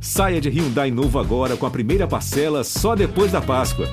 Saia 0.00 0.40
de 0.40 0.48
Hyundai 0.48 0.90
novo 0.90 1.18
agora 1.18 1.56
com 1.56 1.66
a 1.66 1.70
primeira 1.70 2.06
parcela 2.06 2.62
só 2.62 2.94
depois 2.94 3.32
da 3.32 3.40
Páscoa. 3.40 3.86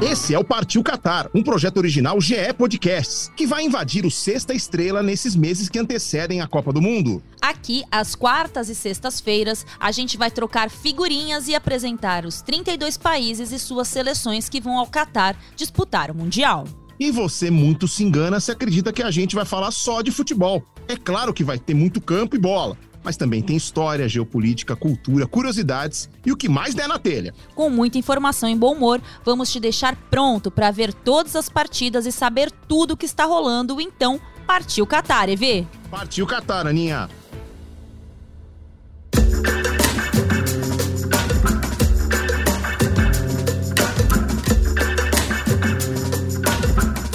Esse 0.00 0.34
é 0.34 0.38
o 0.38 0.44
Partiu 0.44 0.82
Qatar, 0.84 1.30
um 1.34 1.42
projeto 1.42 1.78
original 1.78 2.20
GE 2.20 2.52
Podcasts, 2.56 3.32
que 3.34 3.46
vai 3.46 3.64
invadir 3.64 4.04
o 4.04 4.10
Sexta 4.10 4.52
Estrela 4.52 5.02
nesses 5.02 5.34
meses 5.34 5.68
que 5.68 5.78
antecedem 5.78 6.40
a 6.40 6.46
Copa 6.46 6.72
do 6.72 6.82
Mundo. 6.82 7.22
Aqui, 7.40 7.82
às 7.90 8.14
quartas 8.14 8.68
e 8.68 8.74
sextas-feiras, 8.74 9.64
a 9.80 9.90
gente 9.90 10.18
vai 10.18 10.30
trocar 10.30 10.70
figurinhas 10.70 11.48
e 11.48 11.54
apresentar 11.54 12.26
os 12.26 12.42
32 12.42 12.96
países 12.98 13.52
e 13.52 13.58
suas 13.58 13.88
seleções 13.88 14.48
que 14.48 14.60
vão 14.60 14.78
ao 14.78 14.86
Qatar 14.86 15.34
disputar 15.56 16.10
o 16.10 16.14
Mundial. 16.14 16.66
E 16.98 17.10
você 17.10 17.50
muito 17.50 17.88
se 17.88 18.04
engana 18.04 18.40
se 18.40 18.50
acredita 18.50 18.92
que 18.92 19.02
a 19.02 19.10
gente 19.10 19.34
vai 19.34 19.44
falar 19.44 19.70
só 19.70 20.02
de 20.02 20.10
futebol. 20.10 20.64
É 20.88 20.96
claro 20.96 21.32
que 21.32 21.44
vai 21.44 21.58
ter 21.58 21.74
muito 21.74 22.00
campo 22.00 22.36
e 22.36 22.38
bola, 22.38 22.76
mas 23.04 23.16
também 23.16 23.42
tem 23.42 23.56
história, 23.56 24.08
geopolítica, 24.08 24.76
cultura, 24.76 25.26
curiosidades 25.26 26.08
e 26.24 26.32
o 26.32 26.36
que 26.36 26.48
mais 26.48 26.74
der 26.74 26.88
na 26.88 26.98
telha. 26.98 27.34
Com 27.54 27.70
muita 27.70 27.98
informação 27.98 28.48
e 28.48 28.56
bom 28.56 28.74
humor, 28.74 29.00
vamos 29.24 29.50
te 29.50 29.58
deixar 29.58 29.96
pronto 30.10 30.50
para 30.50 30.70
ver 30.70 30.92
todas 30.92 31.34
as 31.36 31.48
partidas 31.48 32.06
e 32.06 32.12
saber 32.12 32.50
tudo 32.68 32.92
o 32.92 32.96
que 32.96 33.06
está 33.06 33.24
rolando. 33.24 33.80
Então, 33.80 34.20
partiu 34.46 34.86
Qatar, 34.86 35.28
EV! 35.28 35.66
Partiu 35.90 36.26
Qatar, 36.26 36.66
Aninha! 36.66 37.08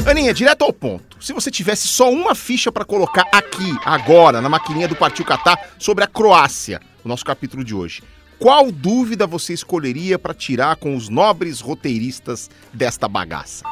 Aninha, 0.08 0.34
direto 0.34 0.64
ao 0.64 0.72
ponto. 0.72 1.22
Se 1.22 1.34
você 1.34 1.52
tivesse 1.52 1.86
só 1.86 2.10
uma 2.10 2.34
ficha 2.34 2.72
para 2.72 2.86
colocar 2.86 3.26
aqui, 3.30 3.78
agora, 3.84 4.42
na 4.42 4.48
maquininha 4.48 4.88
do 4.88 4.95
Partiu 4.95 5.26
Catar, 5.26 5.59
sobre 5.78 6.02
a 6.02 6.08
Croácia, 6.08 6.80
o 7.04 7.09
nosso 7.09 7.26
capítulo 7.26 7.62
de 7.62 7.76
hoje, 7.76 8.02
qual 8.40 8.72
dúvida 8.72 9.28
você 9.28 9.52
escolheria 9.52 10.18
para 10.18 10.34
tirar 10.34 10.78
com 10.78 10.96
os 10.96 11.09
nobres 11.09 11.59
roteiristas 11.59 12.50
desta 12.72 13.06
bagaça? 13.09 13.66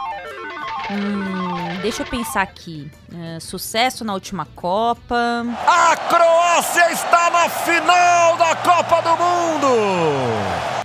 Hum, 0.91 1.79
deixa 1.81 2.03
eu 2.03 2.05
pensar 2.05 2.41
aqui. 2.41 2.91
É, 3.13 3.39
sucesso 3.39 4.03
na 4.03 4.13
última 4.13 4.45
Copa. 4.55 5.45
A 5.65 5.95
Croácia 5.95 6.91
está 6.91 7.29
na 7.29 7.47
final 7.47 8.35
da 8.35 8.55
Copa 8.57 9.01
do 9.01 9.09
Mundo! 9.11 9.67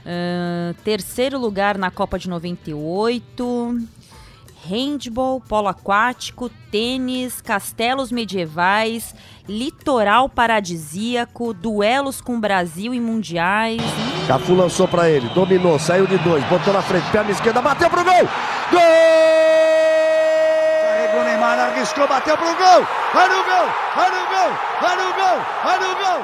É, 0.06 0.74
terceiro 0.84 1.40
lugar 1.40 1.76
na 1.76 1.90
Copa 1.90 2.20
de 2.20 2.28
98 2.28 3.80
handball, 4.70 5.40
polo 5.40 5.66
aquático, 5.66 6.48
tênis, 6.70 7.40
castelos 7.40 8.12
medievais, 8.12 9.12
litoral 9.48 10.28
paradisíaco, 10.28 11.52
duelos 11.52 12.20
com 12.20 12.38
Brasil 12.38 12.94
em 12.94 13.00
mundiais. 13.00 13.82
Cafu 14.28 14.54
lançou 14.54 14.86
para 14.86 15.10
ele, 15.10 15.28
dominou, 15.30 15.76
saiu 15.76 16.06
de 16.06 16.16
dois, 16.18 16.44
botou 16.44 16.72
na 16.72 16.82
frente, 16.82 17.10
perna 17.10 17.32
esquerda, 17.32 17.60
bateu 17.60 17.90
pro 17.90 18.04
gol! 18.04 18.28
Gol! 18.70 18.80
Carregou 20.82 21.24
Neymar, 21.24 21.58
arriscou, 21.58 22.06
bateu 22.06 22.36
pro 22.36 22.46
gol! 22.46 22.86
Vai 23.12 23.28
no 23.28 23.44
gol! 23.44 23.68
Vai 23.96 24.10
no 24.10 24.26
gol! 24.28 24.52
Vai 24.80 24.96
no 24.96 25.14
gol! 25.14 25.38
Vai 25.64 25.78
no 25.80 25.94
gol! 25.96 26.20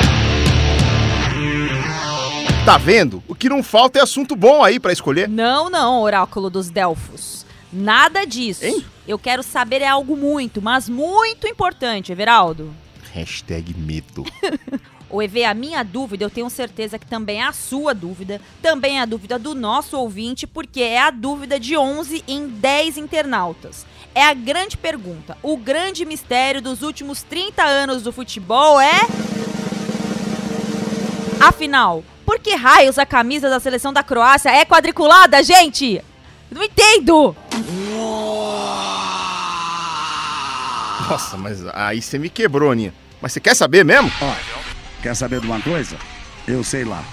Tá 2.64 2.78
vendo? 2.78 3.22
O 3.28 3.34
que 3.34 3.48
não 3.48 3.62
falta 3.62 3.98
é 3.98 4.02
assunto 4.02 4.34
bom 4.34 4.62
aí 4.62 4.80
para 4.80 4.92
escolher. 4.92 5.28
Não, 5.28 5.70
não, 5.70 6.00
oráculo 6.00 6.50
dos 6.50 6.68
Delfos. 6.68 7.45
Nada 7.72 8.24
disso. 8.24 8.64
Hein? 8.64 8.84
Eu 9.06 9.18
quero 9.18 9.42
saber 9.42 9.82
é 9.82 9.88
algo 9.88 10.16
muito, 10.16 10.60
mas 10.62 10.88
muito 10.88 11.46
importante, 11.46 12.12
Everaldo. 12.12 12.74
Hashtag 13.12 13.74
medo. 13.74 14.24
O 15.08 15.22
EV, 15.22 15.44
a 15.44 15.54
minha 15.54 15.84
dúvida, 15.84 16.24
eu 16.24 16.30
tenho 16.30 16.50
certeza 16.50 16.98
que 16.98 17.06
também 17.06 17.40
é 17.40 17.44
a 17.44 17.52
sua 17.52 17.94
dúvida, 17.94 18.40
também 18.60 18.98
é 18.98 19.02
a 19.02 19.06
dúvida 19.06 19.38
do 19.38 19.54
nosso 19.54 19.96
ouvinte, 19.96 20.48
porque 20.48 20.82
é 20.82 21.00
a 21.00 21.10
dúvida 21.10 21.60
de 21.60 21.76
11 21.76 22.24
em 22.26 22.48
10 22.48 22.98
internautas. 22.98 23.86
É 24.14 24.24
a 24.24 24.34
grande 24.34 24.76
pergunta. 24.76 25.38
O 25.42 25.56
grande 25.56 26.04
mistério 26.04 26.60
dos 26.60 26.82
últimos 26.82 27.22
30 27.22 27.62
anos 27.62 28.02
do 28.02 28.12
futebol 28.12 28.80
é. 28.80 29.06
Afinal, 31.38 32.02
por 32.24 32.40
que 32.40 32.56
raios 32.56 32.98
a 32.98 33.06
camisa 33.06 33.48
da 33.48 33.60
seleção 33.60 33.92
da 33.92 34.02
Croácia 34.02 34.50
é 34.50 34.64
quadriculada, 34.64 35.40
gente? 35.44 36.02
Não 36.50 36.62
entendo! 36.62 37.36
Nossa, 41.08 41.36
mas 41.36 41.64
aí 41.72 42.00
você 42.02 42.18
me 42.18 42.28
quebrou, 42.28 42.70
Aninha. 42.70 42.92
Mas 43.20 43.32
você 43.32 43.40
quer 43.40 43.54
saber 43.54 43.84
mesmo? 43.84 44.10
Olha, 44.20 44.36
quer 45.02 45.14
saber 45.14 45.40
de 45.40 45.46
uma 45.46 45.60
coisa? 45.60 45.96
Eu 46.46 46.62
sei 46.62 46.84
lá. 46.84 47.04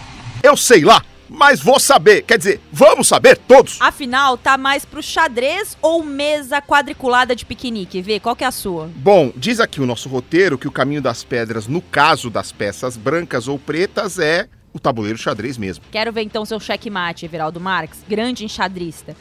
Eu 0.42 0.58
sei 0.58 0.84
lá, 0.84 1.04
mas 1.30 1.62
vou 1.62 1.80
saber. 1.80 2.22
Quer 2.24 2.38
dizer, 2.38 2.62
vamos 2.72 3.08
saber 3.08 3.38
todos. 3.38 3.78
Afinal, 3.80 4.38
tá 4.38 4.58
mais 4.58 4.86
pro 4.86 5.02
xadrez 5.02 5.78
ou 5.82 6.04
mesa 6.04 6.62
quadriculada 6.62 7.36
de 7.36 7.46
piquenique? 7.46 8.02
Vê, 8.02 8.20
qual 8.20 8.36
que 8.36 8.44
é 8.44 8.48
a 8.48 8.52
sua? 8.52 8.90
Bom, 8.96 9.32
diz 9.36 9.60
aqui 9.60 9.82
o 9.82 9.86
nosso 9.86 10.10
roteiro 10.10 10.58
que 10.58 10.68
o 10.68 10.72
caminho 10.72 11.02
das 11.02 11.24
pedras, 11.24 11.68
no 11.68 11.82
caso 11.82 12.30
das 12.30 12.52
peças 12.52 12.98
brancas 12.98 13.48
ou 13.48 13.58
pretas, 13.58 14.20
é 14.20 14.48
o 14.74 14.80
tabuleiro 14.80 15.18
xadrez 15.18 15.58
mesmo. 15.58 15.84
Quero 15.92 16.12
ver 16.12 16.24
então 16.24 16.44
seu 16.46 16.60
checkmate, 16.60 17.26
Everaldo 17.26 17.60
Marques, 17.60 18.04
grande 18.08 18.44
enxadrista. 18.44 19.16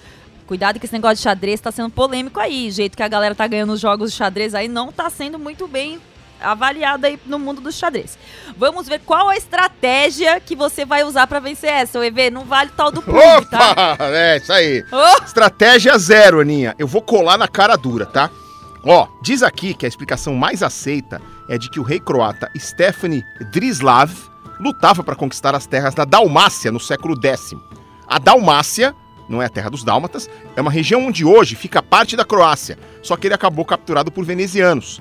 Cuidado 0.47 0.81
que 0.81 0.87
esse 0.87 0.95
negócio 0.95 1.17
de 1.17 1.23
xadrez 1.23 1.61
tá 1.61 1.71
sendo 1.71 1.91
polêmico 1.91 2.41
aí. 2.41 2.69
O 2.69 2.73
jeito 2.73 2.97
que 2.97 3.03
a 3.03 3.09
galera 3.09 3.35
tá 3.35 3.47
ganhando 3.47 3.73
os 3.73 3.81
jogos 3.81 4.11
de 4.11 4.17
xadrez 4.17 4.55
aí 4.55 4.69
não 4.69 4.91
tá 4.91 5.09
sendo 5.09 5.39
muito 5.39 5.69
bem 5.69 6.01
avaliado 6.41 7.07
aí 7.07 7.19
no 7.25 7.39
mundo 7.39 7.61
do 7.61 7.71
xadrez. 7.71 8.19
Vamos 8.57 8.89
ver 8.89 9.01
qual 9.01 9.29
a 9.29 9.37
estratégia 9.37 10.41
que 10.41 10.57
você 10.57 10.85
vai 10.85 11.05
usar 11.05 11.27
para 11.27 11.39
vencer 11.39 11.71
essa, 11.71 11.99
o 11.99 12.05
EV. 12.05 12.31
Não 12.31 12.45
vale 12.45 12.71
tal 12.77 12.91
do 12.91 13.01
pub, 13.01 13.15
tá? 13.51 13.71
Opa! 13.71 13.97
É, 14.01 14.39
isso 14.39 14.53
aí. 14.53 14.85
Oh! 14.91 15.25
Estratégia 15.25 15.97
zero, 15.97 16.41
Aninha. 16.41 16.75
Eu 16.79 16.87
vou 16.87 17.01
colar 17.01 17.39
na 17.39 17.47
cara 17.47 17.77
dura, 17.77 18.05
tá? 18.05 18.29
Ó, 18.85 19.07
diz 19.23 19.43
aqui 19.43 19.75
que 19.75 19.87
a 19.87 19.89
explicação 19.89 20.35
mais 20.35 20.63
aceita 20.63 21.23
é 21.49 21.57
de 21.57 21.71
que 21.71 21.79
o 21.79 21.85
rei 21.85 22.01
croata 22.01 22.51
Stefani 22.59 23.23
Drislav 23.53 24.13
lutava 24.61 25.03
para 25.03 25.17
conquistar 25.17 25.55
as 25.55 25.67
terras 25.67 25.95
da 25.95 26.05
Dalmácia 26.05 26.71
no 26.71 26.81
século 26.81 27.15
X. 27.21 27.55
A 28.07 28.19
Dalmácia, 28.19 28.95
não 29.29 29.41
é 29.41 29.47
a 29.47 29.51
terra 29.51 29.71
dos 29.71 29.85
dálmatas, 29.85 30.29
é 30.57 30.61
uma 30.61 30.71
região 30.71 31.07
onde 31.07 31.25
hoje 31.25 31.57
fica 31.57 31.83
parte 31.83 32.17
da 32.17 32.25
Croácia, 32.25 32.79
só 33.03 33.17
que 33.17 33.27
ele 33.27 33.35
acabou 33.35 33.65
capturado 33.65 34.11
por 34.11 34.25
venezianos. 34.25 35.01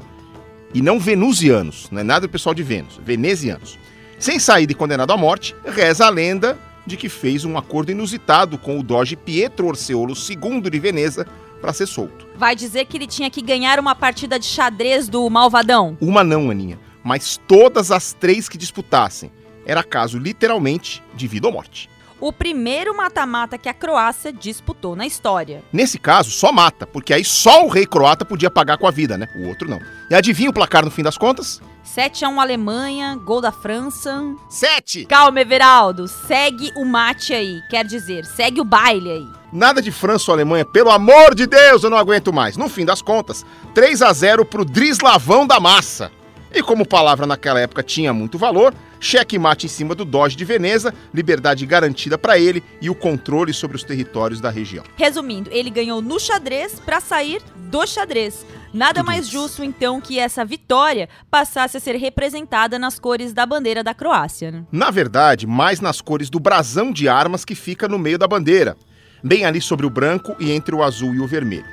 E 0.74 0.82
não 0.82 1.00
venusianos, 1.00 1.90
não 1.92 2.00
é 2.00 2.04
nada 2.04 2.28
do 2.28 2.32
pessoal 2.32 2.56
de 2.56 2.64
Vênus, 2.64 3.00
venezianos. 3.04 3.78
Sem 4.18 4.40
saída 4.40 4.72
e 4.72 4.76
condenado 4.76 5.12
à 5.12 5.18
morte, 5.18 5.56
reza 5.66 6.06
a 6.06 6.10
lenda 6.10 6.58
de 6.86 6.96
que 6.96 7.10
fez 7.10 7.44
um 7.44 7.58
acordo 7.58 7.92
inusitado 7.92 8.58
com 8.58 8.80
o 8.80 8.84
doge 8.84 9.16
Pietro 9.16 9.68
Orseolo 9.68 10.14
II 10.14 10.62
de 10.62 10.80
Veneza 10.80 11.28
para 11.60 11.74
ser 11.74 11.88
solto. 11.88 12.28
Vai 12.36 12.56
dizer 12.56 12.86
que 12.86 12.98
ele 12.98 13.08
tinha 13.08 13.30
que 13.30 13.42
ganhar 13.42 13.80
uma 13.80 13.94
partida 13.94 14.40
de 14.40 14.46
xadrez 14.46 15.08
do 15.08 15.30
malvadão? 15.30 15.98
Uma 16.02 16.24
não, 16.24 16.50
Aninha, 16.50 16.80
mas 17.04 17.40
todas 17.48 17.92
as 17.92 18.14
três 18.14 18.50
que 18.50 18.58
disputassem. 18.58 19.32
Era 19.66 19.84
caso, 19.84 20.18
literalmente, 20.18 21.04
de 21.14 21.28
vida 21.28 21.48
ou 21.48 21.54
morte. 21.54 21.90
O 22.20 22.32
primeiro 22.32 22.96
mata-mata 22.96 23.58
que 23.58 23.68
a 23.68 23.74
Croácia 23.74 24.32
disputou 24.32 24.96
na 24.96 25.08
história. 25.08 25.64
Nesse 25.74 25.98
caso, 25.98 26.30
só 26.30 26.52
mata, 26.52 26.86
porque 26.86 27.12
aí 27.12 27.26
só 27.26 27.66
o 27.66 27.68
rei 27.68 27.88
croata 27.88 28.24
podia 28.24 28.52
pagar 28.52 28.78
com 28.78 28.86
a 28.86 28.92
vida, 28.92 29.18
né? 29.18 29.28
O 29.36 29.48
outro 29.48 29.68
não. 29.68 29.80
E 30.08 30.14
adivinha 30.14 30.52
o 30.52 30.54
placar 30.54 30.86
no 30.86 30.92
fim 30.92 31.02
das 31.02 31.18
contas? 31.18 31.60
7 31.84 32.24
a 32.24 32.30
1 32.30 32.40
Alemanha, 32.40 33.16
gol 33.16 33.42
da 33.42 33.52
França. 33.52 34.24
Sete! 34.48 35.04
Calma, 35.06 35.42
Everaldo, 35.42 36.08
segue 36.08 36.72
o 36.76 36.86
mate 36.86 37.34
aí. 37.34 37.60
Quer 37.72 37.84
dizer, 37.84 38.24
segue 38.24 38.62
o 38.62 38.66
baile 38.66 39.12
aí. 39.12 39.28
Nada 39.52 39.82
de 39.82 39.92
França 39.92 40.30
ou 40.30 40.36
Alemanha, 40.36 40.64
pelo 40.64 40.92
amor 40.92 41.34
de 41.34 41.48
Deus, 41.48 41.84
eu 41.84 41.90
não 41.90 41.98
aguento 41.98 42.32
mais. 42.32 42.56
No 42.56 42.70
fim 42.70 42.86
das 42.86 43.02
contas, 43.02 43.44
3 43.74 44.02
a 44.04 44.14
0 44.14 44.46
pro 44.46 44.64
Drislavão 44.64 45.48
da 45.48 45.60
Massa. 45.60 46.12
E 46.54 46.62
como 46.62 46.88
palavra 46.88 47.26
naquela 47.26 47.60
época 47.60 47.82
tinha 47.82 48.14
muito 48.14 48.38
valor, 48.38 48.76
checkmate 49.02 49.66
em 49.66 49.70
cima 49.70 49.94
do 49.94 50.06
Doge 50.06 50.38
de 50.38 50.46
Veneza, 50.46 50.94
liberdade 51.14 51.66
garantida 51.66 52.18
para 52.18 52.40
ele 52.40 52.64
e 52.80 52.90
o 52.90 52.96
controle 52.96 53.52
sobre 53.52 53.76
os 53.76 53.84
territórios 53.84 54.40
da 54.40 54.50
região. 54.50 54.86
Resumindo, 54.96 55.50
ele 55.52 55.70
ganhou 55.70 56.02
no 56.02 56.20
xadrez 56.20 56.80
pra 56.80 57.02
sair 57.02 57.42
do 57.56 57.86
xadrez. 57.86 58.46
Nada 58.74 59.04
mais 59.04 59.28
justo, 59.28 59.64
então, 59.64 60.00
que 60.00 60.18
essa 60.18 60.46
vitória 60.46 61.10
passasse 61.30 61.76
a 61.76 61.80
ser 61.80 61.96
representada 61.96 62.80
nas 62.80 62.98
cores 62.98 63.34
da 63.34 63.46
bandeira 63.46 63.84
da 63.84 63.94
Croácia. 63.94 64.52
né? 64.52 64.64
Na 64.72 64.90
verdade, 64.90 65.46
mais 65.46 65.82
nas 65.82 66.00
cores 66.00 66.30
do 66.30 66.40
brasão 66.40 66.92
de 66.92 67.10
armas 67.10 67.44
que 67.44 67.56
fica 67.56 67.88
no 67.88 68.00
meio 68.00 68.18
da 68.18 68.28
bandeira, 68.28 68.78
bem 69.24 69.44
ali 69.44 69.60
sobre 69.60 69.86
o 69.86 69.90
branco 69.90 70.36
e 70.40 70.52
entre 70.52 70.74
o 70.74 70.84
azul 70.84 71.14
e 71.14 71.20
o 71.20 71.28
vermelho. 71.28 71.66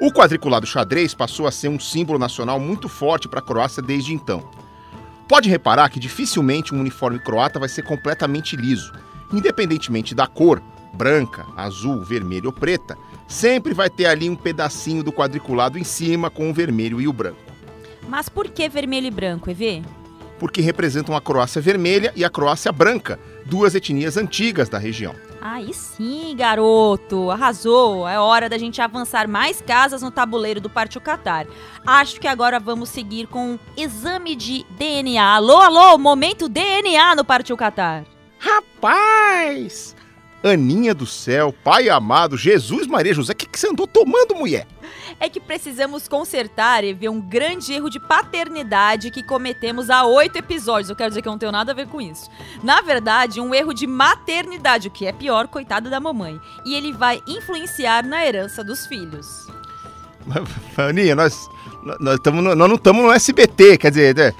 O 0.00 0.12
quadriculado 0.12 0.66
xadrez 0.66 1.14
passou 1.14 1.46
a 1.46 1.50
ser 1.50 1.68
um 1.68 1.80
símbolo 1.80 2.18
nacional 2.18 2.60
muito 2.60 2.88
forte 2.88 3.28
para 3.28 3.40
a 3.40 3.42
Croácia 3.42 3.82
desde 3.82 4.12
então. 4.12 4.48
Pode 5.28 5.50
reparar 5.50 5.90
que 5.90 6.00
dificilmente 6.00 6.74
um 6.74 6.80
uniforme 6.80 7.18
croata 7.18 7.60
vai 7.60 7.68
ser 7.68 7.82
completamente 7.82 8.56
liso. 8.56 8.92
Independentemente 9.30 10.14
da 10.14 10.26
cor, 10.26 10.62
branca, 10.94 11.44
azul, 11.54 12.02
vermelha 12.02 12.46
ou 12.46 12.52
preta, 12.52 12.96
sempre 13.26 13.74
vai 13.74 13.90
ter 13.90 14.06
ali 14.06 14.30
um 14.30 14.34
pedacinho 14.34 15.02
do 15.02 15.12
quadriculado 15.12 15.78
em 15.78 15.84
cima 15.84 16.30
com 16.30 16.50
o 16.50 16.54
vermelho 16.54 16.98
e 16.98 17.06
o 17.06 17.12
branco. 17.12 17.38
Mas 18.08 18.30
por 18.30 18.48
que 18.48 18.66
vermelho 18.70 19.06
e 19.06 19.10
branco, 19.10 19.50
EV? 19.50 19.82
Porque 20.38 20.60
representam 20.60 21.16
a 21.16 21.20
Croácia 21.20 21.60
vermelha 21.60 22.12
e 22.14 22.24
a 22.24 22.30
Croácia 22.30 22.70
branca, 22.70 23.18
duas 23.44 23.74
etnias 23.74 24.16
antigas 24.16 24.68
da 24.68 24.78
região. 24.78 25.14
Aí 25.40 25.72
sim, 25.72 26.34
garoto, 26.36 27.30
arrasou. 27.30 28.08
É 28.08 28.18
hora 28.18 28.48
da 28.48 28.58
gente 28.58 28.80
avançar 28.80 29.28
mais 29.28 29.60
casas 29.60 30.02
no 30.02 30.10
tabuleiro 30.10 30.60
do 30.60 30.68
Partiu 30.68 31.00
Qatar. 31.00 31.46
Acho 31.86 32.20
que 32.20 32.26
agora 32.26 32.58
vamos 32.58 32.88
seguir 32.88 33.26
com 33.26 33.52
um 33.52 33.58
exame 33.76 34.34
de 34.34 34.64
DNA. 34.70 35.22
Alô, 35.22 35.58
alô, 35.58 35.96
momento 35.96 36.48
DNA 36.48 37.14
no 37.14 37.24
Partiu 37.24 37.56
Qatar. 37.56 38.04
Rapaz! 38.38 39.97
Aninha 40.42 40.94
do 40.94 41.04
céu, 41.04 41.52
pai 41.64 41.88
amado, 41.88 42.36
Jesus 42.36 42.86
Maria 42.86 43.12
José, 43.12 43.32
o 43.32 43.36
que, 43.36 43.46
que 43.46 43.58
você 43.58 43.68
andou 43.68 43.86
tomando, 43.86 44.36
mulher? 44.36 44.66
É 45.18 45.28
que 45.28 45.40
precisamos 45.40 46.06
consertar 46.06 46.84
e 46.84 46.94
ver 46.94 47.08
um 47.08 47.20
grande 47.20 47.72
erro 47.72 47.90
de 47.90 47.98
paternidade 47.98 49.10
que 49.10 49.22
cometemos 49.22 49.90
há 49.90 50.04
oito 50.04 50.36
episódios. 50.36 50.90
Eu 50.90 50.96
quero 50.96 51.10
dizer 51.10 51.22
que 51.22 51.28
eu 51.28 51.32
não 51.32 51.38
tenho 51.38 51.50
nada 51.50 51.72
a 51.72 51.74
ver 51.74 51.88
com 51.88 52.00
isso. 52.00 52.30
Na 52.62 52.80
verdade, 52.80 53.40
um 53.40 53.52
erro 53.52 53.74
de 53.74 53.86
maternidade, 53.86 54.86
o 54.86 54.90
que 54.92 55.06
é 55.06 55.12
pior, 55.12 55.48
coitado 55.48 55.90
da 55.90 55.98
mamãe. 55.98 56.40
E 56.64 56.74
ele 56.74 56.92
vai 56.92 57.20
influenciar 57.26 58.04
na 58.04 58.24
herança 58.24 58.62
dos 58.62 58.86
filhos. 58.86 59.48
Aninha, 60.76 61.16
nós, 61.16 61.48
nós, 61.98 62.20
tamo 62.20 62.40
nós 62.40 62.56
não 62.56 62.76
estamos 62.76 63.02
no 63.02 63.12
SBT, 63.12 63.76
quer 63.76 63.90
dizer, 63.90 64.14
né? 64.14 64.32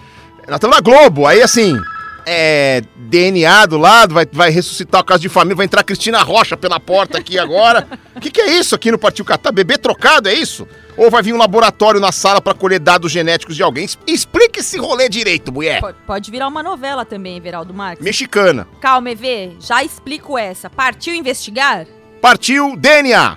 nós 0.47 0.57
estamos 0.57 0.77
na 0.77 0.83
Globo, 0.83 1.27
aí 1.27 1.43
assim, 1.43 1.77
é, 2.29 2.83
DNA 2.97 3.67
do 3.67 3.79
lado, 3.79 4.15
vai, 4.15 4.27
vai 4.31 4.51
ressuscitar 4.51 5.01
o 5.01 5.05
caso 5.05 5.21
de 5.23 5.29
família, 5.29 5.57
vai 5.57 5.65
entrar 5.67 5.83
Cristina 5.83 6.23
Rocha 6.23 6.57
pela 6.57 6.79
porta 6.79 7.19
aqui 7.19 7.39
agora. 7.39 7.89
O 8.15 8.21
que, 8.21 8.31
que 8.31 8.41
é 8.41 8.59
isso 8.59 8.75
aqui 8.75 8.91
no 8.93 8.99
Partiu 8.99 9.25
Catar? 9.25 9.51
Bebê 9.53 9.79
trocado, 9.79 10.29
é 10.29 10.35
isso? 10.35 10.67
Ou 10.97 11.11
vai 11.11 11.23
vir 11.23 11.33
um 11.33 11.39
laboratório 11.39 12.01
na 12.01 12.13
sala 12.13 12.41
para 12.41 12.55
colher 12.55 12.81
dados 12.81 13.11
genéticos 13.11 13.57
de 13.57 13.63
alguém? 13.63 13.87
Explica 14.07 14.61
esse 14.61 14.77
rolê 14.79 15.09
direito, 15.09 15.53
mulher. 15.53 15.81
Po- 15.81 15.95
Pode 16.07 16.31
virar 16.31 16.49
uma 16.49 16.63
novela 16.63 17.05
também, 17.05 17.37
Everaldo 17.37 17.73
Marques. 17.73 18.05
Mexicana. 18.05 18.67
Calma, 18.81 19.11
EV, 19.11 19.57
já 19.61 19.83
explico 19.83 20.37
essa. 20.37 20.69
Partiu 20.69 21.15
investigar? 21.15 21.87
Partiu 22.21 22.77
DNA. 22.77 23.37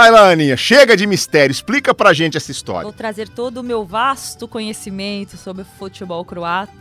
Vai 0.00 0.10
lá, 0.10 0.30
Aninha. 0.30 0.56
Chega 0.56 0.96
de 0.96 1.06
mistério. 1.06 1.52
Explica 1.52 1.92
pra 1.92 2.14
gente 2.14 2.34
essa 2.34 2.50
história. 2.50 2.84
Vou 2.84 2.92
trazer 2.92 3.28
todo 3.28 3.58
o 3.58 3.62
meu 3.62 3.84
vasto 3.84 4.48
conhecimento 4.48 5.36
sobre 5.36 5.62
futebol 5.78 6.24
croata, 6.24 6.72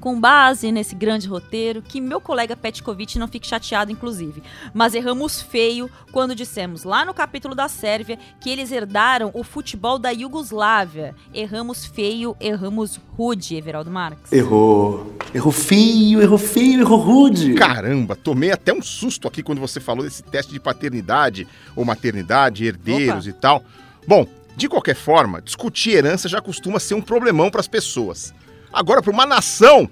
com 0.00 0.18
base 0.18 0.72
nesse 0.72 0.94
grande 0.94 1.28
roteiro, 1.28 1.82
que 1.82 2.00
meu 2.00 2.20
colega 2.20 2.56
Petkovic 2.56 3.18
não 3.18 3.28
fique 3.28 3.46
chateado, 3.46 3.92
inclusive. 3.92 4.42
Mas 4.72 4.94
erramos 4.94 5.40
feio 5.42 5.90
quando 6.10 6.34
dissemos 6.34 6.84
lá 6.84 7.04
no 7.04 7.12
capítulo 7.12 7.54
da 7.54 7.68
Sérvia 7.68 8.18
que 8.40 8.48
eles 8.48 8.72
herdaram 8.72 9.30
o 9.34 9.44
futebol 9.44 9.98
da 9.98 10.10
Iugoslávia. 10.10 11.14
Erramos 11.32 11.84
feio, 11.84 12.34
erramos 12.40 12.98
rude, 13.16 13.54
Everaldo 13.54 13.90
Marques. 13.90 14.32
Errou. 14.32 15.14
Errou 15.34 15.52
feio, 15.52 16.22
errou 16.22 16.38
feio, 16.38 16.80
errou 16.80 16.98
rude. 16.98 17.54
Caramba, 17.54 18.16
tomei 18.16 18.50
até 18.50 18.72
um 18.72 18.82
susto 18.82 19.28
aqui 19.28 19.42
quando 19.42 19.60
você 19.60 19.78
falou 19.78 20.02
desse 20.02 20.22
teste 20.22 20.52
de 20.52 20.58
paternidade 20.58 21.46
ou 21.76 21.84
maternidade, 21.84 22.64
herdeiros 22.64 23.26
Opa. 23.26 23.36
e 23.36 23.40
tal. 23.40 23.64
Bom, 24.08 24.26
de 24.56 24.68
qualquer 24.68 24.96
forma, 24.96 25.40
discutir 25.40 25.90
herança 25.90 26.28
já 26.28 26.40
costuma 26.40 26.80
ser 26.80 26.94
um 26.94 27.02
problemão 27.02 27.50
pras 27.50 27.68
pessoas. 27.68 28.34
Agora, 28.72 29.02
pra 29.02 29.12
uma 29.12 29.26
nação, 29.26 29.88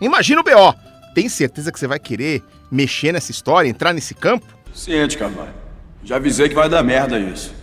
imagina 0.00 0.40
o 0.40 0.44
BO. 0.44 0.74
Tem 1.14 1.28
certeza 1.28 1.72
que 1.72 1.78
você 1.78 1.86
vai 1.86 1.98
querer 1.98 2.42
mexer 2.70 3.12
nessa 3.12 3.30
história, 3.30 3.68
entrar 3.68 3.92
nesse 3.92 4.14
campo? 4.14 4.46
Ciente, 4.74 5.16
Carvalho. 5.16 5.54
Já 6.04 6.16
avisei 6.16 6.48
que 6.48 6.54
vai 6.54 6.68
dar 6.68 6.82
merda 6.82 7.18
isso. 7.18 7.54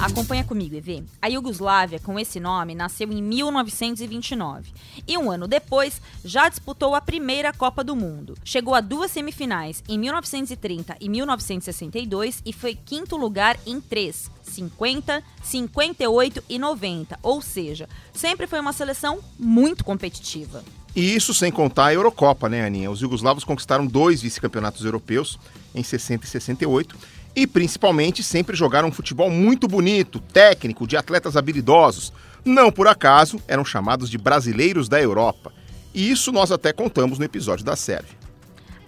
Acompanha 0.00 0.44
comigo, 0.44 0.76
EV. 0.76 1.02
A 1.20 1.26
Iugoslávia, 1.26 1.98
com 1.98 2.20
esse 2.20 2.38
nome, 2.38 2.72
nasceu 2.72 3.10
em 3.10 3.20
1929 3.20 4.70
e 5.08 5.18
um 5.18 5.28
ano 5.28 5.48
depois 5.48 6.00
já 6.24 6.48
disputou 6.48 6.94
a 6.94 7.00
primeira 7.00 7.52
Copa 7.52 7.82
do 7.82 7.96
Mundo. 7.96 8.36
Chegou 8.44 8.76
a 8.76 8.80
duas 8.80 9.10
semifinais 9.10 9.82
em 9.88 9.98
1930 9.98 10.96
e 11.00 11.08
1962 11.08 12.42
e 12.46 12.52
foi 12.52 12.76
quinto 12.76 13.16
lugar 13.16 13.58
em 13.66 13.80
três: 13.80 14.30
50, 14.44 15.20
58 15.42 16.44
e 16.48 16.58
90. 16.60 17.18
Ou 17.20 17.42
seja, 17.42 17.88
sempre 18.12 18.46
foi 18.46 18.60
uma 18.60 18.72
seleção 18.72 19.18
muito 19.36 19.84
competitiva. 19.84 20.62
E 20.94 21.14
isso 21.14 21.34
sem 21.34 21.50
contar 21.50 21.86
a 21.86 21.94
Eurocopa, 21.94 22.48
né, 22.48 22.64
Aninha? 22.64 22.90
Os 22.90 23.00
jugoslavos 23.00 23.44
conquistaram 23.44 23.86
dois 23.86 24.22
vice-campeonatos 24.22 24.84
europeus 24.84 25.38
em 25.74 25.82
60 25.82 26.24
e 26.24 26.28
68 26.28 27.17
e 27.34 27.46
principalmente 27.46 28.22
sempre 28.22 28.56
jogaram 28.56 28.88
um 28.88 28.92
futebol 28.92 29.30
muito 29.30 29.68
bonito, 29.68 30.20
técnico, 30.20 30.86
de 30.86 30.96
atletas 30.96 31.36
habilidosos. 31.36 32.12
Não 32.44 32.70
por 32.70 32.86
acaso 32.86 33.40
eram 33.46 33.64
chamados 33.64 34.10
de 34.10 34.18
brasileiros 34.18 34.88
da 34.88 35.00
Europa. 35.00 35.52
E 35.94 36.10
isso 36.10 36.32
nós 36.32 36.52
até 36.52 36.72
contamos 36.72 37.18
no 37.18 37.24
episódio 37.24 37.64
da 37.64 37.76
Sérvia. 37.76 38.16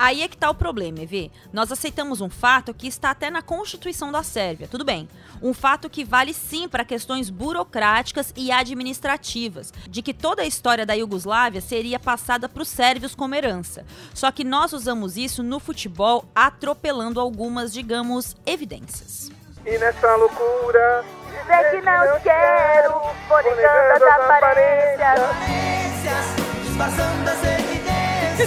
Aí 0.02 0.22
é 0.22 0.28
que 0.28 0.36
tá 0.36 0.48
o 0.48 0.54
problema, 0.54 1.02
EV. 1.02 1.30
Nós 1.52 1.70
aceitamos 1.70 2.22
um 2.22 2.30
fato 2.30 2.72
que 2.72 2.88
está 2.88 3.10
até 3.10 3.28
na 3.28 3.42
Constituição 3.42 4.10
da 4.10 4.22
Sérvia, 4.22 4.66
tudo 4.66 4.82
bem. 4.82 5.06
Um 5.42 5.52
fato 5.52 5.90
que 5.90 6.06
vale 6.06 6.32
sim 6.32 6.66
para 6.66 6.86
questões 6.86 7.28
burocráticas 7.28 8.32
e 8.34 8.50
administrativas, 8.50 9.70
de 9.86 10.00
que 10.00 10.14
toda 10.14 10.40
a 10.40 10.46
história 10.46 10.86
da 10.86 10.94
Iugoslávia 10.94 11.60
seria 11.60 11.98
passada 11.98 12.48
para 12.48 12.62
os 12.62 12.68
sérvios 12.68 13.14
como 13.14 13.34
herança. 13.34 13.84
Só 14.14 14.32
que 14.32 14.42
nós 14.42 14.72
usamos 14.72 15.18
isso 15.18 15.42
no 15.42 15.60
futebol, 15.60 16.24
atropelando 16.34 17.20
algumas, 17.20 17.70
digamos, 17.70 18.34
evidências. 18.46 19.30
E 19.66 19.76
nessa 19.76 20.16
loucura 20.16 21.04
Dizer 21.30 21.70
que 21.72 21.80
não 21.82 22.20
quero, 22.20 22.92
vou 23.28 23.42
negando 23.42 24.04
as 24.04 24.20
aparências. 24.30 25.20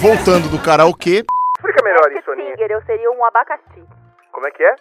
Voltando 0.00 0.48
do 0.48 0.58
karaokê, 0.58 1.24
Explica 2.04 2.12
melhor 2.12 2.20
isso, 2.20 2.30
Aninha. 2.30 2.56
Singer, 2.56 2.70
eu 2.70 2.82
seria 2.82 3.10
um 3.10 3.24
abacaxi. 3.24 3.84
Como 4.32 4.46
é 4.46 4.50
que 4.50 4.62
é? 4.62 4.76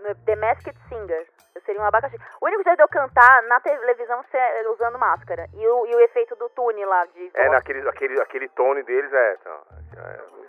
No 0.00 0.14
The 0.14 0.36
Masked 0.36 0.76
Singer, 0.88 1.26
eu 1.54 1.62
seria 1.64 1.80
um 1.80 1.84
abacaxi. 1.84 2.16
O 2.40 2.46
único 2.46 2.62
jeito 2.64 2.76
de 2.76 2.82
eu 2.82 2.88
cantar 2.88 3.42
na 3.44 3.60
televisão 3.60 4.24
é 4.32 4.68
usando 4.68 4.98
máscara. 4.98 5.48
E 5.54 5.66
o, 5.66 5.86
e 5.86 5.94
o 5.94 6.00
efeito 6.00 6.34
do 6.36 6.48
tune 6.50 6.84
lá 6.84 7.06
de. 7.06 7.30
É, 7.34 7.48
naquele 7.48 7.88
aquele, 7.88 8.20
aquele 8.20 8.48
tone 8.48 8.82
deles 8.82 9.12
é. 9.12 9.36
então, 9.40 9.52
é- 9.96 10.44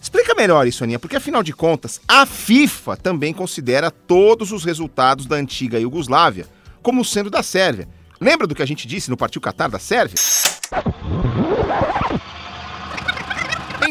Explica 0.00 0.34
melhor 0.34 0.66
isso, 0.66 0.84
Aninha, 0.84 1.00
porque 1.00 1.16
afinal 1.16 1.42
de 1.42 1.52
contas, 1.52 2.00
a 2.08 2.24
FIFA 2.24 2.96
também 2.96 3.34
considera 3.34 3.90
todos 3.90 4.52
os 4.52 4.64
resultados 4.64 5.26
da 5.26 5.34
antiga 5.34 5.80
Iugoslávia 5.80 6.44
como 6.80 7.04
sendo 7.04 7.28
da 7.28 7.42
Sérvia. 7.42 7.88
Lembra 8.20 8.46
do 8.46 8.54
que 8.54 8.62
a 8.62 8.66
gente 8.66 8.86
disse 8.86 9.10
no 9.10 9.16
Partiu 9.16 9.40
Catar 9.40 9.68
da 9.68 9.80
Sérvia? 9.80 10.14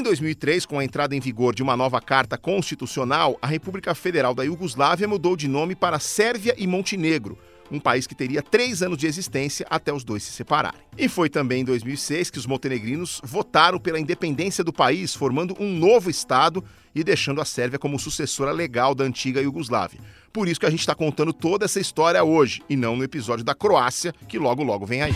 Em 0.05 0.09
2003, 0.09 0.67
com 0.67 0.77
a 0.77 0.85
entrada 0.85 1.15
em 1.15 1.19
vigor 1.19 1.55
de 1.55 1.63
uma 1.63 1.75
nova 1.75 2.00
carta 2.00 2.38
constitucional, 2.38 3.39
a 3.41 3.47
República 3.47 3.95
Federal 3.95 4.35
da 4.35 4.43
Iugoslávia 4.43 5.07
mudou 5.07 5.35
de 5.35 5.47
nome 5.47 5.74
para 5.74 5.97
Sérvia 5.97 6.53
e 6.59 6.67
Montenegro, 6.67 7.39
um 7.71 7.79
país 7.79 8.05
que 8.05 8.13
teria 8.13 8.43
três 8.43 8.83
anos 8.83 9.00
de 9.00 9.07
existência 9.07 9.65
até 9.67 9.91
os 9.91 10.03
dois 10.03 10.21
se 10.21 10.31
separarem. 10.31 10.79
E 10.95 11.09
foi 11.09 11.27
também 11.27 11.62
em 11.62 11.65
2006 11.65 12.29
que 12.29 12.38
os 12.38 12.45
montenegrinos 12.45 13.19
votaram 13.24 13.79
pela 13.79 14.00
independência 14.00 14.63
do 14.63 14.71
país, 14.71 15.15
formando 15.15 15.55
um 15.59 15.75
novo 15.75 16.07
Estado 16.07 16.63
e 16.93 17.03
deixando 17.03 17.41
a 17.41 17.45
Sérvia 17.45 17.79
como 17.79 17.97
sucessora 17.97 18.51
legal 18.51 18.93
da 18.93 19.03
antiga 19.03 19.41
Iugoslávia. 19.41 20.00
Por 20.31 20.47
isso 20.47 20.59
que 20.59 20.67
a 20.67 20.69
gente 20.69 20.81
está 20.81 20.93
contando 20.93 21.33
toda 21.33 21.65
essa 21.65 21.79
história 21.79 22.24
hoje, 22.24 22.62
e 22.69 22.75
não 22.75 22.95
no 22.95 23.03
episódio 23.03 23.43
da 23.43 23.55
Croácia, 23.55 24.13
que 24.27 24.38
logo 24.38 24.62
logo 24.62 24.85
vem 24.85 25.01
aí. 25.01 25.13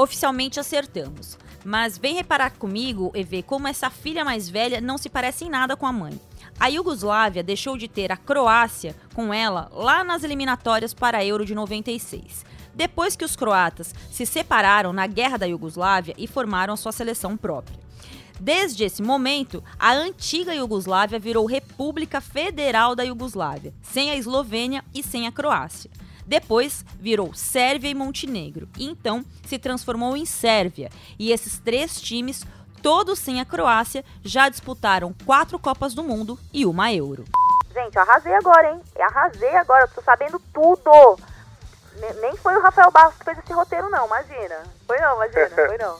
Oficialmente 0.00 0.58
acertamos. 0.58 1.36
Mas 1.62 1.98
vem 1.98 2.14
reparar 2.14 2.52
comigo 2.52 3.12
e 3.14 3.22
ver 3.22 3.42
como 3.42 3.68
essa 3.68 3.90
filha 3.90 4.24
mais 4.24 4.48
velha 4.48 4.80
não 4.80 4.96
se 4.96 5.10
parece 5.10 5.44
em 5.44 5.50
nada 5.50 5.76
com 5.76 5.86
a 5.86 5.92
mãe. 5.92 6.18
A 6.58 6.68
Iugoslávia 6.68 7.42
deixou 7.42 7.76
de 7.76 7.86
ter 7.86 8.10
a 8.10 8.16
Croácia 8.16 8.96
com 9.12 9.34
ela 9.34 9.70
lá 9.70 10.02
nas 10.02 10.24
eliminatórias 10.24 10.94
para 10.94 11.18
a 11.18 11.24
Euro 11.24 11.44
de 11.44 11.54
96. 11.54 12.46
depois 12.72 13.14
que 13.14 13.24
os 13.26 13.36
croatas 13.36 13.94
se 14.10 14.24
separaram 14.24 14.90
na 14.90 15.06
Guerra 15.06 15.36
da 15.36 15.44
Iugoslávia 15.46 16.14
e 16.16 16.26
formaram 16.26 16.76
sua 16.78 16.92
seleção 16.92 17.36
própria. 17.36 17.78
Desde 18.38 18.84
esse 18.84 19.02
momento, 19.02 19.62
a 19.78 19.92
antiga 19.92 20.54
Iugoslávia 20.54 21.18
virou 21.18 21.44
República 21.44 22.22
Federal 22.22 22.96
da 22.96 23.02
Iugoslávia, 23.02 23.74
sem 23.82 24.10
a 24.10 24.16
Eslovênia 24.16 24.82
e 24.94 25.02
sem 25.02 25.26
a 25.26 25.32
Croácia. 25.32 25.90
Depois 26.34 26.84
virou 27.00 27.34
Sérvia 27.34 27.90
e 27.90 27.94
Montenegro, 27.94 28.68
e 28.78 28.86
então 28.88 29.24
se 29.44 29.58
transformou 29.58 30.16
em 30.16 30.24
Sérvia. 30.24 30.88
E 31.18 31.32
esses 31.32 31.58
três 31.58 32.00
times, 32.00 32.44
todos 32.80 33.18
sem 33.18 33.40
a 33.40 33.44
Croácia, 33.44 34.04
já 34.22 34.48
disputaram 34.48 35.12
quatro 35.26 35.58
Copas 35.58 35.92
do 35.92 36.04
Mundo 36.04 36.38
e 36.52 36.64
uma 36.64 36.92
Euro. 36.92 37.24
Gente, 37.74 37.96
eu 37.96 38.02
arrasei 38.02 38.32
agora, 38.32 38.72
hein? 38.72 38.80
Eu 38.96 39.04
arrasei 39.06 39.56
agora, 39.56 39.82
eu 39.82 39.88
tô 39.88 40.00
sabendo 40.02 40.40
tudo. 40.54 41.18
Ne- 42.00 42.20
Nem 42.20 42.36
foi 42.36 42.54
o 42.56 42.62
Rafael 42.62 42.92
Barros 42.92 43.16
que 43.18 43.24
fez 43.24 43.36
esse 43.38 43.52
roteiro, 43.52 43.90
não, 43.90 44.06
imagina. 44.06 44.62
Foi 44.86 44.98
não, 45.00 45.16
imagina, 45.16 45.48
foi 45.66 45.78
não. 45.78 45.96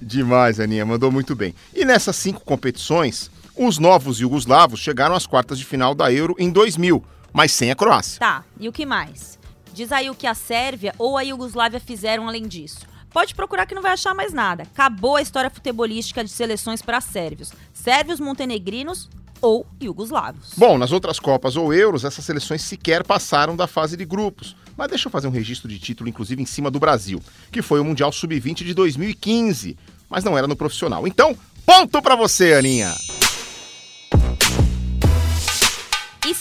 Demais, 0.00 0.60
Aninha, 0.60 0.86
mandou 0.86 1.10
muito 1.10 1.34
bem. 1.34 1.52
E 1.74 1.84
nessas 1.84 2.14
cinco 2.14 2.42
competições, 2.44 3.28
os 3.56 3.78
novos 3.78 4.20
iugoslavos 4.20 4.78
chegaram 4.78 5.16
às 5.16 5.26
quartas 5.26 5.58
de 5.58 5.64
final 5.64 5.96
da 5.96 6.12
Euro 6.12 6.36
em 6.38 6.48
2000, 6.48 7.04
mas 7.32 7.50
sem 7.50 7.72
a 7.72 7.74
Croácia. 7.74 8.20
Tá, 8.20 8.44
e 8.60 8.68
o 8.68 8.72
que 8.72 8.86
mais? 8.86 9.36
Diz 9.74 9.90
aí 9.90 10.08
o 10.08 10.14
que 10.14 10.28
a 10.28 10.34
Sérvia 10.34 10.94
ou 10.96 11.18
a 11.18 11.22
Iugoslávia 11.22 11.80
fizeram 11.80 12.28
além 12.28 12.46
disso. 12.46 12.86
Pode 13.10 13.34
procurar 13.34 13.66
que 13.66 13.74
não 13.74 13.82
vai 13.82 13.92
achar 13.92 14.14
mais 14.14 14.32
nada. 14.32 14.62
Acabou 14.62 15.16
a 15.16 15.22
história 15.22 15.50
futebolística 15.50 16.22
de 16.22 16.30
seleções 16.30 16.80
para 16.80 17.00
sérvios. 17.00 17.52
Sérvios, 17.72 18.20
montenegrinos 18.20 19.10
ou 19.42 19.66
iugoslavos. 19.80 20.52
Bom, 20.56 20.78
nas 20.78 20.92
outras 20.92 21.18
Copas 21.18 21.56
ou 21.56 21.74
Euros, 21.74 22.04
essas 22.04 22.24
seleções 22.24 22.62
sequer 22.62 23.02
passaram 23.02 23.56
da 23.56 23.66
fase 23.66 23.96
de 23.96 24.04
grupos. 24.04 24.54
Mas 24.76 24.90
deixa 24.90 25.08
eu 25.08 25.10
fazer 25.12 25.26
um 25.26 25.32
registro 25.32 25.68
de 25.68 25.80
título, 25.80 26.08
inclusive 26.08 26.40
em 26.40 26.46
cima 26.46 26.70
do 26.70 26.78
Brasil, 26.78 27.20
que 27.50 27.60
foi 27.60 27.80
o 27.80 27.84
Mundial 27.84 28.12
Sub-20 28.12 28.62
de 28.62 28.74
2015, 28.74 29.76
mas 30.08 30.22
não 30.22 30.38
era 30.38 30.46
no 30.46 30.54
profissional. 30.54 31.04
Então, 31.04 31.36
ponto 31.66 32.00
pra 32.00 32.14
você, 32.14 32.54
Aninha! 32.54 32.94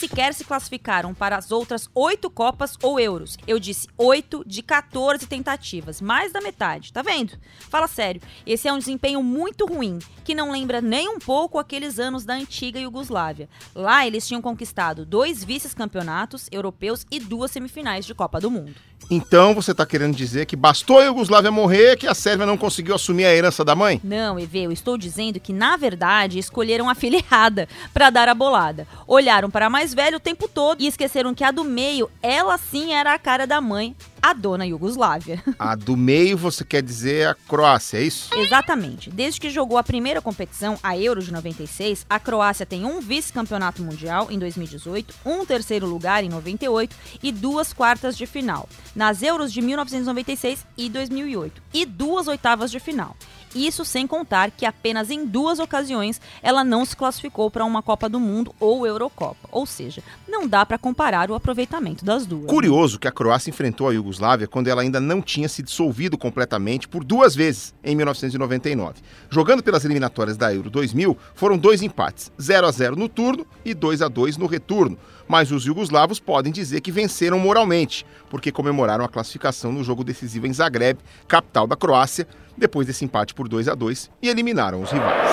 Sequer 0.04 0.34
se 0.34 0.44
classificaram 0.44 1.14
para 1.14 1.38
as 1.38 1.50
outras 1.50 1.90
oito 1.96 2.30
Copas 2.30 2.78
ou 2.84 3.00
Euros. 3.00 3.38
Eu 3.48 3.58
disse 3.58 3.88
oito 3.98 4.44
de 4.46 4.62
14 4.62 5.26
tentativas, 5.28 6.02
mais 6.02 6.34
da 6.34 6.42
metade, 6.42 6.92
tá 6.92 7.02
vendo? 7.02 7.40
Fala 7.70 7.88
sério, 7.88 8.22
esse 8.46 8.68
é 8.68 8.74
um 8.74 8.78
desempenho 8.78 9.24
muito 9.24 9.66
ruim, 9.66 10.00
que 10.26 10.36
não 10.36 10.52
lembra 10.52 10.82
nem 10.82 11.08
um 11.08 11.20
pouco 11.20 11.58
aqueles 11.58 12.00
anos 12.00 12.26
da 12.26 12.34
antiga 12.34 12.80
Iugoslávia. 12.80 13.48
Lá 13.74 14.06
eles 14.06 14.28
tinham 14.28 14.42
conquistado 14.42 15.06
dois 15.06 15.42
vice-campeonatos 15.42 16.50
europeus 16.52 17.06
e 17.10 17.18
duas 17.18 17.52
semifinais 17.52 18.06
de 18.06 18.14
Copa 18.14 18.42
do 18.42 18.52
Mundo. 18.52 18.76
Então 19.10 19.54
você 19.54 19.74
tá 19.74 19.86
querendo 19.86 20.16
dizer 20.16 20.46
que 20.46 20.56
bastou 20.56 21.00
a 21.00 21.04
Iugoslávia 21.04 21.52
morrer 21.52 21.98
que 21.98 22.08
a 22.08 22.14
Sérvia 22.14 22.46
não 22.46 22.58
conseguiu 22.58 22.96
assumir 22.96 23.26
a 23.26 23.34
herança 23.34 23.64
da 23.64 23.76
mãe? 23.76 24.00
Não, 24.04 24.40
EV, 24.40 24.64
eu 24.64 24.72
estou 24.72 24.98
dizendo 24.98 25.40
que, 25.40 25.54
na 25.54 25.78
verdade, 25.78 26.40
escolheram 26.40 26.90
a 26.90 26.96
filha 26.96 27.18
errada 27.18 27.68
para 27.94 28.10
dar 28.10 28.28
a 28.30 28.34
bolada. 28.34 28.88
Olharam 29.08 29.50
para 29.50 29.68
a 29.68 29.70
mais 29.70 29.94
velha 29.94 30.18
o 30.18 30.20
tempo 30.20 30.48
todo 30.48 30.82
e 30.82 30.88
esqueceram 30.88 31.34
que 31.34 31.44
a 31.44 31.52
do 31.52 31.64
meio, 31.64 32.10
ela 32.22 32.58
sim 32.58 32.94
era 32.94 33.14
a 33.14 33.20
cara 33.20 33.46
da 33.46 33.62
mãe, 33.62 33.96
a 34.24 34.32
dona 34.32 34.66
Iugoslávia. 34.66 35.44
A 35.60 35.76
do 35.76 35.98
meio 35.98 36.38
você 36.38 36.64
quer 36.64 36.82
dizer 36.82 37.28
a 37.28 37.36
Croácia, 37.36 37.98
é 37.98 38.04
isso? 38.04 38.34
Exatamente. 38.34 39.10
Desde 39.10 39.40
que 39.40 39.50
jogou 39.50 39.78
a 39.78 39.84
primeira 39.84 40.22
competição, 40.22 40.80
a 40.82 40.98
Euro 40.98 41.22
de 41.22 41.32
96, 41.32 42.06
a 42.10 42.20
Croácia 42.20 42.66
tem 42.66 42.86
um 42.86 43.02
vice-campeonato 43.02 43.82
mundial 43.82 44.32
em 44.32 44.40
2018, 44.40 45.14
um 45.26 45.46
terceiro 45.46 45.86
lugar 45.86 46.24
em 46.24 46.30
98 46.30 46.96
e 47.22 47.32
duas 47.34 47.74
quartas 47.74 48.16
de 48.16 48.26
final, 48.26 48.70
nas 48.96 49.22
Euros 49.22 49.52
de 49.52 49.62
1996 49.62 50.66
e 50.78 50.90
2008, 50.90 51.62
e 51.74 51.86
duas 51.86 52.28
oitavas 52.28 52.72
de 52.72 52.80
final. 52.80 53.18
Isso 53.56 53.86
sem 53.86 54.08
contar 54.08 54.52
que 54.52 54.66
apenas 54.66 55.10
em 55.10 55.26
duas 55.26 55.60
ocasiões 55.60 56.20
ela 56.42 56.64
não 56.64 56.86
se 56.86 56.96
classificou 56.96 57.50
para 57.52 57.66
uma 57.66 57.82
Copa 57.82 58.10
do 58.10 58.20
Mundo 58.20 58.54
ou 58.60 58.86
Eurocopa. 58.86 59.48
Ou 59.52 59.66
seja, 59.66 60.02
não 60.28 60.48
dá 60.48 60.66
para 60.66 60.78
comparar 60.78 61.30
o 61.30 61.36
aproveitamento 61.36 62.04
das 62.04 62.26
duas. 62.26 62.46
Curioso 62.46 63.00
que 63.00 63.08
a 63.08 63.12
Croácia 63.12 63.50
enfrentou 63.50 63.88
a 63.88 63.94
Iugoslávia 63.94 64.48
quando 64.48 64.68
ela 64.68 64.82
ainda 64.82 65.00
não 65.00 65.22
tinha 65.22 65.48
se 65.48 65.62
dissolvido 65.62 66.18
completamente 66.18 66.88
por 66.88 67.04
duas 67.04 67.36
vezes 67.36 67.74
em 67.84 67.96
1999. 67.96 69.02
Jogando 69.30 69.64
pelas 69.64 69.86
eliminatórias 69.86 70.38
da 70.38 70.54
Euro 70.54 70.70
2000, 70.70 71.18
foram 71.36 71.58
dois 71.58 71.82
empates, 71.82 72.32
0 72.42 72.68
a 72.68 72.72
0 72.72 72.96
no 72.96 73.10
turno 73.10 73.46
e 73.64 73.74
2 73.74 74.02
a 74.02 74.08
2 74.08 74.38
no 74.38 74.48
retorno. 74.48 74.98
Mas 75.28 75.52
os 75.52 75.66
iugoslavos 75.66 76.20
podem 76.20 76.52
dizer 76.52 76.82
que 76.82 76.92
venceram 76.92 77.40
moralmente, 77.40 78.06
porque 78.30 78.52
comemoraram 78.52 79.06
a 79.06 79.10
classificação 79.10 79.72
no 79.72 79.84
jogo 79.84 80.04
decisivo 80.04 80.48
em 80.48 80.54
Zagreb, 80.54 81.00
capital 81.28 81.68
da 81.68 81.76
Croácia, 81.76 82.28
depois 82.58 82.88
desse 82.88 83.06
empate 83.06 83.34
por 83.34 83.48
2 83.48 83.68
a 83.68 83.76
2 83.76 84.12
e 84.22 84.30
eliminaram 84.30 84.82
os 84.82 84.92
rivais. 84.92 85.32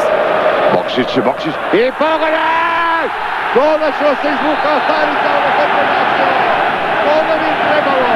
Bokšić, 0.73 1.21
Bokšić 1.25 1.55
i 1.73 1.93
pogodak! 1.99 3.11
Konačno 3.55 4.11
se 4.21 4.29
izvukao 4.35 4.79
Starica 4.87 5.31
u 5.47 5.51
kontranacije. 5.59 6.29
To 7.05 7.15
nam 7.29 7.41
je 7.49 7.53
trebalo. 7.67 8.13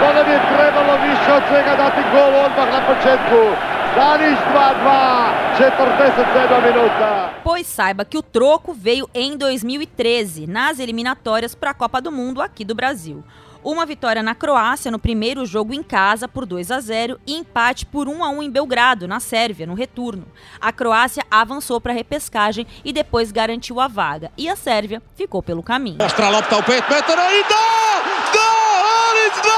To 0.00 0.06
nam 0.16 0.26
je 0.34 0.38
trebalo 0.54 0.92
više 1.06 1.32
od 1.32 1.42
svega 1.48 1.74
dati 1.82 2.00
gol 2.12 2.32
odmah 2.44 2.68
na 2.76 2.80
početku. 2.90 3.40
Stanić 3.92 4.38
2-2, 4.52 4.86
47 4.86 5.45
minuta. 5.45 5.45
Pois 7.42 7.66
saiba 7.66 8.04
que 8.04 8.18
o 8.18 8.22
troco 8.22 8.74
veio 8.74 9.08
em 9.14 9.36
2013, 9.36 10.46
nas 10.46 10.78
eliminatórias 10.78 11.54
para 11.54 11.70
a 11.70 11.74
Copa 11.74 12.00
do 12.00 12.12
Mundo 12.12 12.42
aqui 12.42 12.64
do 12.64 12.74
Brasil. 12.74 13.24
Uma 13.64 13.84
vitória 13.84 14.22
na 14.22 14.32
Croácia 14.32 14.92
no 14.92 14.98
primeiro 14.98 15.44
jogo 15.44 15.74
em 15.74 15.82
casa 15.82 16.28
por 16.28 16.46
2 16.46 16.70
a 16.70 16.78
0 16.78 17.18
e 17.26 17.34
empate 17.34 17.84
por 17.84 18.06
1 18.06 18.22
a 18.22 18.28
1 18.28 18.42
em 18.44 18.50
Belgrado, 18.50 19.08
na 19.08 19.18
Sérvia, 19.18 19.66
no 19.66 19.74
retorno. 19.74 20.26
A 20.60 20.70
Croácia 20.72 21.24
avançou 21.28 21.80
para 21.80 21.92
a 21.92 21.94
repescagem 21.96 22.64
e 22.84 22.92
depois 22.92 23.32
garantiu 23.32 23.80
a 23.80 23.88
vaga, 23.88 24.30
e 24.38 24.48
a 24.48 24.54
Sérvia 24.54 25.02
ficou 25.16 25.42
pelo 25.42 25.64
caminho. 25.64 25.98
Ostra 26.00 26.28
lopta 26.28 26.56
u 26.58 26.62
5 26.62 26.70
metara 26.88 27.32
i 27.32 27.42
da! 27.42 27.64
Da! 28.34 28.46
Alić 29.08 29.34
2-0! 29.34 29.50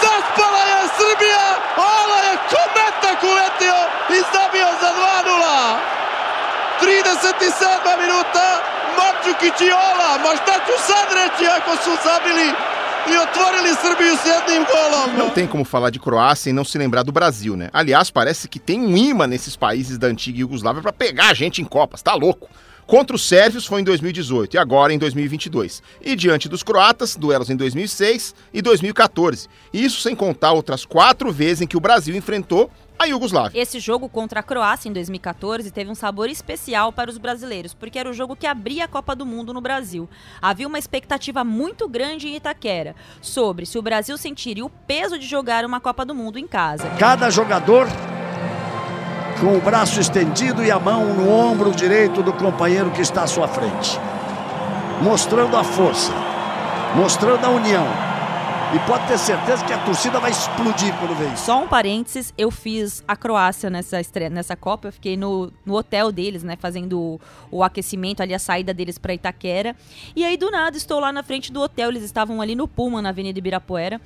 Zaspala 0.00 0.62
je 0.70 0.88
Srbija! 0.96 1.46
Ala 1.76 2.18
je 2.28 2.34
kometak 2.52 3.22
uletio 3.24 3.78
i 4.10 4.20
zabio 4.32 4.70
za 4.80 4.90
2-0! 4.94 6.00
37. 6.90 7.96
minuta! 8.02 8.46
Mandžukić 8.98 9.58
i 9.68 9.70
Ola! 9.88 10.10
Ma 10.24 10.30
šta 10.40 10.54
ću 10.66 10.74
sad 10.88 11.08
reći 11.18 11.44
ako 11.56 11.72
su 11.84 11.92
zabili 12.06 12.48
e 13.12 13.14
otvorili 13.26 13.70
Srbiju 13.82 14.14
s 14.22 14.24
jednim 14.32 14.62
golom? 14.72 15.08
Não 15.22 15.34
tem 15.34 15.46
como 15.52 15.64
falar 15.64 15.90
de 15.90 16.00
Croácia 16.06 16.50
e 16.50 16.52
não 16.52 16.64
se 16.64 16.78
lembrar 16.78 17.04
do 17.04 17.12
Brasil, 17.12 17.56
né? 17.56 17.68
Aliás, 17.72 18.10
parece 18.10 18.48
que 18.48 18.58
tem 18.58 18.80
um 18.80 18.96
imã 18.96 19.26
nesses 19.26 19.56
países 19.56 19.98
da 19.98 20.08
antiga 20.08 20.40
Iugoslávia 20.40 20.82
pra 20.82 20.92
pegar 20.92 21.28
a 21.30 21.34
gente 21.34 21.62
em 21.62 21.64
Copas, 21.64 22.02
tá 22.02 22.14
louco? 22.14 22.48
Contra 22.86 23.14
os 23.14 23.24
sérvios 23.28 23.66
foi 23.66 23.80
em 23.80 23.84
2018 23.84 24.56
e 24.56 24.58
agora 24.58 24.92
em 24.92 24.98
2022. 24.98 25.80
E 26.02 26.16
diante 26.16 26.48
dos 26.48 26.64
croatas, 26.64 27.14
duelos 27.14 27.48
em 27.48 27.56
2006 27.56 28.34
e 28.52 28.60
2014. 28.60 29.48
Isso 29.72 30.00
sem 30.00 30.16
contar 30.16 30.52
outras 30.52 30.84
quatro 30.84 31.30
vezes 31.30 31.60
em 31.60 31.68
que 31.68 31.76
o 31.76 31.80
Brasil 31.80 32.16
enfrentou 32.16 32.68
a 33.00 33.06
Iugoslávia. 33.06 33.58
Esse 33.58 33.80
jogo 33.80 34.10
contra 34.10 34.40
a 34.40 34.42
Croácia 34.42 34.90
em 34.90 34.92
2014 34.92 35.70
teve 35.70 35.90
um 35.90 35.94
sabor 35.94 36.28
especial 36.28 36.92
para 36.92 37.10
os 37.10 37.16
brasileiros, 37.16 37.72
porque 37.72 37.98
era 37.98 38.10
o 38.10 38.12
jogo 38.12 38.36
que 38.36 38.46
abria 38.46 38.84
a 38.84 38.88
Copa 38.88 39.16
do 39.16 39.24
Mundo 39.24 39.54
no 39.54 39.60
Brasil. 39.62 40.06
Havia 40.40 40.68
uma 40.68 40.78
expectativa 40.78 41.42
muito 41.42 41.88
grande 41.88 42.28
em 42.28 42.36
Itaquera 42.36 42.94
sobre 43.22 43.64
se 43.64 43.78
o 43.78 43.82
Brasil 43.82 44.18
sentiria 44.18 44.66
o 44.66 44.68
peso 44.68 45.18
de 45.18 45.26
jogar 45.26 45.64
uma 45.64 45.80
Copa 45.80 46.04
do 46.04 46.14
Mundo 46.14 46.38
em 46.38 46.46
casa. 46.46 46.90
Cada 46.98 47.30
jogador 47.30 47.88
com 49.40 49.56
o 49.56 49.60
braço 49.62 49.98
estendido 49.98 50.62
e 50.62 50.70
a 50.70 50.78
mão 50.78 51.14
no 51.14 51.30
ombro 51.30 51.70
direito 51.70 52.22
do 52.22 52.34
companheiro 52.34 52.90
que 52.90 53.00
está 53.00 53.22
à 53.22 53.26
sua 53.26 53.48
frente. 53.48 53.98
Mostrando 55.02 55.56
a 55.56 55.64
força, 55.64 56.12
mostrando 56.94 57.46
a 57.46 57.48
união. 57.48 58.09
E 58.72 58.78
pode 58.86 59.04
ter 59.08 59.18
certeza 59.18 59.64
que 59.64 59.72
a 59.72 59.84
torcida 59.84 60.20
vai 60.20 60.30
explodir 60.30 60.96
quando 60.98 61.16
vê 61.16 61.26
isso. 61.34 61.46
Só 61.46 61.60
um 61.60 61.66
parênteses, 61.66 62.32
eu 62.38 62.52
fiz 62.52 63.02
a 63.08 63.16
Croácia 63.16 63.68
nessa, 63.68 64.00
estreia, 64.00 64.30
nessa 64.30 64.54
Copa, 64.54 64.88
eu 64.88 64.92
fiquei 64.92 65.16
no, 65.16 65.52
no 65.66 65.74
hotel 65.74 66.12
deles, 66.12 66.44
né, 66.44 66.56
fazendo 66.56 67.00
o, 67.00 67.20
o 67.50 67.64
aquecimento 67.64 68.22
ali, 68.22 68.32
a 68.32 68.38
saída 68.38 68.72
deles 68.72 68.96
para 68.96 69.12
Itaquera. 69.12 69.74
E 70.14 70.24
aí, 70.24 70.36
do 70.36 70.52
nada, 70.52 70.76
estou 70.76 71.00
lá 71.00 71.12
na 71.12 71.24
frente 71.24 71.52
do 71.52 71.60
hotel, 71.60 71.88
eles 71.88 72.04
estavam 72.04 72.40
ali 72.40 72.54
no 72.54 72.68
Puma, 72.68 73.02
na 73.02 73.08
Avenida 73.08 73.40
Ibirapuera. 73.40 74.00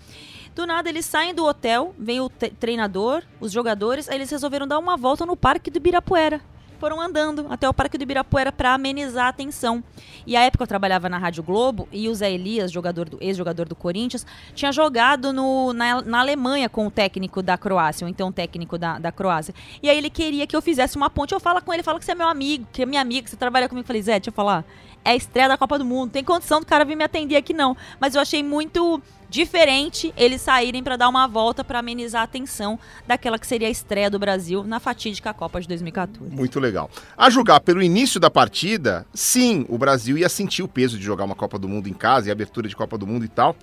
Do 0.54 0.66
nada, 0.66 0.88
eles 0.88 1.04
saem 1.04 1.34
do 1.34 1.44
hotel, 1.44 1.94
vem 1.98 2.20
o 2.22 2.30
tre- 2.30 2.48
treinador, 2.58 3.22
os 3.40 3.52
jogadores, 3.52 4.08
aí 4.08 4.14
eles 4.16 4.30
resolveram 4.30 4.66
dar 4.66 4.78
uma 4.78 4.96
volta 4.96 5.26
no 5.26 5.36
Parque 5.36 5.70
do 5.70 5.76
Ibirapuera. 5.76 6.40
Foram 6.78 7.00
andando 7.00 7.46
até 7.50 7.68
o 7.68 7.74
Parque 7.74 7.96
do 7.96 8.02
Ibirapuera 8.02 8.52
para 8.52 8.74
amenizar 8.74 9.28
a 9.28 9.32
tensão. 9.32 9.82
E 10.26 10.36
a 10.36 10.42
época 10.42 10.64
eu 10.64 10.68
trabalhava 10.68 11.08
na 11.08 11.18
Rádio 11.18 11.42
Globo 11.42 11.88
e 11.92 12.08
o 12.08 12.14
Zé 12.14 12.32
Elias, 12.32 12.70
jogador 12.70 13.08
do 13.08 13.18
ex-jogador 13.20 13.68
do 13.68 13.74
Corinthians, 13.74 14.26
tinha 14.54 14.72
jogado 14.72 15.32
no, 15.32 15.72
na, 15.72 16.02
na 16.02 16.20
Alemanha 16.20 16.68
com 16.68 16.86
o 16.86 16.90
técnico 16.90 17.42
da 17.42 17.56
Croácia, 17.56 18.04
ou 18.04 18.08
então 18.08 18.32
técnico 18.32 18.76
da, 18.76 18.98
da 18.98 19.12
Croácia. 19.12 19.54
E 19.82 19.88
aí 19.88 19.96
ele 19.96 20.10
queria 20.10 20.46
que 20.46 20.56
eu 20.56 20.62
fizesse 20.62 20.96
uma 20.96 21.10
ponte. 21.10 21.32
Eu 21.32 21.40
falo 21.40 21.60
com 21.62 21.72
ele, 21.72 21.82
fala 21.82 21.98
que 21.98 22.04
você 22.04 22.12
é 22.12 22.14
meu 22.14 22.28
amigo, 22.28 22.66
que 22.72 22.82
é 22.82 22.86
minha 22.86 23.00
amiga, 23.00 23.24
que 23.24 23.30
você 23.30 23.36
trabalha 23.36 23.68
comigo. 23.68 23.84
Eu 23.84 23.86
falei, 23.86 24.02
Zé, 24.02 24.12
deixa 24.12 24.30
eu 24.30 24.34
falar. 24.34 24.64
É 25.04 25.10
a 25.10 25.16
estreia 25.16 25.48
da 25.48 25.56
Copa 25.58 25.78
do 25.78 25.84
Mundo, 25.84 26.06
não 26.06 26.08
tem 26.08 26.24
condição 26.24 26.60
do 26.60 26.66
cara 26.66 26.84
vir 26.84 26.96
me 26.96 27.04
atender 27.04 27.36
aqui 27.36 27.52
não. 27.52 27.76
Mas 28.00 28.14
eu 28.14 28.20
achei 28.20 28.42
muito 28.42 29.02
diferente 29.28 30.14
eles 30.16 30.40
saírem 30.40 30.82
para 30.82 30.96
dar 30.96 31.08
uma 31.08 31.26
volta 31.26 31.64
para 31.64 31.80
amenizar 31.80 32.22
a 32.22 32.26
tensão 32.26 32.78
daquela 33.04 33.36
que 33.38 33.46
seria 33.46 33.66
a 33.66 33.70
estreia 33.70 34.08
do 34.08 34.18
Brasil 34.18 34.62
na 34.62 34.78
fatídica 34.78 35.34
Copa 35.34 35.60
de 35.60 35.66
2014. 35.68 36.34
Muito 36.34 36.60
legal. 36.60 36.88
A 37.16 37.28
julgar 37.28 37.60
pelo 37.60 37.82
início 37.82 38.20
da 38.20 38.30
partida, 38.30 39.04
sim, 39.12 39.66
o 39.68 39.76
Brasil 39.76 40.16
ia 40.16 40.28
sentir 40.28 40.62
o 40.62 40.68
peso 40.68 40.96
de 40.96 41.04
jogar 41.04 41.24
uma 41.24 41.34
Copa 41.34 41.58
do 41.58 41.68
Mundo 41.68 41.88
em 41.88 41.92
casa 41.92 42.28
e 42.28 42.32
abertura 42.32 42.68
de 42.68 42.76
Copa 42.76 42.96
do 42.96 43.06
Mundo 43.06 43.24
e 43.24 43.28
tal, 43.28 43.56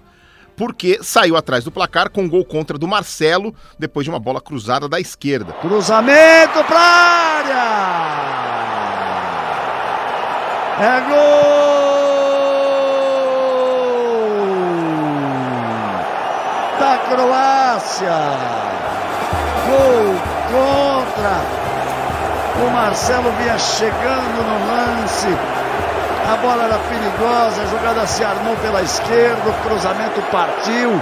porque 0.58 1.00
saiu 1.02 1.38
atrás 1.38 1.64
do 1.64 1.72
placar 1.72 2.10
com 2.10 2.24
um 2.24 2.30
gol 2.30 2.44
contra 2.44 2.78
do 2.78 2.88
Marcelo 2.88 3.56
depois 3.80 4.04
de 4.04 4.10
uma 4.10 4.20
bola 4.20 4.42
cruzada 4.42 4.90
da 4.90 5.00
esquerda. 5.00 5.54
Cruzamento 5.54 6.64
pra 6.66 6.80
área! 6.80 8.21
É 10.82 11.00
gol! 11.02 11.14
Da 16.80 16.98
Croácia! 17.08 18.18
Gol 19.68 20.16
contra! 20.50 21.36
O 22.66 22.72
Marcelo 22.72 23.32
vinha 23.34 23.60
chegando 23.60 24.44
no 24.44 24.58
lance. 24.68 25.38
A 26.34 26.38
bola 26.38 26.64
era 26.64 26.80
perigosa, 26.80 27.62
a 27.62 27.66
jogada 27.68 28.08
se 28.08 28.24
armou 28.24 28.56
pela 28.56 28.82
esquerda, 28.82 29.52
o 29.52 29.54
cruzamento 29.62 30.20
partiu, 30.32 31.00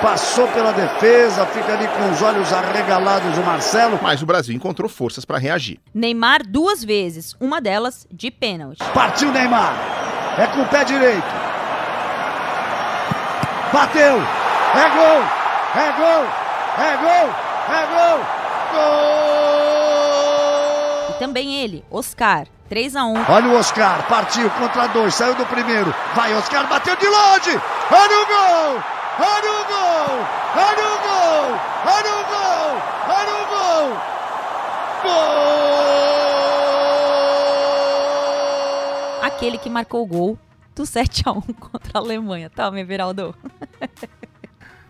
passou 0.00 0.48
pela 0.48 0.72
defesa, 0.72 1.46
fica 1.46 1.72
ali 1.72 1.86
com 1.88 2.10
os 2.10 2.20
olhos 2.22 2.52
arregalados 2.52 3.36
o 3.38 3.42
Marcelo. 3.42 3.98
Mas 4.02 4.22
o 4.22 4.26
Brasil 4.26 4.54
encontrou 4.54 4.88
forças 4.88 5.24
para 5.24 5.38
reagir. 5.38 5.78
Neymar 5.94 6.42
duas 6.46 6.82
vezes, 6.84 7.36
uma 7.40 7.60
delas 7.60 8.06
de 8.10 8.30
pênalti. 8.30 8.82
Partiu 8.92 9.30
Neymar, 9.30 9.74
é 10.38 10.46
com 10.46 10.62
o 10.62 10.66
pé 10.66 10.84
direito. 10.84 11.22
Bateu, 13.72 14.16
é 14.74 14.88
gol, 14.90 15.22
é 15.76 15.92
gol, 15.92 16.26
é 16.78 16.96
gol, 16.96 17.30
é 17.68 17.86
gol, 17.86 18.18
gol! 18.72 20.00
E 21.10 21.12
também 21.20 21.54
ele, 21.62 21.84
Oscar, 21.90 22.46
3 22.68 22.96
a 22.96 23.04
1 23.04 23.24
Olha 23.28 23.48
o 23.48 23.56
Oscar, 23.56 24.06
partiu 24.08 24.50
contra 24.50 24.88
dois, 24.88 25.14
saiu 25.14 25.34
do 25.34 25.46
primeiro. 25.46 25.94
Vai, 26.14 26.34
Oscar, 26.34 26.66
bateu 26.68 26.96
de 26.96 27.06
longe. 27.06 27.60
Olha 27.92 28.22
o 28.22 28.26
gol! 28.26 28.99
Olha 29.18 29.52
o 29.52 29.64
gol! 29.64 30.26
Olha 30.56 30.86
o 30.86 30.98
gol! 31.02 31.58
Olha 31.86 32.12
o 32.14 32.24
gol! 32.30 32.70
Olha 33.08 33.34
o 33.34 33.44
gol! 33.48 33.86
Gol! 35.02 35.60
Aquele 39.22 39.58
que 39.58 39.68
marcou 39.68 40.02
o 40.02 40.06
gol 40.06 40.38
do 40.74 40.86
7 40.86 41.22
a 41.26 41.32
1 41.32 41.40
contra 41.58 41.92
a 41.94 41.98
Alemanha. 41.98 42.48
Toma, 42.48 42.78
Everaldo. 42.80 43.34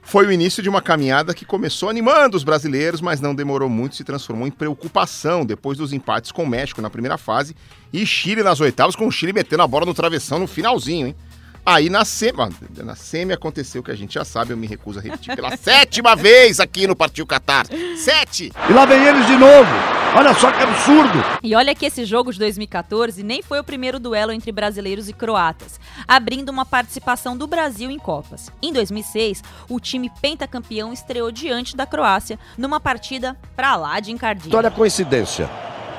Foi 0.03 0.27
o 0.27 0.33
início 0.33 0.61
de 0.61 0.69
uma 0.69 0.83
caminhada 0.83 1.33
que 1.33 1.45
começou 1.45 1.89
animando 1.89 2.37
os 2.37 2.43
brasileiros, 2.43 3.01
mas 3.01 3.21
não 3.21 3.33
demorou 3.33 3.69
muito 3.69 3.93
e 3.93 3.97
se 3.97 4.03
transformou 4.03 4.47
em 4.47 4.51
preocupação 4.51 5.47
depois 5.47 5.79
dos 5.79 5.93
empates 5.93 6.33
com 6.33 6.43
o 6.43 6.49
México 6.49 6.83
na 6.83 6.91
primeira 6.91 7.17
fase 7.17 7.55
e 7.93 8.05
Chile 8.05 8.43
nas 8.43 8.61
oitavas, 8.61 8.97
com 8.97 9.07
o 9.07 9.13
Chile 9.13 9.33
metendo 9.33 9.63
a 9.63 9.69
bola 9.69 9.87
no 9.87 9.95
travessão 9.95 10.41
no 10.41 10.49
finalzinho, 10.49 11.07
hein? 11.07 11.17
Aí 11.65 11.91
na 11.91 12.05
semi, 12.05 12.39
na 12.79 12.95
semi 12.95 13.33
aconteceu 13.33 13.81
o 13.81 13.85
que 13.85 13.91
a 13.91 13.97
gente 13.97 14.15
já 14.15 14.25
sabe, 14.25 14.53
eu 14.53 14.57
me 14.57 14.67
recuso 14.67 14.99
a 14.99 15.03
repetir 15.03 15.37
pela 15.37 15.57
sétima 15.57 16.17
vez 16.17 16.59
aqui 16.59 16.87
no 16.87 16.97
Partiu 16.97 17.27
Qatar. 17.27 17.67
Sete! 17.97 18.53
E 18.69 18.73
lá 18.73 18.87
vem 18.87 19.03
eles 19.05 19.27
de 19.27 19.37
novo. 19.37 19.71
Olha 20.17 20.35
só 20.35 20.51
que 20.51 20.61
absurdo. 20.61 21.23
E 21.41 21.55
olha 21.55 21.73
que 21.73 21.87
esse 21.87 22.05
jogo 22.05 22.33
de 22.33 22.39
2014 22.41 23.23
nem 23.23 23.43
foi 23.43 23.61
o 23.61 23.65
primeiro 23.65 24.01
duelo 24.01 24.33
entre 24.33 24.51
brasileiros 24.51 25.09
e 25.09 25.13
croatas, 25.13 25.79
abrindo 26.09 26.49
uma 26.49 26.67
participação 26.67 27.37
do 27.37 27.47
Brasil 27.47 27.91
em 27.91 27.99
Copas. 27.99 28.51
Em 28.61 28.73
2006, 28.73 29.43
o 29.69 29.79
time 29.79 30.11
pentacampeão 30.21 30.93
estreou 30.93 31.31
diante 31.31 31.77
da 31.77 31.87
Croácia 31.87 32.39
numa 32.59 32.81
partida 32.81 33.37
pra 33.55 33.77
lá 33.77 34.01
de 34.01 34.11
encardido. 34.11 34.57
Olha 34.57 34.69
a 34.69 34.73
coincidência. 34.73 35.49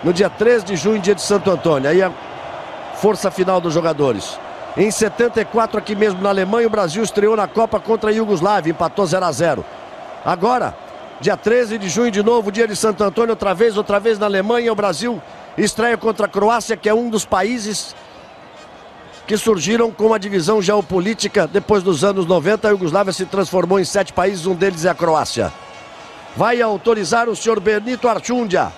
No 0.03 0.11
dia 0.11 0.29
3 0.29 0.65
de 0.65 0.75
junho, 0.75 0.99
dia 0.99 1.15
de 1.15 1.21
Santo 1.21 1.49
Antônio, 1.49 1.89
aí 1.89 2.01
a 2.01 2.11
força 2.95 3.31
final 3.31 3.61
dos 3.61 3.73
jogadores. 3.73 4.37
Em 4.77 4.89
74, 4.89 5.77
aqui 5.77 5.95
mesmo 5.95 6.21
na 6.21 6.29
Alemanha, 6.29 6.67
o 6.67 6.69
Brasil 6.69 7.03
estreou 7.03 7.35
na 7.35 7.45
Copa 7.47 7.79
contra 7.79 8.09
a 8.09 8.13
Iugoslávia, 8.13 8.71
empatou 8.71 9.05
0 9.05 9.25
a 9.25 9.31
0 9.31 9.65
Agora, 10.23 10.73
dia 11.19 11.35
13 11.35 11.77
de 11.77 11.89
junho, 11.89 12.09
de 12.09 12.23
novo, 12.23 12.51
dia 12.51 12.67
de 12.67 12.75
Santo 12.75 13.03
Antônio, 13.03 13.31
outra 13.31 13.53
vez, 13.53 13.75
outra 13.75 13.99
vez 13.99 14.17
na 14.17 14.27
Alemanha, 14.27 14.71
o 14.71 14.75
Brasil 14.75 15.21
estreia 15.57 15.97
contra 15.97 16.25
a 16.25 16.29
Croácia, 16.29 16.77
que 16.77 16.87
é 16.87 16.93
um 16.93 17.09
dos 17.09 17.25
países 17.25 17.93
que 19.27 19.35
surgiram 19.35 19.91
com 19.91 20.07
uma 20.07 20.19
divisão 20.19 20.61
geopolítica 20.61 21.47
depois 21.47 21.83
dos 21.83 22.03
anos 22.03 22.25
90. 22.25 22.67
A 22.67 22.71
Iugoslávia 22.71 23.11
se 23.11 23.25
transformou 23.25 23.79
em 23.79 23.85
sete 23.85 24.13
países, 24.13 24.45
um 24.45 24.55
deles 24.55 24.85
é 24.85 24.89
a 24.89 24.95
Croácia. 24.95 25.51
Vai 26.35 26.61
autorizar 26.61 27.27
o 27.27 27.35
senhor 27.35 27.59
Benito 27.59 28.07
Archundia. 28.07 28.71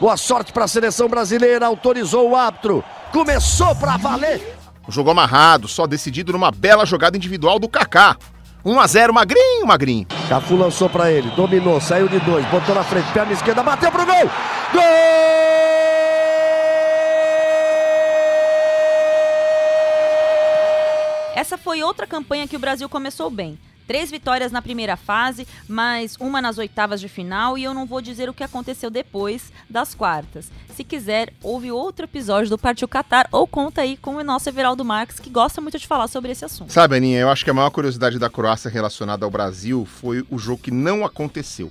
Boa 0.00 0.16
sorte 0.16 0.52
para 0.52 0.64
a 0.64 0.68
seleção 0.68 1.08
brasileira, 1.08 1.66
autorizou 1.66 2.30
o 2.30 2.36
árbitro. 2.36 2.82
Começou 3.12 3.74
para 3.76 3.96
valer. 3.96 4.61
Jogo 4.92 5.10
amarrado, 5.10 5.68
só 5.68 5.86
decidido 5.86 6.32
numa 6.32 6.50
bela 6.50 6.84
jogada 6.84 7.16
individual 7.16 7.58
do 7.58 7.66
Kaká. 7.66 8.14
1 8.62 8.78
a 8.78 8.86
0 8.86 9.14
magrinho, 9.14 9.66
magrinho. 9.66 10.06
Cafu 10.28 10.54
lançou 10.54 10.88
para 10.88 11.10
ele, 11.10 11.30
dominou, 11.30 11.80
saiu 11.80 12.08
de 12.08 12.20
dois, 12.20 12.44
botou 12.46 12.74
na 12.74 12.84
frente, 12.84 13.10
perna 13.10 13.32
esquerda, 13.32 13.62
bateu 13.62 13.90
pro 13.90 14.04
gol. 14.04 14.30
Gol! 14.72 14.82
Essa 21.34 21.56
foi 21.56 21.82
outra 21.82 22.06
campanha 22.06 22.46
que 22.46 22.54
o 22.54 22.60
Brasil 22.60 22.86
começou 22.86 23.30
bem. 23.30 23.58
Três 23.86 24.10
vitórias 24.10 24.52
na 24.52 24.62
primeira 24.62 24.96
fase, 24.96 25.46
mais 25.68 26.16
uma 26.20 26.40
nas 26.40 26.58
oitavas 26.58 27.00
de 27.00 27.08
final, 27.08 27.58
e 27.58 27.64
eu 27.64 27.74
não 27.74 27.86
vou 27.86 28.00
dizer 28.00 28.28
o 28.28 28.34
que 28.34 28.44
aconteceu 28.44 28.90
depois 28.90 29.52
das 29.68 29.94
quartas. 29.94 30.50
Se 30.74 30.84
quiser, 30.84 31.32
ouve 31.42 31.70
outro 31.70 32.04
episódio 32.04 32.48
do 32.48 32.58
Partiu 32.58 32.88
Qatar 32.88 33.28
ou 33.30 33.46
conta 33.46 33.82
aí 33.82 33.96
com 33.96 34.16
o 34.16 34.24
nosso 34.24 34.48
Everaldo 34.48 34.84
Marques, 34.84 35.20
que 35.20 35.28
gosta 35.28 35.60
muito 35.60 35.78
de 35.78 35.86
falar 35.86 36.08
sobre 36.08 36.32
esse 36.32 36.44
assunto. 36.44 36.72
Sabe, 36.72 36.96
Aninha, 36.96 37.20
eu 37.20 37.28
acho 37.28 37.44
que 37.44 37.50
a 37.50 37.54
maior 37.54 37.70
curiosidade 37.70 38.18
da 38.18 38.30
Croácia 38.30 38.70
relacionada 38.70 39.24
ao 39.24 39.30
Brasil 39.30 39.84
foi 39.84 40.24
o 40.30 40.38
jogo 40.38 40.62
que 40.62 40.70
não 40.70 41.04
aconteceu. 41.04 41.70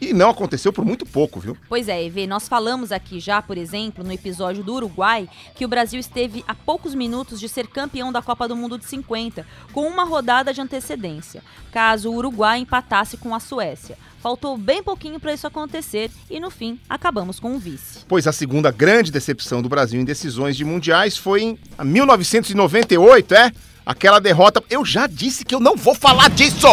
E 0.00 0.12
não 0.12 0.30
aconteceu 0.30 0.72
por 0.72 0.84
muito 0.84 1.06
pouco, 1.06 1.40
viu? 1.40 1.56
Pois 1.68 1.88
é, 1.88 2.04
Evê, 2.04 2.26
nós 2.26 2.48
falamos 2.48 2.92
aqui 2.92 3.18
já, 3.18 3.40
por 3.40 3.56
exemplo, 3.56 4.04
no 4.04 4.12
episódio 4.12 4.62
do 4.62 4.74
Uruguai, 4.74 5.28
que 5.54 5.64
o 5.64 5.68
Brasil 5.68 5.98
esteve 5.98 6.44
a 6.46 6.54
poucos 6.54 6.94
minutos 6.94 7.40
de 7.40 7.48
ser 7.48 7.66
campeão 7.66 8.12
da 8.12 8.20
Copa 8.20 8.46
do 8.46 8.54
Mundo 8.54 8.78
de 8.78 8.84
50, 8.84 9.46
com 9.72 9.86
uma 9.86 10.04
rodada 10.04 10.52
de 10.52 10.60
antecedência, 10.60 11.42
caso 11.72 12.10
o 12.10 12.14
Uruguai 12.14 12.58
empatasse 12.58 13.16
com 13.16 13.34
a 13.34 13.40
Suécia. 13.40 13.96
Faltou 14.20 14.58
bem 14.58 14.82
pouquinho 14.82 15.20
para 15.20 15.32
isso 15.32 15.46
acontecer 15.46 16.10
e 16.28 16.40
no 16.40 16.50
fim 16.50 16.80
acabamos 16.88 17.38
com 17.38 17.54
o 17.54 17.58
vice. 17.58 18.00
Pois 18.08 18.26
a 18.26 18.32
segunda 18.32 18.70
grande 18.72 19.12
decepção 19.12 19.62
do 19.62 19.68
Brasil 19.68 20.00
em 20.00 20.04
decisões 20.04 20.56
de 20.56 20.64
mundiais 20.64 21.16
foi 21.16 21.42
em 21.42 21.58
1998, 21.82 23.34
é? 23.34 23.52
Aquela 23.84 24.18
derrota. 24.18 24.62
Eu 24.68 24.84
já 24.84 25.06
disse 25.06 25.44
que 25.44 25.54
eu 25.54 25.60
não 25.60 25.76
vou 25.76 25.94
falar 25.94 26.28
disso! 26.30 26.66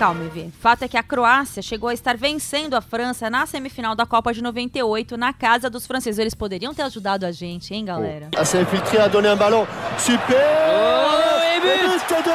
Calma, 0.00 0.24
Evê. 0.24 0.48
Fato 0.58 0.82
é 0.82 0.88
que 0.88 0.96
a 0.96 1.02
Croácia 1.02 1.60
chegou 1.60 1.90
a 1.90 1.92
estar 1.92 2.16
vencendo 2.16 2.72
a 2.72 2.80
França 2.80 3.28
na 3.28 3.44
semifinal 3.44 3.94
da 3.94 4.06
Copa 4.06 4.32
de 4.32 4.40
98 4.40 5.14
na 5.18 5.34
casa 5.34 5.68
dos 5.68 5.86
franceses. 5.86 6.18
Eles 6.18 6.34
poderiam 6.34 6.72
ter 6.72 6.80
ajudado 6.84 7.26
a 7.26 7.32
gente, 7.32 7.74
hein, 7.74 7.84
galera? 7.84 8.30
Ah, 8.34 8.42
s'est 8.42 8.62
infiltré, 8.62 8.98
a 8.98 9.08
donné 9.08 9.28
un 9.28 9.36
ballon. 9.36 9.66
Super 9.98 10.38
Oh, 10.38 11.42
et 11.54 11.60
but 11.60 11.82
But 11.82 12.16
de 12.16 12.32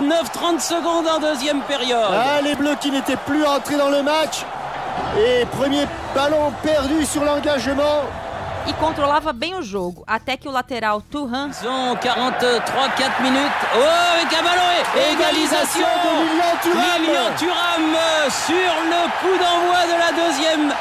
29-30 0.00 0.60
secondes 0.60 1.08
en 1.08 1.18
deuxième 1.18 1.62
période. 1.62 2.12
Ah, 2.12 2.40
les 2.40 2.54
Bleus 2.54 2.76
qui 2.80 2.92
n'étaient 2.92 3.16
plus 3.16 3.44
entrés 3.44 3.78
dans 3.78 3.90
le 3.90 4.04
match. 4.04 4.44
Et 5.18 5.44
premier 5.46 5.86
ballon 6.14 6.52
perdu 6.62 7.04
sur 7.04 7.24
l'engagement. 7.24 8.04
E 8.66 8.72
controlava 8.74 9.32
bem 9.32 9.54
o 9.54 9.62
jogo, 9.62 10.04
até 10.06 10.36
que 10.36 10.46
o 10.46 10.50
lateral 10.50 11.00
Turhan 11.00 11.48
Ils 11.48 11.66
ont 11.66 11.96
43-4 11.96 13.22
minutes. 13.22 13.52
Oh, 13.74 14.14
avec 14.14 14.32
un 14.34 14.42
ballon 14.42 14.70
égalisation 15.12 15.86
de 16.04 16.10
Lilian 16.20 16.56
Thuram. 16.62 17.02
Lilian 17.02 17.34
Thuram 17.36 17.94
euh, 17.94 18.30
sur 18.30 18.72
le 18.84 19.02
coup 19.20 19.38
d'envoi 19.38 19.86
de 19.86 19.98
la 19.98 20.12
deuxième 20.12 20.74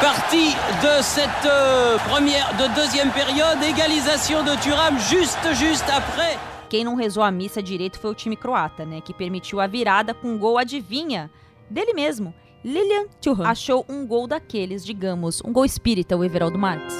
partie 0.00 0.54
de 0.82 1.02
cette 1.02 1.46
euh, 1.46 1.98
première, 2.08 2.52
de 2.54 2.74
deuxième 2.74 3.10
période. 3.10 3.62
Égalisation 3.62 4.42
de 4.42 4.54
Thuram 4.56 4.98
juste, 4.98 5.54
juste 5.54 5.90
après. 5.90 6.38
Quem 6.68 6.84
não 6.84 6.94
rezou 6.94 7.22
a 7.22 7.30
missa 7.30 7.62
direito 7.62 7.98
foi 7.98 8.10
o 8.10 8.14
time 8.14 8.36
croata, 8.36 8.84
né? 8.84 9.00
Que 9.00 9.12
permitiu 9.12 9.60
a 9.60 9.66
virada 9.66 10.14
com 10.14 10.28
um 10.28 10.38
gol 10.38 10.58
adivinha 10.58 11.30
dele 11.68 11.94
mesmo. 11.94 12.34
Lilian 12.62 13.06
Thuram 13.22 13.46
achou 13.46 13.86
um 13.88 14.06
gol 14.06 14.26
daqueles, 14.26 14.84
digamos, 14.84 15.40
um 15.42 15.50
gol 15.50 15.64
espírita, 15.64 16.14
o 16.14 16.22
Everaldo 16.22 16.58
Marques. 16.58 16.94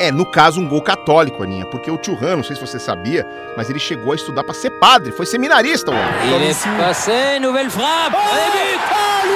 É, 0.00 0.10
no 0.10 0.26
caso, 0.26 0.60
um 0.60 0.68
gol 0.68 0.82
católico, 0.82 1.42
Aninha, 1.42 1.64
porque 1.66 1.90
o 1.90 2.02
Churran, 2.02 2.36
não 2.36 2.42
sei 2.42 2.56
se 2.56 2.60
você 2.60 2.78
sabia, 2.78 3.24
mas 3.56 3.70
ele 3.70 3.78
chegou 3.78 4.12
a 4.12 4.16
estudar 4.16 4.42
pra 4.44 4.52
ser 4.52 4.70
padre, 4.70 5.12
foi 5.12 5.24
seminarista, 5.24 5.90
mano. 5.90 6.04
Il 6.26 6.42
est 6.42 6.66
passé, 6.76 7.38
nouvelle 7.38 7.70
frappe 7.70 8.14
Et 8.14 8.50
but 8.52 8.80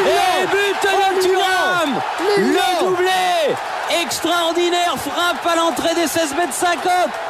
Et 0.06 0.46
but 0.48 0.80
de 0.82 1.22
Thuram 1.22 2.02
Le 2.36 2.80
doublé 2.80 3.56
Extraordinaire 3.90 4.94
frappe 4.98 5.44
à 5.44 5.56
l'entrée 5.56 5.94
des 5.96 6.06
16 6.06 6.36
mètres 6.36 6.52
50 6.54 6.80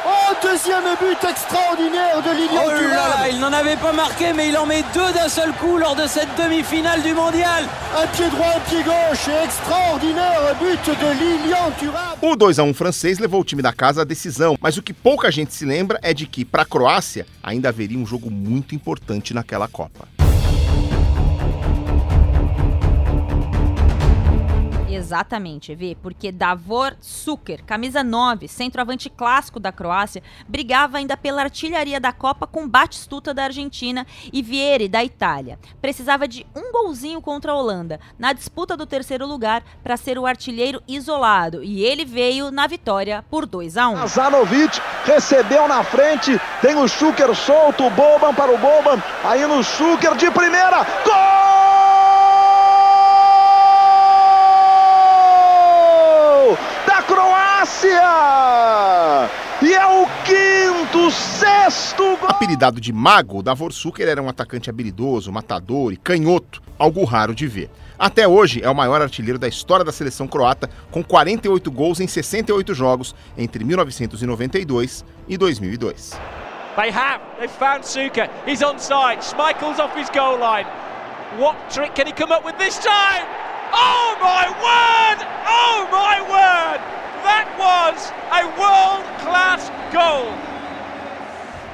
Oh, 0.05 0.33
deuxième 0.43 0.83
but 0.99 1.17
extraordinaire 1.27 2.21
de 2.21 2.29
Lilian 2.31 2.61
Oh 2.65 2.69
là 2.69 2.77
Thuram. 2.77 2.93
là, 2.93 3.29
il 3.31 3.39
n'en 3.39 3.51
avait 3.51 3.77
pas 3.77 3.91
marqué, 3.91 4.31
mais 4.33 4.49
il 4.49 4.57
en 4.57 4.67
met 4.67 4.83
deux 4.93 5.11
d'un 5.11 5.27
seul 5.27 5.51
coup 5.53 5.77
lors 5.77 5.95
de 5.95 6.05
cette 6.05 6.29
demi-finale 6.37 7.01
du 7.01 7.13
mondial. 7.15 7.65
Un 7.97 8.05
pied 8.07 8.29
droit, 8.29 8.45
un 8.55 8.59
pied 8.69 8.83
gauche 8.83 9.27
et 9.27 9.43
extraordinaire 9.45 10.55
but 10.61 10.85
de 10.85 11.11
Lilian 11.19 11.71
Thuram. 11.79 12.17
O 12.21 12.35
2 12.35 12.59
a 12.59 12.63
1 12.63 12.73
francês 12.75 13.17
levou 13.19 13.41
o 13.41 13.43
time 13.45 13.63
da 13.63 13.73
casa 13.73 14.01
à 14.03 14.05
decisão, 14.05 14.55
mas 14.61 14.77
o 14.77 14.83
que 14.83 14.93
pouca 14.93 15.31
gente 15.31 15.53
se 15.55 15.65
lembra 15.65 15.99
é 16.03 16.13
de 16.13 16.27
que, 16.27 16.45
para 16.45 16.61
a 16.61 16.65
Croácia, 16.65 17.25
ainda 17.41 17.69
haveria 17.69 17.97
um 17.97 18.05
jogo 18.05 18.29
muito 18.29 18.75
importante 18.75 19.33
naquela 19.33 19.67
Copa. 19.67 20.07
Exatamente, 25.11 25.73
Evê, 25.73 25.97
porque 26.01 26.31
Davor 26.31 26.95
Suker, 27.01 27.65
camisa 27.65 28.01
9, 28.01 28.47
centroavante 28.47 29.09
clássico 29.09 29.59
da 29.59 29.69
Croácia, 29.69 30.23
brigava 30.47 30.99
ainda 30.99 31.17
pela 31.17 31.41
artilharia 31.41 31.99
da 31.99 32.13
Copa 32.13 32.47
com 32.47 32.65
Batistuta 32.65 33.33
da 33.33 33.43
Argentina 33.43 34.07
e 34.31 34.41
Vieri 34.41 34.87
da 34.87 35.03
Itália. 35.03 35.59
Precisava 35.81 36.29
de 36.29 36.47
um 36.55 36.71
golzinho 36.71 37.21
contra 37.21 37.51
a 37.51 37.55
Holanda 37.55 37.99
na 38.17 38.31
disputa 38.31 38.77
do 38.77 38.85
terceiro 38.85 39.27
lugar 39.27 39.61
para 39.83 39.97
ser 39.97 40.17
o 40.17 40.25
artilheiro 40.25 40.81
isolado 40.87 41.61
e 41.61 41.83
ele 41.83 42.05
veio 42.05 42.49
na 42.49 42.65
vitória 42.65 43.21
por 43.29 43.45
2 43.45 43.75
a 43.75 43.89
1. 43.89 44.07
Zanovic 44.07 44.79
recebeu 45.03 45.67
na 45.67 45.83
frente, 45.83 46.39
tem 46.61 46.77
o 46.77 46.87
Schuker 46.87 47.35
solto, 47.35 47.85
o 47.85 47.89
Boban 47.89 48.33
para 48.33 48.53
o 48.53 48.57
Boban, 48.57 49.03
aí 49.25 49.45
no 49.45 49.61
Schuker 49.61 50.15
de 50.15 50.31
primeira, 50.31 50.85
gol 51.03 51.51
da 56.87 57.01
Croácia! 57.71 59.29
E 59.61 59.73
é 59.73 59.85
o 59.85 60.05
quinto, 60.25 61.09
sexto 61.11 62.17
gol! 62.17 62.29
Apelidado 62.29 62.81
de 62.81 62.91
Mago, 62.91 63.41
Davor 63.41 63.71
Suker 63.71 64.07
era 64.07 64.21
um 64.21 64.27
atacante 64.27 64.69
habilidoso, 64.69 65.31
matador 65.31 65.93
e 65.93 65.97
canhoto, 65.97 66.61
algo 66.77 67.03
raro 67.05 67.33
de 67.33 67.47
ver. 67.47 67.69
Até 67.97 68.27
hoje 68.27 68.61
é 68.63 68.69
o 68.69 68.75
maior 68.75 69.01
artilheiro 69.01 69.39
da 69.39 69.47
história 69.47 69.85
da 69.85 69.91
seleção 69.91 70.27
croata, 70.27 70.69
com 70.89 71.03
48 71.03 71.71
gols 71.71 71.99
em 71.99 72.07
68 72.07 72.73
jogos 72.73 73.15
entre 73.37 73.63
1992 73.63 75.05
e 75.27 75.37
2002. 75.37 76.19
They 76.75 76.89
have. 76.89 77.21
They've 77.39 77.51
found 77.51 77.85
Suka. 77.85 78.29
He's 78.47 78.61
onside. 78.61 79.21
Schmeichel's 79.21 79.79
off 79.79 79.95
his 79.97 80.09
goal 80.09 80.39
line. 80.39 80.65
What 81.37 81.57
trick 81.69 81.95
can 81.95 82.07
he 82.07 82.13
come 82.13 82.31
up 82.31 82.45
with 82.45 82.57
this 82.57 82.79
time? 82.79 83.25
Oh 83.73 84.17
my 84.21 84.47
word! 84.49 85.27
Oh 85.47 85.87
my 85.91 86.21
word! 86.29 87.00
That 87.23 87.47
was 87.57 88.11
a 88.31 88.45
world 88.59 89.05
class 89.23 89.71
goal. 89.91 90.51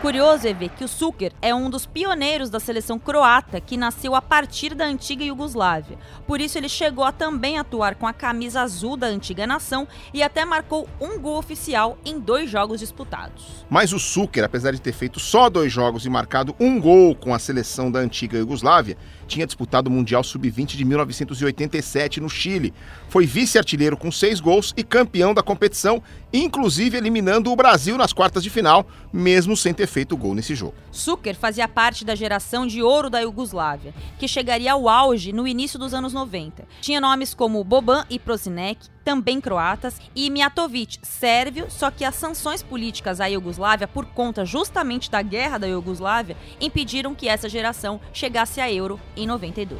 Curioso 0.01 0.47
é 0.47 0.53
ver 0.53 0.69
que 0.69 0.83
o 0.83 0.87
Suker 0.87 1.33
é 1.41 1.55
um 1.55 1.71
dos 1.71 1.87
pioneiros 1.87 2.51
da 2.51 2.59
seleção 2.59 2.99
croata 2.99 3.59
que 3.59 3.75
nasceu 3.75 4.13
a 4.13 4.21
partir 4.21 4.75
da 4.75 4.85
antiga 4.85 5.23
Iugoslávia. 5.23 5.97
Por 6.27 6.39
isso 6.39 6.55
ele 6.55 6.69
chegou 6.69 7.03
a 7.03 7.11
também 7.11 7.57
atuar 7.57 7.95
com 7.95 8.05
a 8.05 8.13
camisa 8.13 8.61
azul 8.61 8.95
da 8.95 9.07
antiga 9.07 9.47
nação 9.47 9.87
e 10.13 10.21
até 10.21 10.45
marcou 10.45 10.87
um 11.01 11.17
gol 11.19 11.39
oficial 11.39 11.97
em 12.05 12.19
dois 12.19 12.47
jogos 12.47 12.79
disputados. 12.79 13.65
Mas 13.67 13.91
o 13.91 13.97
Suker, 13.97 14.43
apesar 14.43 14.71
de 14.71 14.79
ter 14.79 14.93
feito 14.93 15.19
só 15.19 15.49
dois 15.49 15.73
jogos 15.73 16.05
e 16.05 16.09
marcado 16.09 16.55
um 16.59 16.79
gol 16.79 17.15
com 17.15 17.33
a 17.33 17.39
seleção 17.39 17.89
da 17.89 17.99
antiga 17.99 18.37
Iugoslávia, 18.37 18.97
tinha 19.27 19.45
disputado 19.45 19.87
o 19.87 19.91
Mundial 19.91 20.23
Sub-20 20.23 20.75
de 20.75 20.83
1987 20.83 22.19
no 22.19 22.29
Chile. 22.29 22.73
Foi 23.09 23.25
vice-artilheiro 23.25 23.95
com 23.95 24.11
seis 24.11 24.39
gols 24.39 24.73
e 24.75 24.83
campeão 24.83 25.33
da 25.33 25.43
competição, 25.43 26.01
inclusive 26.33 26.97
eliminando 26.97 27.51
o 27.51 27.55
Brasil 27.55 27.97
nas 27.97 28.13
quartas 28.13 28.41
de 28.41 28.49
final, 28.49 28.87
mesmo 29.13 29.55
sem 29.55 29.73
ter 29.73 29.87
feito 29.87 30.17
gol 30.17 30.33
nesse 30.33 30.55
jogo. 30.55 30.73
Suker 30.91 31.35
fazia 31.35 31.67
parte 31.67 32.03
da 32.03 32.15
geração 32.15 32.65
de 32.65 32.81
ouro 32.81 33.09
da 33.09 33.19
Iugoslávia, 33.19 33.93
que 34.17 34.27
chegaria 34.27 34.71
ao 34.73 34.89
auge 34.89 35.31
no 35.31 35.47
início 35.47 35.77
dos 35.77 35.93
anos 35.93 36.13
90. 36.13 36.65
Tinha 36.81 36.99
nomes 36.99 37.33
como 37.33 37.63
Boban 37.63 38.05
e 38.09 38.17
Prosinek, 38.17 38.87
também 39.07 39.39
croatas, 39.39 40.01
e 40.13 40.29
Mijatovic, 40.29 40.99
sérvio, 41.01 41.67
só 41.71 41.89
que 41.89 42.03
as 42.03 42.13
sanções 42.13 42.61
políticas 42.61 43.21
à 43.21 43.27
Iugoslávia, 43.27 43.87
por 43.87 44.05
conta 44.05 44.43
justamente 44.43 45.09
da 45.09 45.21
guerra 45.21 45.57
da 45.57 45.65
Iugoslávia, 45.65 46.35
impediram 46.59 47.15
que 47.15 47.29
essa 47.29 47.47
geração 47.47 48.01
chegasse 48.11 48.59
a 48.59 48.69
Euro 48.69 48.99
em 49.15 49.25
92. 49.25 49.79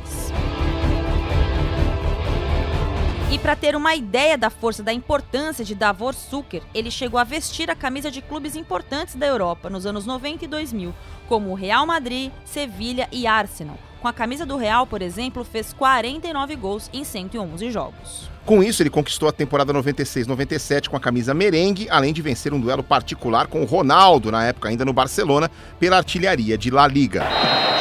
E 3.30 3.38
para 3.38 3.58
ter 3.58 3.76
uma 3.76 3.96
ideia 3.96 4.38
da 4.38 4.50
força 4.50 4.82
da 4.82 4.94
importância 4.94 5.66
de 5.66 5.76
Davor 5.76 6.14
Suker, 6.14 6.64
ele 6.74 6.90
chegou 6.90 7.20
a 7.20 7.26
vestir 7.26 7.70
a 7.70 7.76
camisa 7.76 8.10
de 8.10 8.22
clubes 8.22 8.56
importantes 8.56 9.16
da 9.16 9.26
Europa 9.26 9.70
nos 9.70 9.86
anos 9.86 10.06
90 10.06 10.46
e 10.46 10.48
2000, 10.48 10.96
como 11.28 11.52
o 11.52 11.54
Real 11.54 11.86
Madrid, 11.86 12.32
Sevilha 12.46 13.10
e 13.12 13.28
Arsenal. 13.28 13.78
Com 14.02 14.08
a 14.08 14.14
camisa 14.14 14.46
do 14.46 14.58
Real, 14.58 14.86
por 14.86 15.02
exemplo, 15.02 15.44
fez 15.44 15.74
49 15.74 16.56
gols 16.56 16.90
em 16.94 17.04
111 17.04 17.72
jogos. 17.72 18.30
Com 18.46 18.64
isso, 18.64 18.82
ele 18.82 18.90
conquistou 18.90 19.28
a 19.28 19.32
temporada 19.32 19.74
96-97 19.74 20.88
com 20.88 20.96
a 20.96 21.00
camisa 21.00 21.34
merengue, 21.34 21.88
além 21.90 22.14
de 22.14 22.22
vencer 22.22 22.54
um 22.54 22.60
duelo 22.60 22.84
particular 22.84 23.48
com 23.48 23.62
o 23.62 23.66
Ronaldo, 23.66 24.32
na 24.32 24.46
época 24.46 24.70
ainda 24.70 24.86
no 24.86 24.94
Barcelona, 24.94 25.50
pela 25.80 25.98
artilharia 25.98 26.58
de 26.58 26.70
La 26.72 26.88
Liga. 26.88 27.26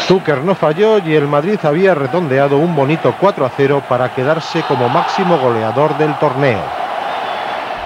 Zucker 0.08 0.38
no 0.42 0.54
falló 0.54 0.98
y 1.04 1.12
el 1.14 1.26
Madrid 1.28 1.58
había 1.62 1.94
redondeado 1.94 2.56
un 2.58 2.74
bonito 2.74 3.14
4 3.20 3.44
a 3.44 3.50
0 3.50 3.82
para 3.88 4.08
quedarse 4.08 4.62
como 4.64 4.88
máximo 4.88 5.36
goleador 5.38 5.96
del 5.98 6.14
torneo. 6.18 6.62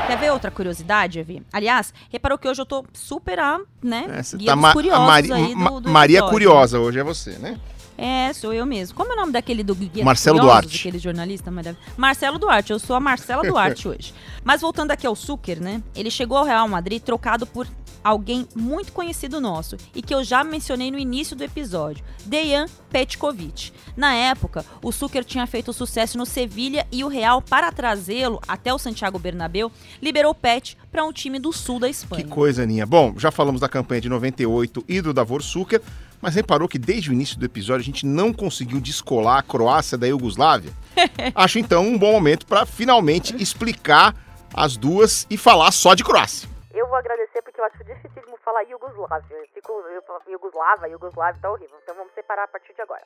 Quer 0.07 0.19
ver 0.19 0.31
outra 0.33 0.51
curiosidade, 0.51 1.19
Evi? 1.21 1.43
Aliás, 1.53 1.93
reparou 2.11 2.37
que 2.39 2.49
hoje 2.49 2.61
eu 2.63 2.67
tô 2.67 2.85
super 2.93 3.39
a, 3.39 3.59
né, 3.83 4.07
É, 4.11 4.23
você 4.23 4.39
tá 4.39 4.57
ma- 4.57 4.73
curiosos 4.73 5.07
Mari- 5.07 5.33
aí 5.33 5.55
do, 5.55 5.81
do 5.81 5.91
Maria 5.91 6.19
episódio. 6.19 6.33
Curiosa, 6.33 6.79
hoje 6.81 6.99
é 6.99 7.05
você, 7.05 7.31
né? 7.39 7.57
É, 8.03 8.33
sou 8.33 8.51
eu 8.55 8.65
mesmo. 8.65 8.97
Como 8.97 9.13
é 9.13 9.15
o 9.15 9.19
nome 9.19 9.33
daquele 9.33 9.63
do 9.63 9.75
Guia 9.75 10.03
Marcelo 10.03 10.39
Curiosos, 10.39 10.63
Duarte. 10.63 10.79
Aquele 10.79 10.99
jornalista 10.99 11.51
maravilhoso? 11.51 11.93
Marcelo 11.99 12.39
Duarte, 12.39 12.73
eu 12.73 12.79
sou 12.79 12.97
a 12.97 13.01
Marcela 13.01 13.43
Duarte 13.43 13.87
hoje. 13.89 14.15
Mas 14.43 14.63
voltando 14.63 14.91
aqui 14.91 15.07
ao 15.07 15.15
Suker, 15.15 15.61
né? 15.61 15.83
Ele 15.95 16.11
chegou 16.11 16.39
ao 16.39 16.45
Real 16.47 16.67
Madrid 16.67 17.03
trocado 17.03 17.47
por 17.47 17.67
alguém 18.03 18.49
muito 18.57 18.93
conhecido 18.93 19.39
nosso 19.39 19.77
e 19.95 20.01
que 20.01 20.15
eu 20.15 20.25
já 20.25 20.43
mencionei 20.43 20.91
no 20.91 20.99
início 20.99 21.37
do 21.37 21.45
episódio, 21.45 22.03
Dejan 22.25 22.65
Petkovic. 22.89 23.71
Na 23.95 24.15
época, 24.15 24.65
o 24.83 24.91
Suker 24.91 25.23
tinha 25.23 25.47
feito 25.47 25.71
sucesso 25.71 26.17
no 26.17 26.25
Sevilha 26.25 26.87
e 26.91 27.05
o 27.05 27.09
Real, 27.09 27.43
para 27.43 27.71
trazê-lo 27.71 28.41
até 28.49 28.73
o 28.73 28.79
Santiago 28.79 29.19
Bernabéu, 29.19 29.71
liberou 30.01 30.35
Pet 30.35 30.79
para 30.91 31.05
um 31.05 31.13
time 31.13 31.39
do 31.39 31.53
sul 31.53 31.79
da 31.79 31.89
Espanha. 31.91 32.25
Que 32.25 32.31
coisa, 32.31 32.63
Aninha. 32.63 32.87
Bom, 32.87 33.13
já 33.19 33.31
falamos 33.31 33.61
da 33.61 33.69
campanha 33.69 34.01
de 34.01 34.09
98 34.09 34.85
e 34.89 35.03
do 35.03 35.13
Davor 35.13 35.43
Suker, 35.43 35.83
mas 36.21 36.35
reparou 36.35 36.69
que 36.69 36.79
desde 36.79 37.11
o 37.11 37.13
início 37.13 37.39
do 37.39 37.45
episódio 37.45 37.83
a 37.83 37.85
gente 37.85 38.05
não 38.05 38.33
conseguiu 38.33 38.81
descolar 38.81 39.39
a 39.39 39.43
Croácia 39.43 39.97
da 39.97 40.07
Iugoslávia? 40.07 40.73
Acho 41.35 41.59
então 41.59 41.87
um 41.87 41.99
bom 41.99 42.13
momento 42.13 42.47
para 42.47 42.67
finalmente 42.67 43.35
explicar 43.41 44.15
as 44.53 44.77
duas 44.77 45.27
e 45.31 45.37
falar 45.37 45.71
só 45.71 45.95
de 45.95 46.05
Croácia. 46.05 46.49
Eu 46.73 46.87
vou 46.87 46.97
agradecer 46.97 47.43
porque 47.43 47.61
eu 47.61 47.65
acho 47.65 47.83
dificílimo 47.83 48.39
falar 48.45 48.63
Iugoslávia. 48.63 49.37
Eu 49.37 49.47
fico, 49.53 49.73
eu 49.73 50.03
falo 50.03 50.23
Iugoslava, 50.29 50.89
Iugoslávia 50.89 51.41
tá 51.43 51.51
horrível. 51.51 51.77
Então 51.83 51.97
vamos 51.97 52.13
separar 52.15 52.45
a 52.45 52.49
partir 52.49 52.73
de 52.73 52.81
agora. 52.81 53.03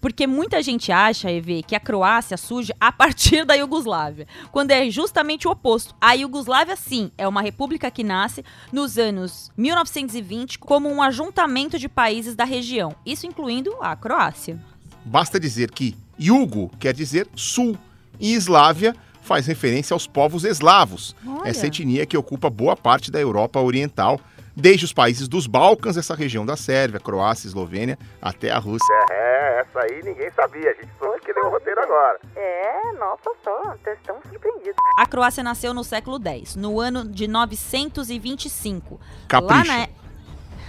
Porque 0.00 0.26
muita 0.26 0.62
gente 0.62 0.90
acha, 0.90 1.30
EV, 1.30 1.62
que 1.62 1.76
a 1.76 1.80
Croácia 1.80 2.38
surge 2.38 2.72
a 2.80 2.90
partir 2.90 3.44
da 3.44 3.54
Iugoslávia, 3.54 4.26
quando 4.50 4.70
é 4.70 4.88
justamente 4.88 5.46
o 5.46 5.50
oposto. 5.50 5.94
A 6.00 6.14
Iugoslávia, 6.14 6.74
sim, 6.74 7.12
é 7.18 7.28
uma 7.28 7.42
república 7.42 7.90
que 7.90 8.02
nasce 8.02 8.42
nos 8.72 8.96
anos 8.96 9.52
1920 9.58 10.58
como 10.58 10.88
um 10.88 11.02
ajuntamento 11.02 11.78
de 11.78 11.88
países 11.90 12.34
da 12.34 12.44
região, 12.44 12.96
isso 13.04 13.26
incluindo 13.26 13.76
a 13.80 13.94
Croácia. 13.94 14.58
Basta 15.04 15.38
dizer 15.38 15.70
que 15.70 15.94
Yugo 16.18 16.70
quer 16.78 16.94
dizer 16.94 17.28
sul 17.34 17.76
e 18.18 18.34
Eslávia 18.34 18.94
faz 19.22 19.46
referência 19.46 19.94
aos 19.94 20.06
povos 20.06 20.44
eslavos, 20.44 21.16
Olha. 21.26 21.48
essa 21.48 21.66
etnia 21.66 22.04
que 22.04 22.16
ocupa 22.16 22.50
boa 22.50 22.76
parte 22.76 23.10
da 23.10 23.20
Europa 23.20 23.60
Oriental, 23.60 24.20
desde 24.54 24.84
os 24.84 24.92
países 24.92 25.28
dos 25.28 25.46
Balcãs, 25.46 25.96
essa 25.96 26.14
região 26.14 26.44
da 26.44 26.56
Sérvia, 26.56 27.00
Croácia, 27.00 27.46
Eslovênia, 27.46 27.98
até 28.20 28.50
a 28.50 28.58
Rússia. 28.58 28.92
É, 29.10 29.60
essa 29.60 29.80
aí 29.80 30.02
ninguém 30.02 30.30
sabia. 30.32 30.70
A 30.70 30.74
gente 30.74 30.90
soube 30.98 31.20
que 31.20 31.32
leu 31.32 31.46
o 31.46 31.50
roteiro 31.50 31.80
agora. 31.80 32.18
É, 32.36 32.92
nossa, 32.98 33.30
só, 33.42 33.74
estão 33.86 34.20
surpreendidos. 34.28 34.76
A 34.98 35.06
Croácia 35.06 35.42
nasceu 35.42 35.72
no 35.72 35.82
século 35.82 36.20
X, 36.22 36.56
no 36.56 36.80
ano 36.80 37.08
de 37.08 37.26
925. 37.26 39.00
Capricha. 39.28 39.54
Lá 39.54 39.64
na... 39.64 40.01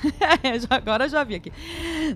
É, 0.44 0.60
agora 0.70 1.06
eu 1.06 1.10
já 1.10 1.24
vi 1.24 1.36
aqui. 1.36 1.52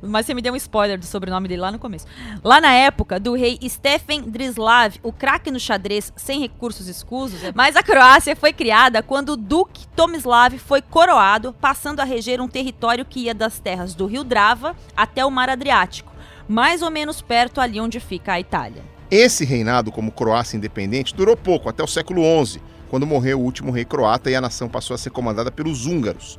Mas 0.02 0.26
você 0.26 0.34
me 0.34 0.42
deu 0.42 0.54
um 0.54 0.56
spoiler 0.58 0.98
do 1.00 1.06
sobrenome 1.06 1.48
dele 1.48 1.62
lá 1.62 1.72
no 1.72 1.80
começo. 1.80 2.06
Lá 2.44 2.60
na 2.60 2.74
época 2.74 3.20
do 3.20 3.34
rei 3.36 3.58
Stefan 3.68 4.22
Drislav, 4.22 4.96
o 5.02 5.14
craque 5.14 5.50
no 5.50 5.60
xadrez 5.60 6.12
sem 6.16 6.40
recursos 6.40 6.88
escusos, 6.88 7.40
mas 7.56 7.76
a 7.76 7.84
Croácia 7.84 8.36
foi 8.36 8.52
criada 8.52 9.02
quando 9.02 9.30
o 9.30 9.38
duque 9.38 9.88
Tomislav 9.96 10.58
foi 10.58 10.82
coroado, 10.82 11.54
passando 11.54 12.00
a 12.00 12.04
reger 12.04 12.42
um 12.42 12.48
território 12.48 13.06
que 13.06 13.22
ia 13.22 13.34
das 13.34 13.60
terras 13.60 13.96
do 13.96 14.06
rio 14.06 14.24
Drava 14.24 14.76
até 14.96 15.26
o 15.26 15.32
mar 15.32 15.50
Adriático, 15.50 16.12
mais 16.48 16.82
ou 16.82 16.92
menos 16.92 17.22
perto 17.22 17.62
ali 17.62 17.80
onde 17.80 18.00
fica 18.00 18.34
a 18.34 18.40
Itália. 18.40 18.84
Esse 19.10 19.46
reinado 19.46 19.92
como 19.92 20.12
Croácia 20.12 20.58
independente 20.58 21.16
durou 21.16 21.38
pouco, 21.38 21.70
até 21.70 21.82
o 21.82 21.88
século 21.88 22.22
XI, 22.46 22.62
quando 22.90 23.08
morreu 23.08 23.40
o 23.40 23.44
último 23.44 23.72
rei 23.72 23.86
croata 23.86 24.30
e 24.30 24.36
a 24.36 24.42
nação 24.42 24.68
passou 24.68 24.94
a 24.94 24.98
ser 24.98 25.12
comandada 25.12 25.52
pelos 25.52 25.86
húngaros. 25.86 26.38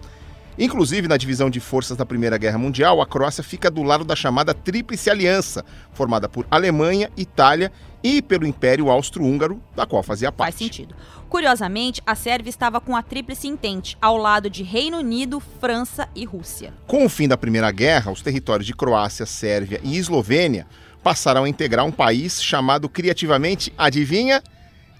Inclusive, 0.58 1.06
na 1.06 1.16
divisão 1.16 1.48
de 1.48 1.60
forças 1.60 1.96
da 1.96 2.04
Primeira 2.04 2.36
Guerra 2.36 2.58
Mundial, 2.58 3.00
a 3.00 3.06
Croácia 3.06 3.44
fica 3.44 3.70
do 3.70 3.84
lado 3.84 4.04
da 4.04 4.16
chamada 4.16 4.52
Tríplice 4.52 5.08
Aliança, 5.08 5.64
formada 5.92 6.28
por 6.28 6.44
Alemanha, 6.50 7.10
Itália 7.16 7.70
e 8.02 8.20
pelo 8.20 8.44
Império 8.44 8.90
Austro-Húngaro, 8.90 9.62
da 9.76 9.86
qual 9.86 10.02
fazia 10.02 10.32
parte. 10.32 10.50
Faz 10.50 10.54
sentido. 10.56 10.96
Curiosamente, 11.28 12.02
a 12.04 12.16
Sérvia 12.16 12.50
estava 12.50 12.80
com 12.80 12.96
a 12.96 13.02
Tríplice 13.02 13.46
Entente, 13.46 13.96
ao 14.00 14.16
lado 14.16 14.50
de 14.50 14.64
Reino 14.64 14.98
Unido, 14.98 15.40
França 15.60 16.08
e 16.12 16.24
Rússia. 16.24 16.72
Com 16.88 17.06
o 17.06 17.08
fim 17.08 17.28
da 17.28 17.36
Primeira 17.36 17.70
Guerra, 17.70 18.10
os 18.10 18.22
territórios 18.22 18.66
de 18.66 18.74
Croácia, 18.74 19.26
Sérvia 19.26 19.80
e 19.84 19.96
Eslovênia 19.96 20.66
passaram 21.04 21.44
a 21.44 21.48
integrar 21.48 21.86
um 21.86 21.92
país 21.92 22.42
chamado 22.42 22.88
criativamente, 22.88 23.72
adivinha? 23.78 24.42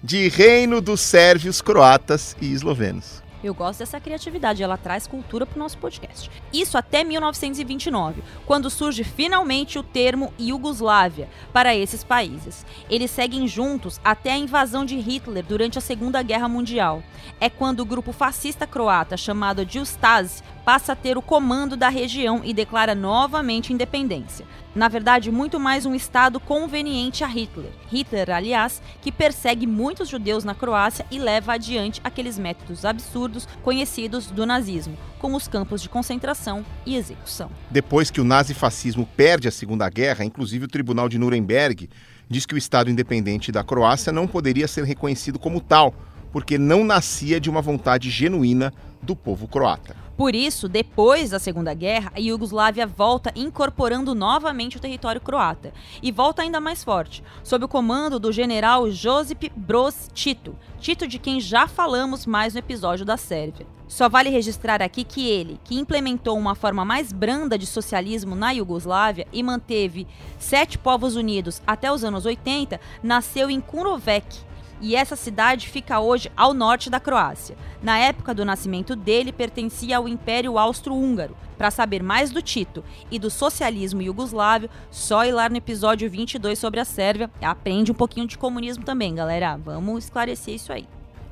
De 0.01 0.29
Reino 0.29 0.79
dos 0.79 1.01
Sérvios, 1.01 1.61
Croatas 1.61 2.33
e 2.39 2.53
Eslovenos. 2.53 3.21
Eu 3.43 3.53
gosto 3.53 3.79
dessa 3.79 3.99
criatividade, 3.99 4.61
ela 4.61 4.77
traz 4.77 5.07
cultura 5.07 5.45
para 5.45 5.55
o 5.55 5.59
nosso 5.59 5.77
podcast. 5.77 6.29
Isso 6.51 6.77
até 6.77 7.03
1929, 7.03 8.21
quando 8.45 8.69
surge 8.69 9.03
finalmente 9.03 9.79
o 9.79 9.83
termo 9.83 10.33
Iugoslávia 10.37 11.29
para 11.53 11.75
esses 11.75 12.03
países. 12.03 12.65
Eles 12.89 13.11
seguem 13.11 13.47
juntos 13.47 13.99
até 14.03 14.33
a 14.33 14.37
invasão 14.37 14.83
de 14.83 14.97
Hitler 14.97 15.45
durante 15.45 15.77
a 15.77 15.81
Segunda 15.81 16.21
Guerra 16.21 16.49
Mundial. 16.49 17.01
É 17.39 17.49
quando 17.49 17.79
o 17.79 17.85
grupo 17.85 18.11
fascista 18.11 18.67
croata 18.67 19.15
chamado 19.15 19.65
Djustasi 19.65 20.43
passa 20.65 20.93
a 20.93 20.95
ter 20.95 21.17
o 21.17 21.21
comando 21.21 21.75
da 21.77 21.89
região 21.89 22.41
e 22.43 22.53
declara 22.53 22.93
novamente 22.93 23.73
independência. 23.73 24.45
Na 24.79 24.87
verdade, 24.87 25.29
muito 25.29 25.59
mais 25.59 25.85
um 25.85 25.93
estado 25.93 26.39
conveniente 26.39 27.21
a 27.21 27.27
Hitler. 27.27 27.69
Hitler, 27.91 28.31
aliás, 28.31 28.81
que 29.01 29.11
persegue 29.11 29.67
muitos 29.67 30.07
judeus 30.07 30.45
na 30.45 30.55
Croácia 30.55 31.05
e 31.11 31.19
leva 31.19 31.51
adiante 31.51 31.99
aqueles 32.01 32.39
métodos 32.39 32.85
absurdos 32.85 33.45
conhecidos 33.61 34.27
do 34.27 34.45
nazismo, 34.45 34.97
como 35.19 35.35
os 35.35 35.49
campos 35.49 35.81
de 35.81 35.89
concentração 35.89 36.65
e 36.85 36.95
execução. 36.95 37.51
Depois 37.69 38.09
que 38.09 38.21
o 38.21 38.23
nazifascismo 38.23 39.05
perde 39.17 39.49
a 39.49 39.51
Segunda 39.51 39.89
Guerra, 39.89 40.23
inclusive 40.23 40.63
o 40.63 40.69
Tribunal 40.69 41.09
de 41.09 41.19
Nuremberg 41.19 41.89
diz 42.29 42.45
que 42.45 42.55
o 42.55 42.57
Estado 42.57 42.89
independente 42.89 43.51
da 43.51 43.65
Croácia 43.65 44.13
não 44.13 44.27
poderia 44.27 44.65
ser 44.65 44.85
reconhecido 44.85 45.37
como 45.37 45.59
tal, 45.59 45.93
porque 46.31 46.57
não 46.57 46.85
nascia 46.85 47.37
de 47.37 47.49
uma 47.49 47.61
vontade 47.61 48.09
genuína 48.09 48.71
do 49.01 49.13
povo 49.13 49.45
croata. 49.45 50.08
Por 50.19 50.35
isso, 50.35 50.67
depois 50.67 51.29
da 51.29 51.39
Segunda 51.39 51.73
Guerra, 51.73 52.11
a 52.13 52.19
Iugoslávia 52.19 52.85
volta 52.85 53.31
incorporando 53.37 54.13
novamente 54.13 54.75
o 54.75 54.79
território 54.81 55.21
croata 55.21 55.71
e 56.03 56.11
volta 56.11 56.41
ainda 56.41 56.59
mais 56.59 56.83
forte, 56.83 57.23
sob 57.41 57.63
o 57.63 57.69
comando 57.69 58.19
do 58.19 58.29
general 58.29 58.91
Josip 58.91 59.49
Broz 59.55 60.09
Tito, 60.13 60.57
Tito 60.77 61.07
de 61.07 61.19
quem 61.19 61.39
já 61.39 61.69
falamos 61.69 62.25
mais 62.25 62.53
no 62.53 62.59
episódio 62.59 63.05
da 63.05 63.15
Sérvia. 63.15 63.65
Só 63.87 64.09
vale 64.09 64.29
registrar 64.29 64.81
aqui 64.81 65.05
que 65.05 65.25
ele, 65.25 65.57
que 65.63 65.79
implementou 65.79 66.37
uma 66.37 66.53
forma 66.53 66.83
mais 66.83 67.13
branda 67.13 67.57
de 67.57 67.65
socialismo 67.65 68.35
na 68.35 68.51
Iugoslávia 68.51 69.25
e 69.31 69.41
manteve 69.41 70.05
sete 70.37 70.77
povos 70.77 71.15
unidos 71.15 71.61
até 71.65 71.89
os 71.89 72.03
anos 72.03 72.25
80, 72.25 72.77
nasceu 73.01 73.49
em 73.49 73.61
Kurovec, 73.61 74.48
e 74.81 74.95
essa 74.95 75.15
cidade 75.15 75.69
fica 75.69 75.99
hoje 75.99 76.31
ao 76.35 76.53
norte 76.53 76.89
da 76.89 76.99
Croácia. 76.99 77.55
Na 77.81 77.97
época 77.97 78.33
do 78.33 78.45
nascimento 78.45 78.95
dele, 78.95 79.31
pertencia 79.31 79.97
ao 79.97 80.07
Império 80.07 80.57
Austro-Húngaro. 80.57 81.35
Para 81.57 81.71
saber 81.71 82.01
mais 82.01 82.31
do 82.31 82.41
Tito 82.41 82.83
e 83.11 83.19
do 83.19 83.29
socialismo 83.29 84.01
iugoslávio, 84.01 84.69
só 84.89 85.25
ir 85.25 85.33
lá 85.33 85.49
no 85.49 85.57
episódio 85.57 86.09
22 86.09 86.57
sobre 86.57 86.79
a 86.79 86.85
Sérvia. 86.85 87.29
Aprende 87.41 87.91
um 87.91 87.95
pouquinho 87.95 88.27
de 88.27 88.37
comunismo 88.37 88.83
também, 88.83 89.15
galera. 89.15 89.57
Vamos 89.57 90.05
esclarecer 90.05 90.55
isso 90.55 90.71
aí. 90.71 90.87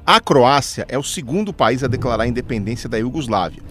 A 0.05 0.19
Croácia 0.19 0.85
é 0.87 0.97
o 0.97 1.03
segundo 1.03 1.53
país 1.53 1.83
a 1.83 1.87
declarar 1.87 2.23
a 2.23 2.27
independência 2.27 2.87
da 2.87 2.97
Iugoslávia. 2.97 3.61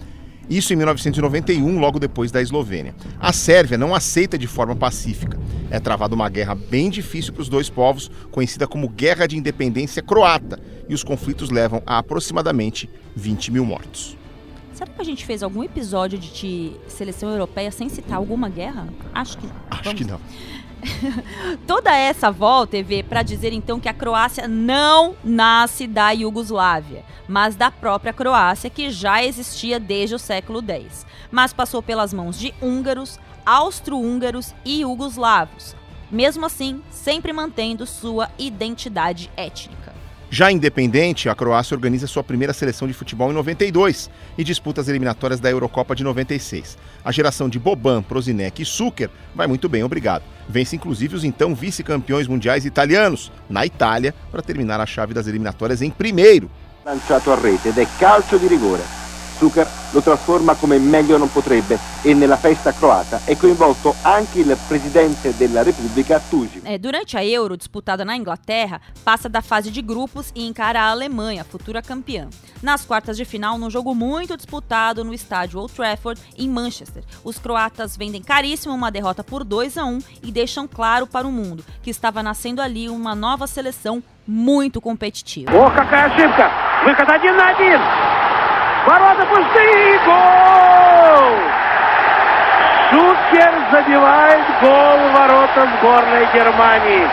Isso 0.49 0.71
em 0.71 0.75
1991, 0.77 1.79
logo 1.79 1.99
depois 1.99 2.31
da 2.31 2.41
Eslovênia. 2.41 2.95
A 3.19 3.33
Sérvia 3.33 3.77
não 3.77 3.93
aceita 3.93 4.37
de 4.37 4.47
forma 4.47 4.75
pacífica. 4.75 5.37
É 5.69 5.79
travada 5.79 6.15
uma 6.15 6.29
guerra 6.29 6.55
bem 6.55 6.89
difícil 6.89 7.33
para 7.33 7.41
os 7.41 7.49
dois 7.49 7.69
povos, 7.69 8.09
conhecida 8.31 8.65
como 8.65 8.87
Guerra 8.87 9.27
de 9.27 9.37
Independência 9.37 10.01
Croata, 10.01 10.59
e 10.87 10.93
os 10.93 11.03
conflitos 11.03 11.49
levam 11.49 11.83
a 11.85 11.97
aproximadamente 11.97 12.89
20 13.15 13.51
mil 13.51 13.65
mortos. 13.65 14.15
Será 14.73 14.91
que 14.91 15.01
a 15.01 15.03
gente 15.03 15.25
fez 15.25 15.41
algum 15.41 15.63
episódio 15.63 16.19
de 16.19 16.71
seleção 16.87 17.29
europeia 17.31 17.71
sem 17.71 17.89
citar 17.89 18.17
alguma 18.17 18.47
guerra? 18.47 18.87
Acho 19.13 19.37
que 19.39 19.47
Acho 19.71 19.83
vamos. 19.83 19.99
que 20.01 20.07
não. 20.07 20.21
Toda 21.65 21.95
essa 21.95 22.31
volta, 22.31 22.77
EV, 22.77 23.03
para 23.03 23.23
dizer 23.23 23.53
então 23.53 23.79
que 23.79 23.89
a 23.89 23.93
Croácia 23.93 24.47
não 24.47 25.15
nasce 25.23 25.87
da 25.87 26.11
Iugoslávia, 26.11 27.03
mas 27.27 27.55
da 27.55 27.69
própria 27.71 28.13
Croácia, 28.13 28.69
que 28.69 28.89
já 28.89 29.23
existia 29.23 29.79
desde 29.79 30.15
o 30.15 30.19
século 30.19 30.61
X, 30.61 31.05
mas 31.31 31.53
passou 31.53 31.81
pelas 31.81 32.13
mãos 32.13 32.37
de 32.37 32.53
húngaros, 32.61 33.19
austro-húngaros 33.45 34.53
e 34.65 34.81
iugoslavos, 34.81 35.75
mesmo 36.11 36.45
assim, 36.45 36.81
sempre 36.89 37.33
mantendo 37.33 37.85
sua 37.85 38.29
identidade 38.37 39.31
étnica. 39.35 39.86
Já 40.29 40.51
independente, 40.51 41.29
a 41.29 41.35
Croácia 41.35 41.75
organiza 41.75 42.05
sua 42.05 42.23
primeira 42.23 42.53
seleção 42.53 42.87
de 42.87 42.93
futebol 42.93 43.31
em 43.31 43.33
92 43.33 44.09
e 44.37 44.43
disputa 44.43 44.81
as 44.81 44.87
eliminatórias 44.87 45.39
da 45.39 45.49
Eurocopa 45.49 45.95
de 45.95 46.03
96. 46.03 46.77
A 47.03 47.11
geração 47.11 47.47
de 47.47 47.57
Boban, 47.57 48.01
Prozinec 48.01 48.61
e 48.61 48.65
Suker 48.65 49.09
vai 49.33 49.47
muito 49.47 49.69
bem, 49.69 49.83
obrigado. 49.83 50.23
Vence 50.49 50.75
inclusive 50.75 51.15
os 51.15 51.23
então 51.23 51.55
vice-campeões 51.55 52.27
mundiais 52.27 52.65
italianos, 52.65 53.31
na 53.49 53.65
Itália, 53.65 54.13
para 54.31 54.41
terminar 54.41 54.81
a 54.81 54.85
chave 54.85 55.13
das 55.13 55.27
eliminatórias 55.27 55.81
em 55.81 55.89
primeiro. 55.89 56.49
lanciato 56.87 57.33
a 57.33 57.37
ed 57.49 57.77
è 57.77 57.85
calcio 57.99 58.39
di 58.39 58.47
rigore. 58.47 59.06
Zucker 59.38 59.66
lo 59.90 60.00
trasforma 60.00 60.54
come 60.54 60.78
meglio 60.78 61.16
non 61.18 61.30
potrebbe 61.30 61.76
e 62.02 62.14
nella 62.14 62.36
festa 62.36 62.72
croata 62.72 63.20
è 63.24 63.36
coinvolto 63.36 63.94
anche 64.02 64.38
il 64.38 64.56
presidente 64.68 65.36
della 65.36 65.62
Repubblica 65.62 66.20
Tuji. 66.20 66.62
É, 66.64 66.78
durante 66.78 67.16
a 67.16 67.24
Euro, 67.24 67.56
disputada 67.56 68.04
na 68.04 68.14
Inglaterra, 68.14 68.80
passa 69.02 69.28
da 69.28 69.40
fase 69.40 69.70
de 69.70 69.82
grupos 69.82 70.30
e 70.34 70.46
encara 70.46 70.82
a 70.82 70.90
Alemanha, 70.90 71.44
futura 71.44 71.82
campeã. 71.82 72.28
Nas 72.62 72.84
quartas 72.84 73.16
de 73.16 73.24
final, 73.24 73.58
num 73.58 73.68
jogo 73.68 73.94
muito 73.94 74.36
disputado 74.36 75.02
no 75.02 75.12
estádio 75.12 75.58
Old 75.58 75.72
Trafford, 75.72 76.20
em 76.38 76.48
Manchester, 76.48 77.02
os 77.24 77.38
croatas 77.38 77.96
vendem 77.96 78.22
caríssimo 78.22 78.74
uma 78.74 78.90
derrota 78.90 79.24
por 79.24 79.42
2 79.42 79.76
a 79.76 79.84
1 79.84 79.98
e 80.22 80.30
deixam 80.30 80.68
claro 80.68 81.06
para 81.06 81.26
o 81.26 81.32
mundo 81.32 81.64
que 81.82 81.90
estava 81.90 82.22
nascendo 82.22 82.62
ali 82.62 82.88
uma 82.88 83.14
nova 83.14 83.48
seleção 83.48 84.02
muito 84.26 84.80
competitiva. 84.80 85.50
Ох, 85.52 85.74
какая 85.74 86.06
ошибка! 86.06 86.50
Выход 86.84 87.08
один 87.10 87.36
на 87.36 87.48
один! 87.48 88.35
Ворота 88.86 89.26
пустые! 89.26 89.98
Гол! 90.06 91.62
Шукер 92.90 93.70
забивает 93.70 94.44
гол 94.60 94.98
в 94.98 95.12
ворота 95.14 95.78
сборной 95.78 96.26
Германии. 96.32 97.08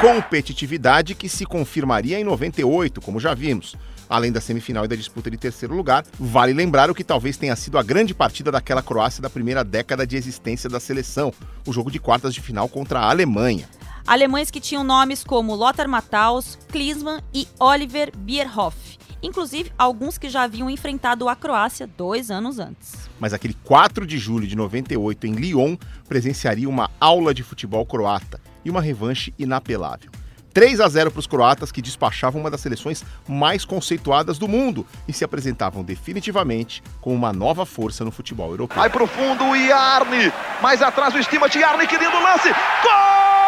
Competitividade 0.00 1.14
que 1.14 1.28
se 1.28 1.44
confirmaria 1.44 2.18
em 2.18 2.24
98, 2.24 3.02
como 3.02 3.20
já 3.20 3.34
vimos. 3.34 3.76
Além 4.08 4.32
da 4.32 4.40
semifinal 4.40 4.86
e 4.86 4.88
da 4.88 4.96
disputa 4.96 5.30
de 5.30 5.36
terceiro 5.36 5.74
lugar, 5.74 6.04
vale 6.18 6.54
lembrar 6.54 6.90
o 6.90 6.94
que 6.94 7.04
talvez 7.04 7.36
tenha 7.36 7.54
sido 7.54 7.76
a 7.76 7.82
grande 7.82 8.14
partida 8.14 8.50
daquela 8.50 8.82
Croácia 8.82 9.20
da 9.20 9.28
primeira 9.28 9.62
década 9.62 10.06
de 10.06 10.16
existência 10.16 10.70
da 10.70 10.80
seleção, 10.80 11.34
o 11.66 11.72
jogo 11.72 11.90
de 11.90 11.98
quartas 11.98 12.32
de 12.32 12.40
final 12.40 12.66
contra 12.66 13.00
a 13.00 13.10
Alemanha. 13.10 13.68
Alemães 14.06 14.50
que 14.50 14.58
tinham 14.58 14.82
nomes 14.82 15.22
como 15.22 15.54
Lothar 15.54 15.86
Matthaus, 15.86 16.58
Klinsmann 16.72 17.20
e 17.34 17.46
Oliver 17.58 18.10
Bierhoff. 18.16 18.98
Inclusive, 19.25 19.71
alguns 19.75 20.19
que 20.19 20.29
já 20.29 20.43
haviam 20.43 20.69
enfrentado 20.69 21.27
a 21.27 21.35
Croácia 21.35 21.87
dois 21.87 22.29
anos 22.29 22.59
antes. 22.59 23.09
Mas 23.19 23.33
aquele 23.33 23.55
4 23.63 24.05
de 24.05 24.19
julho 24.19 24.45
de 24.45 24.55
98 24.55 25.25
em 25.25 25.33
Lyon 25.33 25.75
presenciaria 26.07 26.69
uma 26.69 26.91
aula 26.99 27.33
de 27.33 27.41
futebol 27.41 27.83
croata 27.87 28.39
e 28.63 28.69
uma 28.69 28.81
revanche 28.81 29.33
inapelável. 29.39 30.11
3 30.53 30.79
a 30.79 30.87
0 30.87 31.09
para 31.09 31.19
os 31.19 31.27
croatas 31.27 31.71
que 31.71 31.81
despachavam 31.81 32.39
uma 32.39 32.51
das 32.51 32.61
seleções 32.61 33.03
mais 33.27 33.65
conceituadas 33.65 34.37
do 34.37 34.47
mundo 34.47 34.85
e 35.07 35.11
se 35.11 35.25
apresentavam 35.25 35.83
definitivamente 35.83 36.83
como 37.01 37.15
uma 37.15 37.33
nova 37.33 37.65
força 37.65 38.05
no 38.05 38.11
futebol 38.11 38.51
europeu. 38.51 38.77
Vai 38.77 38.91
pro 38.91 39.07
fundo 39.07 39.43
o 39.43 39.55
Yarni. 39.55 40.31
Mais 40.61 40.83
atrás 40.83 41.15
o 41.15 41.17
estima 41.17 41.49
de 41.49 41.59
Yarni, 41.59 41.87
que 41.87 41.97
lindo 41.97 42.21
lance. 42.21 42.49
Gol! 42.83 43.44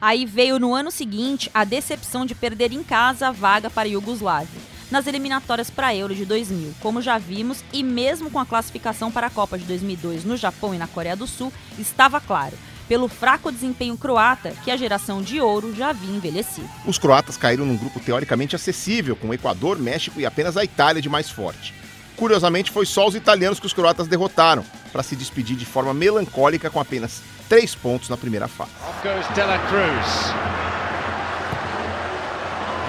Aí 0.00 0.24
veio 0.24 0.60
no 0.60 0.74
ano 0.74 0.90
seguinte 0.90 1.50
a 1.52 1.64
decepção 1.64 2.24
de 2.24 2.34
perder 2.34 2.72
em 2.72 2.84
casa 2.84 3.28
a 3.28 3.32
vaga 3.32 3.68
para 3.68 3.88
a 3.88 3.90
Iugoslávia, 3.90 4.60
nas 4.90 5.08
eliminatórias 5.08 5.70
para 5.70 5.88
a 5.88 5.94
Euro 5.94 6.14
de 6.14 6.24
2000, 6.24 6.74
como 6.80 7.02
já 7.02 7.18
vimos, 7.18 7.64
e 7.72 7.82
mesmo 7.82 8.30
com 8.30 8.38
a 8.38 8.46
classificação 8.46 9.10
para 9.10 9.26
a 9.26 9.30
Copa 9.30 9.58
de 9.58 9.64
2002 9.64 10.24
no 10.24 10.36
Japão 10.36 10.72
e 10.72 10.78
na 10.78 10.86
Coreia 10.86 11.16
do 11.16 11.26
Sul, 11.26 11.52
estava 11.78 12.20
claro, 12.20 12.56
pelo 12.88 13.08
fraco 13.08 13.50
desempenho 13.50 13.98
croata, 13.98 14.52
que 14.64 14.70
a 14.70 14.76
geração 14.76 15.20
de 15.20 15.40
ouro 15.40 15.74
já 15.74 15.90
havia 15.90 16.14
envelhecido. 16.14 16.68
Os 16.86 16.96
croatas 16.96 17.36
caíram 17.36 17.66
num 17.66 17.76
grupo 17.76 17.98
teoricamente 17.98 18.54
acessível, 18.54 19.16
com 19.16 19.28
o 19.28 19.34
Equador, 19.34 19.78
México 19.78 20.20
e 20.20 20.24
apenas 20.24 20.56
a 20.56 20.62
Itália 20.62 21.02
de 21.02 21.08
mais 21.08 21.28
forte. 21.28 21.74
Curiosamente, 22.18 22.72
foi 22.72 22.84
só 22.84 23.06
os 23.06 23.14
italianos 23.14 23.60
que 23.60 23.66
os 23.66 23.72
croatas 23.72 24.08
derrotaram, 24.08 24.64
para 24.92 25.02
se 25.04 25.14
despedir 25.14 25.56
de 25.56 25.64
forma 25.64 25.94
melancólica 25.94 26.68
com 26.68 26.80
apenas 26.80 27.22
três 27.48 27.74
pontos 27.74 28.08
na 28.08 28.16
primeira 28.16 28.48
fase. 28.48 28.72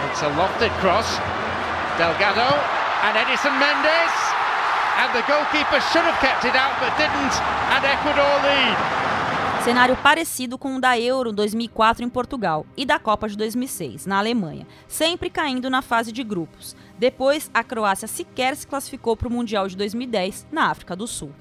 It's 0.10 0.24
a 0.24 0.28
lofted 0.36 0.72
cross. 0.82 1.06
Delgado 1.98 2.50
and 3.04 3.15
Edison 3.15 3.52
Mendes. 3.52 4.13
And 4.98 5.13
the 5.13 5.22
goalkeeper 5.28 5.80
should 5.94 6.04
have 6.04 6.20
kept 6.20 6.44
it 6.46 6.56
out 6.56 6.76
but 6.82 6.92
didn't. 6.98 7.34
And 7.72 7.86
Ecuador 7.86 8.28
lead. 8.44 8.99
Cenário 9.69 9.95
parecido 9.97 10.58
com 10.58 10.77
o 10.77 10.82
da 10.82 10.99
Euro 10.99 11.32
2004 11.32 12.03
em 12.03 12.10
Portugal 12.10 12.65
e 12.75 12.88
da 12.88 12.97
Copa 12.97 13.29
de 13.29 13.38
2006 13.38 14.08
na 14.08 14.17
Alemanha, 14.17 14.65
sempre 14.88 15.29
caindo 15.29 15.69
na 15.69 15.84
fase 15.84 16.12
de 16.12 16.23
grupos. 16.23 16.75
Depois, 16.97 17.51
a 17.53 17.63
Croácia 17.63 18.08
sequer 18.08 18.55
se 18.55 18.65
classificou 18.65 19.15
para 19.15 19.27
o 19.27 19.32
Mundial 19.32 19.67
de 19.67 19.77
2010 19.77 20.47
na 20.51 20.71
África 20.71 20.95
do 20.95 21.05
Sul. 21.05 21.32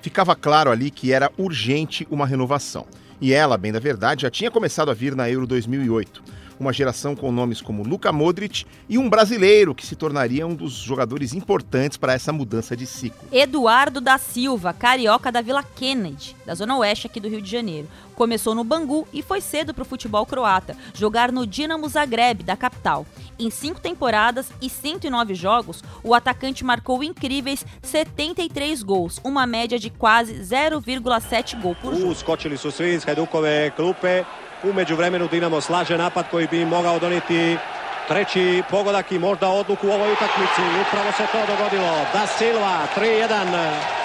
Ficava 0.00 0.34
claro 0.34 0.70
ali 0.70 0.90
que 0.90 1.12
era 1.12 1.30
urgente 1.36 2.08
uma 2.10 2.26
renovação. 2.26 2.86
E 3.20 3.34
ela, 3.34 3.58
bem 3.58 3.70
da 3.70 3.78
verdade, 3.78 4.22
já 4.22 4.30
tinha 4.30 4.50
começado 4.50 4.90
a 4.90 4.94
vir 4.94 5.14
na 5.14 5.28
Euro 5.28 5.46
2008 5.46 6.22
uma 6.58 6.72
geração 6.72 7.14
com 7.14 7.30
nomes 7.30 7.60
como 7.60 7.82
Luka 7.82 8.12
Modric 8.12 8.64
e 8.88 8.98
um 8.98 9.08
brasileiro 9.08 9.74
que 9.74 9.86
se 9.86 9.96
tornaria 9.96 10.46
um 10.46 10.54
dos 10.54 10.72
jogadores 10.72 11.32
importantes 11.32 11.96
para 11.96 12.12
essa 12.12 12.32
mudança 12.32 12.76
de 12.76 12.86
ciclo. 12.86 13.28
Eduardo 13.30 14.00
da 14.00 14.18
Silva, 14.18 14.72
carioca 14.72 15.30
da 15.30 15.40
Vila 15.40 15.62
Kennedy, 15.62 16.36
da 16.44 16.54
zona 16.54 16.76
oeste 16.76 17.06
aqui 17.06 17.20
do 17.20 17.28
Rio 17.28 17.42
de 17.42 17.50
Janeiro. 17.50 17.88
Começou 18.14 18.54
no 18.54 18.64
Bangu 18.64 19.06
e 19.12 19.22
foi 19.22 19.40
cedo 19.40 19.72
para 19.72 19.82
o 19.82 19.86
futebol 19.86 20.26
croata, 20.26 20.76
jogar 20.92 21.30
no 21.30 21.46
Dinamo 21.46 21.88
Zagreb, 21.88 22.42
da 22.42 22.56
capital. 22.56 23.06
Em 23.38 23.50
cinco 23.50 23.80
temporadas 23.80 24.50
e 24.60 24.68
109 24.68 25.34
jogos, 25.34 25.84
o 26.02 26.12
atacante 26.12 26.64
marcou 26.64 27.04
incríveis 27.04 27.64
73 27.80 28.82
gols, 28.82 29.20
uma 29.22 29.46
média 29.46 29.78
de 29.78 29.90
quase 29.90 30.34
0,7 30.34 31.60
gol 31.60 31.76
por 31.76 31.94
jogo. 31.94 32.10
Uskočili 32.10 32.58
su 32.58 32.72
svi 32.72 32.94
iz 32.94 33.06
Hajdukove 33.06 33.72
klupe. 33.76 34.24
U 34.64 34.72
međuvremenu 34.72 35.28
Dinamo 35.28 35.60
slaže 35.60 35.98
napad 35.98 36.24
koji 36.30 36.46
bi 36.46 36.64
mogao 36.64 36.98
donijeti 36.98 37.56
treći 38.08 38.62
pogodak 38.70 39.12
i 39.12 39.18
možda 39.18 39.48
odluku 39.48 39.88
u 39.88 39.90
ovoj 39.90 40.12
utakmici. 40.12 40.62
Upravo 40.88 41.12
se 41.12 41.26
to 41.32 41.38
dogodilo. 41.56 41.92
Da 42.12 42.26
Silva, 42.26 42.86
3-1. 42.96 43.98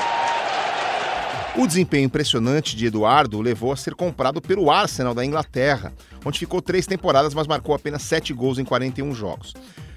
O 1.56 1.68
desempenho 1.68 2.06
impressionante 2.06 2.76
de 2.76 2.88
Eduardo 2.88 3.39
levou 3.39 3.72
a 3.72 3.76
ser 3.76 3.94
comprado 3.94 4.42
pelo 4.42 4.72
Arsenal 4.72 5.13
da 5.13 5.24
Inglaterra, 5.24 5.94
onde 6.26 6.39
ficou 6.39 6.62
três 6.62 6.88
temporadas, 6.88 7.36
mas 7.36 7.46
marcou 7.46 7.76
apenas 7.76 8.02
sete 8.02 8.34
gols 8.34 8.58
em 8.58 8.66
41 8.66 9.13
jogos. 9.13 9.54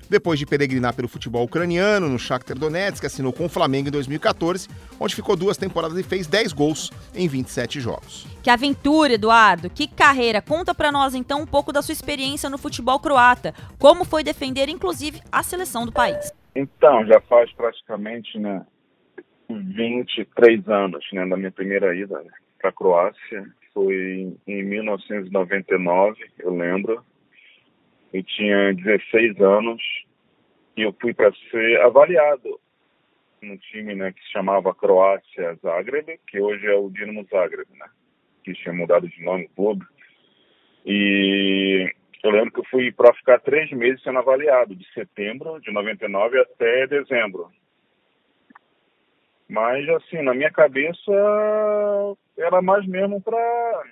Depois 0.09 0.38
de 0.38 0.47
peregrinar 0.47 0.95
pelo 0.95 1.09
futebol 1.09 1.45
ucraniano, 1.45 2.09
no 2.09 2.19
Shakhtar 2.19 2.57
Donetsk, 2.57 3.05
assinou 3.05 3.33
com 3.33 3.47
o 3.47 3.49
Flamengo 3.49 3.88
em 3.88 3.90
2014, 3.90 4.69
onde 5.01 5.14
ficou 5.14 5.35
duas 5.35 5.57
temporadas 5.57 5.99
e 5.99 6.03
fez 6.03 6.27
10 6.27 6.53
gols 6.53 6.90
em 7.14 7.27
27 7.27 7.81
jogos. 7.81 8.27
Que 8.42 8.51
aventura, 8.51 9.14
Eduardo! 9.14 9.69
Que 9.69 9.88
carreira! 9.88 10.40
Conta 10.40 10.73
para 10.75 10.92
nós 10.92 11.14
então 11.14 11.40
um 11.40 11.47
pouco 11.47 11.73
da 11.73 11.83
sua 11.83 11.92
experiência 11.92 12.49
no 12.49 12.59
futebol 12.59 13.01
croata. 13.01 13.53
Como 13.79 14.05
foi 14.05 14.23
defender, 14.23 14.69
inclusive, 14.69 15.21
a 15.33 15.42
seleção 15.42 15.85
do 15.85 15.92
país? 15.92 16.33
Então, 16.55 17.05
já 17.07 17.21
faz 17.23 17.53
praticamente 17.53 18.38
né, 18.38 18.64
23 19.51 20.69
anos 20.69 21.05
né, 21.12 21.27
da 21.27 21.37
minha 21.37 21.51
primeira 21.51 21.95
ida 21.95 22.19
né, 22.23 22.31
para 22.59 22.71
a 22.71 22.73
Croácia. 22.73 23.47
Foi 23.75 24.33
em 24.47 24.62
1999, 24.64 26.16
eu 26.38 26.55
lembro. 26.55 27.05
Eu 28.12 28.23
tinha 28.23 28.75
16 28.75 29.40
anos 29.40 29.83
e 30.77 30.83
eu 30.83 30.95
fui 31.01 31.12
para 31.12 31.33
ser 31.51 31.81
avaliado 31.81 32.61
no 33.42 33.57
time 33.59 33.95
né, 33.95 34.12
que 34.12 34.21
se 34.23 34.33
chamava 34.33 34.75
Croácia 34.75 35.55
Zagreb, 35.62 36.19
que 36.27 36.40
hoje 36.40 36.66
é 36.66 36.75
o 36.75 36.90
Dinamo 36.90 37.27
Zagreb, 37.31 37.69
né? 37.79 37.87
Que 38.42 38.53
tinha 38.55 38.75
mudado 38.75 39.09
de 39.09 39.23
nome, 39.23 39.49
clube. 39.55 39.85
E 40.85 41.92
eu 42.23 42.31
lembro 42.31 42.53
que 42.53 42.61
eu 42.61 42.66
fui 42.71 42.92
para 42.92 43.14
ficar 43.14 43.40
três 43.40 43.71
meses 43.71 44.03
sendo 44.03 44.19
avaliado, 44.19 44.75
de 44.75 44.87
setembro 44.92 45.61
de 45.61 45.73
99 45.73 46.40
até 46.40 46.87
dezembro. 46.87 47.51
Mas, 49.49 49.88
assim, 49.90 50.23
na 50.23 50.35
minha 50.35 50.51
cabeça, 50.51 51.12
era 52.37 52.61
mais 52.61 52.87
mesmo 52.87 53.21
para 53.21 53.85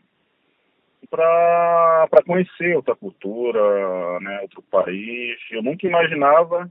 para 1.16 2.22
conhecer 2.26 2.76
outra 2.76 2.94
cultura, 2.94 4.20
né, 4.20 4.40
outro 4.42 4.62
país. 4.62 5.38
Eu 5.50 5.62
nunca 5.62 5.86
imaginava 5.86 6.70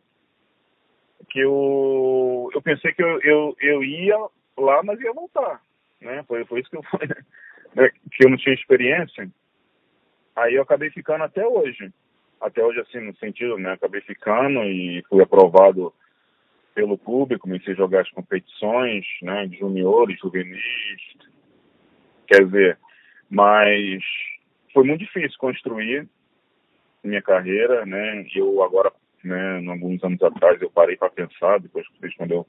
que 1.29 1.39
eu 1.39 2.49
eu 2.53 2.61
pensei 2.61 2.93
que 2.93 3.01
eu, 3.01 3.19
eu, 3.21 3.55
eu 3.61 3.83
ia 3.83 4.17
lá, 4.57 4.83
mas 4.83 4.99
ia 4.99 5.13
voltar, 5.13 5.61
né? 6.01 6.23
Foi 6.27 6.43
foi 6.45 6.59
isso 6.59 6.69
que 6.69 6.77
eu 6.77 6.83
fui, 6.83 7.07
né? 7.75 7.89
que 8.11 8.25
eu 8.25 8.29
não 8.29 8.37
tinha 8.37 8.53
experiência. 8.53 9.29
Aí 10.35 10.55
eu 10.55 10.63
acabei 10.63 10.89
ficando 10.89 11.23
até 11.23 11.45
hoje. 11.45 11.91
Até 12.41 12.63
hoje 12.63 12.79
assim, 12.81 12.99
no 12.99 13.15
sentido, 13.15 13.57
né, 13.57 13.71
acabei 13.71 14.01
ficando 14.01 14.63
e 14.63 15.01
fui 15.07 15.21
aprovado 15.23 15.93
pelo 16.75 16.97
clube, 16.97 17.37
comecei 17.37 17.73
a 17.73 17.77
jogar 17.77 18.01
as 18.01 18.09
competições, 18.09 19.05
né, 19.21 19.45
de 19.47 19.59
juniores, 19.59 20.19
juvenis. 20.19 20.61
Quer 22.27 22.45
dizer, 22.45 22.77
mas 23.29 24.03
foi 24.73 24.83
muito 24.83 25.01
difícil 25.01 25.37
construir 25.37 26.07
minha 27.03 27.21
carreira, 27.21 27.85
né? 27.85 28.25
Eu 28.35 28.63
agora, 28.63 28.91
né, 29.23 29.63
alguns 29.69 30.03
anos 30.03 30.21
atrás, 30.21 30.61
eu 30.61 30.71
parei 30.71 30.97
para 30.97 31.09
pensar, 31.09 31.59
depois 31.59 31.85
quando 32.17 32.31
eu, 32.31 32.47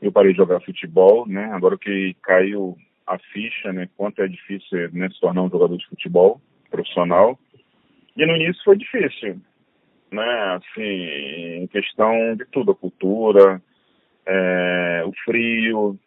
eu 0.00 0.12
parei 0.12 0.32
de 0.32 0.38
jogar 0.38 0.60
futebol, 0.60 1.26
né? 1.28 1.50
Agora 1.52 1.76
que 1.76 2.16
caiu 2.22 2.76
a 3.06 3.18
ficha, 3.18 3.72
né? 3.72 3.88
Quanto 3.96 4.22
é 4.22 4.28
difícil 4.28 4.90
né, 4.92 5.08
se 5.10 5.20
tornar 5.20 5.42
um 5.42 5.50
jogador 5.50 5.76
de 5.76 5.86
futebol 5.88 6.40
profissional. 6.70 7.38
E 8.16 8.24
no 8.24 8.36
início 8.36 8.62
foi 8.64 8.76
difícil, 8.76 9.40
né? 10.10 10.58
Assim, 10.58 11.62
em 11.62 11.66
questão 11.66 12.36
de 12.36 12.44
tudo, 12.46 12.72
a 12.72 12.74
cultura, 12.74 13.60
é, 14.24 15.02
o 15.04 15.12
frio, 15.24 15.98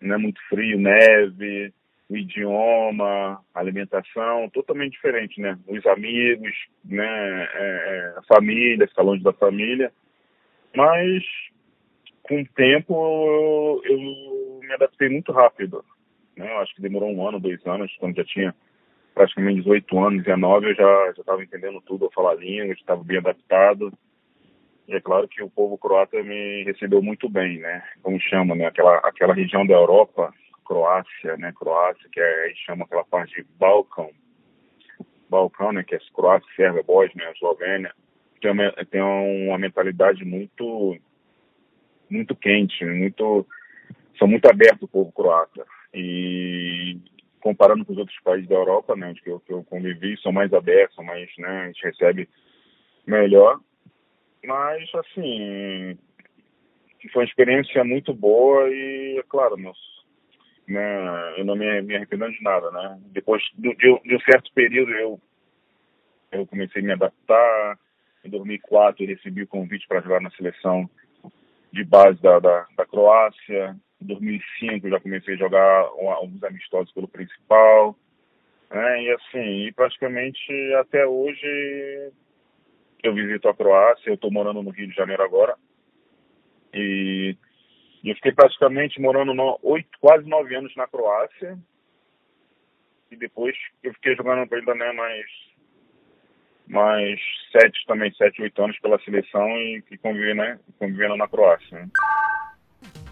né? 0.00 0.16
Muito 0.16 0.40
frio, 0.48 0.78
neve, 0.78 1.72
idioma, 2.10 3.40
alimentação, 3.54 4.48
totalmente 4.50 4.92
diferente, 4.92 5.40
né? 5.40 5.58
Os 5.66 5.84
amigos, 5.86 6.54
né? 6.84 7.04
É, 7.04 7.48
é, 7.54 8.14
a 8.18 8.22
família, 8.22 8.86
ficar 8.86 9.02
longe 9.02 9.22
da 9.22 9.32
família. 9.32 9.92
Mas, 10.74 11.24
com 12.22 12.40
o 12.40 12.46
tempo, 12.54 12.94
eu, 12.94 13.82
eu 13.84 14.60
me 14.60 14.72
adaptei 14.72 15.08
muito 15.08 15.32
rápido. 15.32 15.84
Né? 16.36 16.50
Eu 16.52 16.58
acho 16.58 16.74
que 16.74 16.82
demorou 16.82 17.10
um 17.10 17.26
ano, 17.26 17.40
dois 17.40 17.64
anos, 17.66 17.94
quando 17.98 18.16
já 18.16 18.24
tinha 18.24 18.54
praticamente 19.14 19.62
18 19.62 19.98
anos, 19.98 20.24
19, 20.24 20.66
eu 20.66 20.74
já 20.74 21.10
estava 21.18 21.42
entendendo 21.42 21.80
tudo, 21.80 22.10
eu 22.14 22.32
língua, 22.34 22.74
estava 22.74 23.02
bem 23.02 23.16
adaptado. 23.16 23.90
E 24.86 24.94
é 24.94 25.00
claro 25.00 25.26
que 25.26 25.42
o 25.42 25.50
povo 25.50 25.76
croata 25.78 26.22
me 26.22 26.62
recebeu 26.64 27.02
muito 27.02 27.28
bem, 27.28 27.58
né? 27.58 27.82
Como 28.02 28.20
chama, 28.20 28.54
né? 28.54 28.66
Aquela, 28.66 28.98
aquela 28.98 29.34
região 29.34 29.66
da 29.66 29.74
Europa, 29.74 30.32
Croácia, 30.66 31.36
né? 31.36 31.52
Croácia, 31.52 32.08
que 32.10 32.20
é, 32.20 32.52
chama 32.66 32.84
aquela 32.84 33.04
parte 33.04 33.34
de 33.36 33.46
Balcão. 33.58 34.10
Balcão, 35.30 35.72
né? 35.72 35.82
Que 35.82 35.94
é 35.94 35.98
Croácia, 36.14 36.48
Sérvia, 36.56 36.82
Bósnia, 36.82 37.30
Eslovênia. 37.32 37.94
Tem 38.40 38.50
uma, 38.50 38.72
tem 38.90 39.00
uma 39.00 39.58
mentalidade 39.58 40.24
muito, 40.24 40.96
muito 42.10 42.34
quente, 42.36 42.84
muito, 42.84 43.46
são 44.18 44.28
muito 44.28 44.46
abertos 44.46 44.82
o 44.82 44.88
povo 44.88 45.12
croata. 45.12 45.64
E 45.94 46.98
comparando 47.40 47.84
com 47.84 47.92
os 47.92 47.98
outros 47.98 48.18
países 48.20 48.48
da 48.48 48.56
Europa, 48.56 48.96
né? 48.96 49.08
Onde 49.08 49.22
eu, 49.24 49.40
que 49.40 49.52
eu 49.52 49.64
convivi, 49.64 50.20
são 50.20 50.32
mais 50.32 50.52
abertos, 50.52 50.96
mais, 51.04 51.30
né? 51.38 51.62
A 51.62 51.66
gente 51.68 51.84
recebe 51.84 52.28
melhor. 53.06 53.60
Mas, 54.44 54.88
assim, 54.94 55.96
foi 57.12 57.22
uma 57.22 57.28
experiência 57.28 57.82
muito 57.84 58.12
boa 58.12 58.68
e, 58.68 59.18
é 59.18 59.22
claro, 59.28 59.56
meus 59.56 59.78
né, 60.68 61.34
eu 61.38 61.44
não 61.44 61.54
me, 61.54 61.82
me 61.82 61.96
arrependo 61.96 62.30
de 62.30 62.42
nada, 62.42 62.70
né? 62.70 62.98
Depois 63.12 63.42
de, 63.54 63.74
de, 63.74 64.16
um 64.16 64.20
certo 64.20 64.52
período 64.52 64.92
eu 64.92 65.20
eu 66.32 66.46
comecei 66.46 66.82
a 66.82 66.84
me 66.84 66.92
adaptar. 66.92 67.78
Em 68.24 68.30
2004 68.30 69.02
eu 69.04 69.08
recebi 69.08 69.42
o 69.42 69.46
convite 69.46 69.86
para 69.86 70.00
jogar 70.00 70.20
na 70.20 70.30
seleção 70.30 70.88
de 71.72 71.84
base 71.84 72.20
da, 72.20 72.38
da, 72.40 72.66
da 72.76 72.86
Croácia. 72.86 73.76
Em 74.02 74.06
2005 74.06 74.86
eu 74.86 74.90
já 74.90 75.00
comecei 75.00 75.34
a 75.34 75.38
jogar 75.38 75.80
alguns 75.82 76.42
amistosos 76.42 76.92
pelo 76.92 77.08
principal. 77.08 77.96
né? 78.70 79.02
E 79.04 79.10
assim, 79.12 79.66
e 79.66 79.72
praticamente 79.72 80.52
até 80.80 81.06
hoje 81.06 82.12
eu 83.02 83.14
visito 83.14 83.48
a 83.48 83.54
Croácia, 83.54 84.10
eu 84.10 84.14
estou 84.14 84.32
morando 84.32 84.62
no 84.62 84.70
Rio 84.70 84.88
de 84.88 84.94
Janeiro 84.94 85.22
agora. 85.22 85.56
E, 86.74 87.36
e 88.06 88.14
fiquei 88.14 88.30
praticamente 88.30 89.00
morando 89.00 89.34
no, 89.34 89.58
oito, 89.64 89.90
quase 89.98 90.28
nove 90.28 90.54
anos 90.54 90.74
na 90.76 90.86
Croácia. 90.86 91.58
E 93.10 93.16
depois 93.16 93.56
eu 93.82 93.92
fiquei 93.94 94.14
jogando 94.14 94.48
ainda 94.54 94.74
né, 94.76 94.92
mais, 94.92 95.26
mais 96.68 97.20
sete 97.50 97.84
também, 97.84 98.14
sete, 98.14 98.40
oito 98.42 98.62
anos 98.62 98.78
pela 98.78 99.00
seleção 99.00 99.48
e, 99.58 99.82
e 99.90 99.98
convivi, 99.98 100.34
né, 100.34 100.56
convivendo 100.78 101.16
na 101.16 101.26
Croácia. 101.26 101.80
Né? 101.80 101.88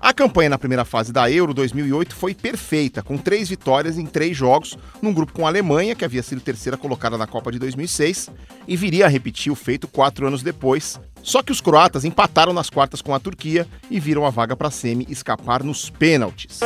A 0.05 0.13
campanha 0.13 0.51
na 0.51 0.59
primeira 0.59 0.85
fase 0.85 1.11
da 1.11 1.31
Euro 1.31 1.55
2008 1.55 2.15
foi 2.15 2.35
perfeita, 2.35 3.03
com 3.03 3.17
três 3.17 3.49
vitórias 3.49 3.97
em 3.97 4.05
três 4.05 4.37
jogos, 4.37 4.77
num 5.01 5.15
grupo 5.15 5.33
com 5.33 5.47
a 5.47 5.49
Alemanha, 5.49 5.95
que 5.95 6.05
havia 6.05 6.23
sido 6.23 6.43
terceira 6.43 6.77
colocada 6.77 7.17
na 7.17 7.27
Copa 7.27 7.51
de 7.51 7.59
2006, 7.59 8.29
e 8.69 8.77
viria 8.77 9.07
a 9.07 9.09
repetir 9.09 9.51
o 9.51 9.55
feito 9.55 9.89
quatro 9.89 10.27
anos 10.27 10.43
depois. 10.43 11.01
Só 11.23 11.43
que 11.43 11.51
os 11.51 11.63
croatas 11.63 12.05
empataram 12.05 12.53
nas 12.53 12.69
quartas 12.69 13.01
com 13.01 13.15
a 13.15 13.19
Turquia 13.19 13.67
e 13.91 13.99
viram 13.99 14.27
a 14.27 14.31
vaga 14.31 14.55
para 14.55 14.69
a 14.69 14.71
semi 14.71 15.07
escapar 15.09 15.65
nos 15.65 15.89
pênaltis. 15.89 16.61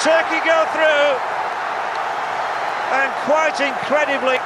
Turkey 0.00 0.40
go 0.40 0.58
through. 0.72 1.14
And 2.90 3.12
quite 3.24 3.60
incredibly, 3.60 4.38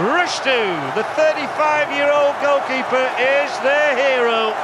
Rushdu, 0.00 0.94
the 0.94 1.04
35-year-old 1.20 2.34
goalkeeper, 2.40 3.04
is 3.20 3.52
their 3.60 3.92
hero, 3.92 4.56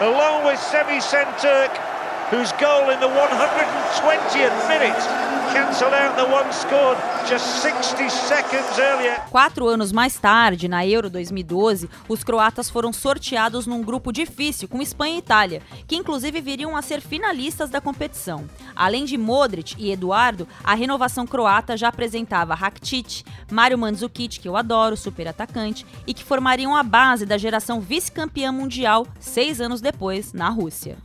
along 0.00 0.46
with 0.46 0.58
Semi 0.58 1.00
Senturk, 1.00 1.68
whose 2.30 2.52
goal 2.58 2.90
in 2.90 2.98
the 3.00 3.06
120th 3.06 4.68
minute 4.68 5.34
cancelled 5.52 5.94
out 5.94 6.16
the 6.16 6.24
one 6.24 6.50
scored 6.52 6.98
just 7.28 7.62
60 7.62 8.08
seconds 8.10 8.78
earlier. 8.78 9.20
Quatro 9.30 9.68
anos 9.68 9.92
mais 9.92 10.18
tarde, 10.18 10.66
na 10.66 10.84
Euro 10.86 11.08
2012, 11.08 11.88
os 12.08 12.24
croatas 12.24 12.68
foram 12.68 12.92
sorteados 12.92 13.66
num 13.66 13.82
grupo 13.82 14.10
difícil 14.10 14.66
com 14.66 14.82
Espanha 14.82 15.14
e 15.14 15.18
Itália, 15.18 15.62
que 15.86 15.94
inclusive 15.94 16.40
viriam 16.40 16.76
a 16.76 16.82
ser 16.82 17.00
finalistas 17.00 17.70
da 17.70 17.80
competição. 17.80 18.48
Além 18.74 19.04
de 19.04 19.16
Modric 19.16 19.76
e 19.78 19.92
Eduardo, 19.92 20.48
a 20.64 20.74
renovação 20.74 21.26
croata 21.26 21.76
já 21.76 21.88
apresentava 21.88 22.54
Rakitic, 22.54 23.24
Mário 23.50 23.78
Mandzukic, 23.78 24.40
que 24.40 24.48
eu 24.48 24.56
adoro, 24.56 24.96
super 24.96 25.28
atacante, 25.28 25.86
e 26.06 26.12
que 26.12 26.24
formariam 26.24 26.74
a 26.74 26.82
base 26.82 27.24
da 27.24 27.38
geração 27.38 27.80
vice-campeã 27.80 28.50
mundial 28.50 29.06
seis 29.20 29.60
anos 29.60 29.80
depois, 29.80 30.32
na 30.32 30.48
Rússia. 30.48 30.96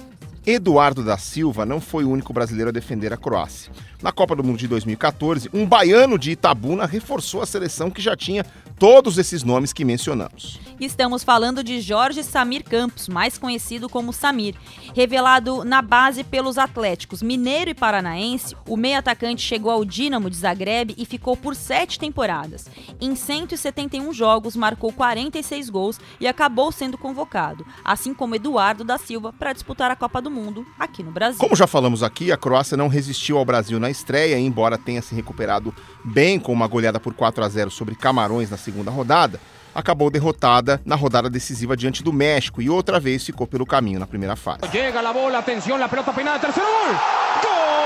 Eduardo 0.49 1.03
da 1.03 1.15
Silva 1.15 1.63
não 1.63 1.79
foi 1.79 2.03
o 2.03 2.09
único 2.09 2.33
brasileiro 2.33 2.69
a 2.69 2.73
defender 2.73 3.13
a 3.13 3.17
Croácia. 3.17 3.71
Na 4.01 4.11
Copa 4.11 4.35
do 4.35 4.43
Mundo 4.43 4.57
de 4.57 4.67
2014, 4.67 5.47
um 5.53 5.63
baiano 5.63 6.17
de 6.17 6.31
Itabuna 6.31 6.87
reforçou 6.87 7.43
a 7.43 7.45
seleção 7.45 7.91
que 7.91 8.01
já 8.01 8.15
tinha 8.15 8.43
todos 8.79 9.17
esses 9.17 9.43
nomes 9.43 9.73
que 9.73 9.85
mencionamos. 9.85 10.59
Estamos 10.79 11.21
falando 11.21 11.61
de 11.61 11.81
Jorge 11.81 12.23
Samir 12.23 12.63
Campos, 12.63 13.09
mais 13.09 13.37
conhecido 13.37 13.89
como 13.89 14.13
Samir. 14.13 14.55
Revelado 14.95 15.65
na 15.65 15.81
base 15.81 16.23
pelos 16.23 16.57
Atléticos 16.57 17.21
Mineiro 17.21 17.69
e 17.69 17.75
Paranaense, 17.75 18.55
o 18.65 18.77
meio-atacante 18.77 19.41
chegou 19.41 19.69
ao 19.69 19.83
Dinamo 19.83 20.29
de 20.29 20.37
Zagreb 20.37 20.95
e 20.97 21.05
ficou 21.05 21.35
por 21.35 21.55
sete 21.55 21.99
temporadas. 21.99 22.67
Em 23.01 23.13
171 23.13 24.13
jogos, 24.13 24.55
marcou 24.55 24.93
46 24.93 25.69
gols 25.69 25.99
e 26.19 26.25
acabou 26.25 26.71
sendo 26.71 26.97
convocado, 26.97 27.67
assim 27.83 28.13
como 28.13 28.35
Eduardo 28.35 28.85
da 28.85 28.97
Silva, 28.97 29.33
para 29.33 29.53
disputar 29.53 29.91
a 29.91 29.95
Copa 29.95 30.21
do 30.21 30.31
Mundo 30.31 30.38
aqui 30.79 31.03
no 31.03 31.11
Brasil. 31.11 31.39
Como 31.39 31.55
já 31.55 31.67
falamos 31.67 32.03
aqui, 32.03 32.31
a 32.31 32.37
Croácia 32.37 32.77
não 32.77 32.87
resistiu 32.87 33.37
ao 33.37 33.45
Brasil 33.45 33.79
na 33.79 33.89
estreia, 33.89 34.37
embora 34.39 34.77
tenha 34.77 35.01
se 35.01 35.13
recuperado 35.15 35.73
bem 36.03 36.39
com 36.39 36.51
uma 36.53 36.67
goleada 36.67 36.99
por 36.99 37.13
4 37.13 37.43
a 37.43 37.49
0 37.49 37.71
sobre 37.71 37.95
Camarões 37.95 38.49
na 38.49 38.57
segunda 38.57 38.91
rodada, 38.91 39.39
acabou 39.73 40.09
derrotada 40.09 40.81
na 40.85 40.95
rodada 40.95 41.29
decisiva 41.29 41.75
diante 41.77 42.03
do 42.03 42.11
México 42.11 42.61
e 42.61 42.69
outra 42.69 42.99
vez 42.99 43.25
ficou 43.25 43.47
pelo 43.47 43.65
caminho 43.65 43.99
na 43.99 44.07
primeira 44.07 44.35
fase. 44.35 44.59
Chega 44.71 44.99
a 44.99 45.13
bola, 45.13 45.39
atenção, 45.39 45.81
a 45.81 45.87
pelota 45.87 46.11
peinada, 46.13 46.39
terceiro 46.39 46.69
gol! 46.69 46.95
Gol! 47.43 47.79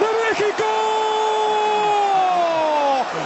De 0.00 0.06
México! 0.24 0.64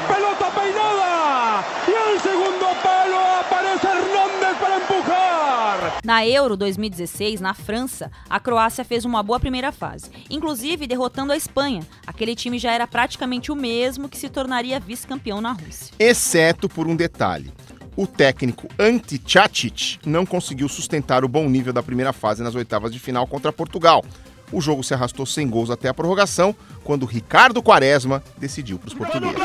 Pelota 0.08 0.50
peinada! 0.60 1.64
E 1.86 1.92
el 1.92 2.20
segundo 2.20 2.66
palo 2.82 3.18
aparece 3.40 3.86
Hernández 3.86 4.56
para 4.60 4.76
empujar! 4.76 5.77
Na 6.04 6.26
Euro 6.26 6.56
2016, 6.56 7.40
na 7.40 7.54
França, 7.54 8.10
a 8.28 8.40
Croácia 8.40 8.84
fez 8.84 9.04
uma 9.04 9.22
boa 9.22 9.40
primeira 9.40 9.72
fase, 9.72 10.10
inclusive 10.30 10.86
derrotando 10.86 11.32
a 11.32 11.36
Espanha. 11.36 11.86
Aquele 12.06 12.34
time 12.34 12.58
já 12.58 12.72
era 12.72 12.86
praticamente 12.86 13.52
o 13.52 13.56
mesmo 13.56 14.08
que 14.08 14.16
se 14.16 14.28
tornaria 14.28 14.80
vice-campeão 14.80 15.40
na 15.40 15.52
Rússia. 15.52 15.94
Exceto 15.98 16.68
por 16.68 16.86
um 16.86 16.96
detalhe. 16.96 17.52
O 17.96 18.06
técnico 18.06 18.68
Ante 18.78 19.18
Cacic 19.18 19.98
não 20.06 20.24
conseguiu 20.24 20.68
sustentar 20.68 21.24
o 21.24 21.28
bom 21.28 21.48
nível 21.48 21.72
da 21.72 21.82
primeira 21.82 22.12
fase 22.12 22.44
nas 22.44 22.54
oitavas 22.54 22.92
de 22.92 22.98
final 23.00 23.26
contra 23.26 23.52
Portugal. 23.52 24.04
O 24.52 24.60
jogo 24.60 24.82
se 24.82 24.94
arrastou 24.94 25.26
sem 25.26 25.48
gols 25.48 25.70
até 25.70 25.88
a 25.88 25.94
prorrogação, 25.94 26.54
quando 26.82 27.04
Ricardo 27.04 27.62
Quaresma 27.62 28.22
decidiu 28.38 28.78
para 28.78 28.88
os 28.88 28.94
portugueses. 28.94 29.38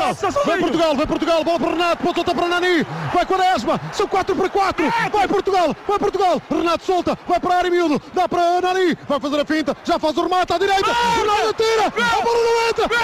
Vai 0.46 0.58
Portugal, 0.58 0.96
vai 0.96 1.06
Portugal, 1.06 1.44
bola 1.44 1.58
para 1.58 1.70
Renato, 1.70 2.02
ponta 2.02 2.34
para 2.34 2.48
Nani, 2.48 2.86
vai 3.12 3.26
Quaresma, 3.26 3.80
são 3.92 4.06
4 4.06 4.34
para 4.34 4.48
4, 4.48 4.92
vai 5.12 5.28
Portugal, 5.28 5.76
vai 5.86 5.98
Portugal, 5.98 6.42
Renato 6.50 6.84
solta, 6.84 7.18
vai 7.28 7.38
para 7.38 7.54
a 7.54 7.58
área 7.58 7.70
miúdo, 7.70 8.00
dá 8.14 8.28
para 8.28 8.60
Nani, 8.62 8.96
vai 9.06 9.20
fazer 9.20 9.40
a 9.40 9.44
finta, 9.44 9.76
já 9.84 9.98
faz 9.98 10.16
o 10.16 10.22
remate 10.22 10.52
à 10.52 10.58
direita, 10.58 10.90
Ronaldo 10.92 11.52
tira, 11.54 11.86
a 11.86 12.22
bola 12.22 12.38
não 12.38 12.68
entra, 12.68 12.84
entra! 12.84 12.94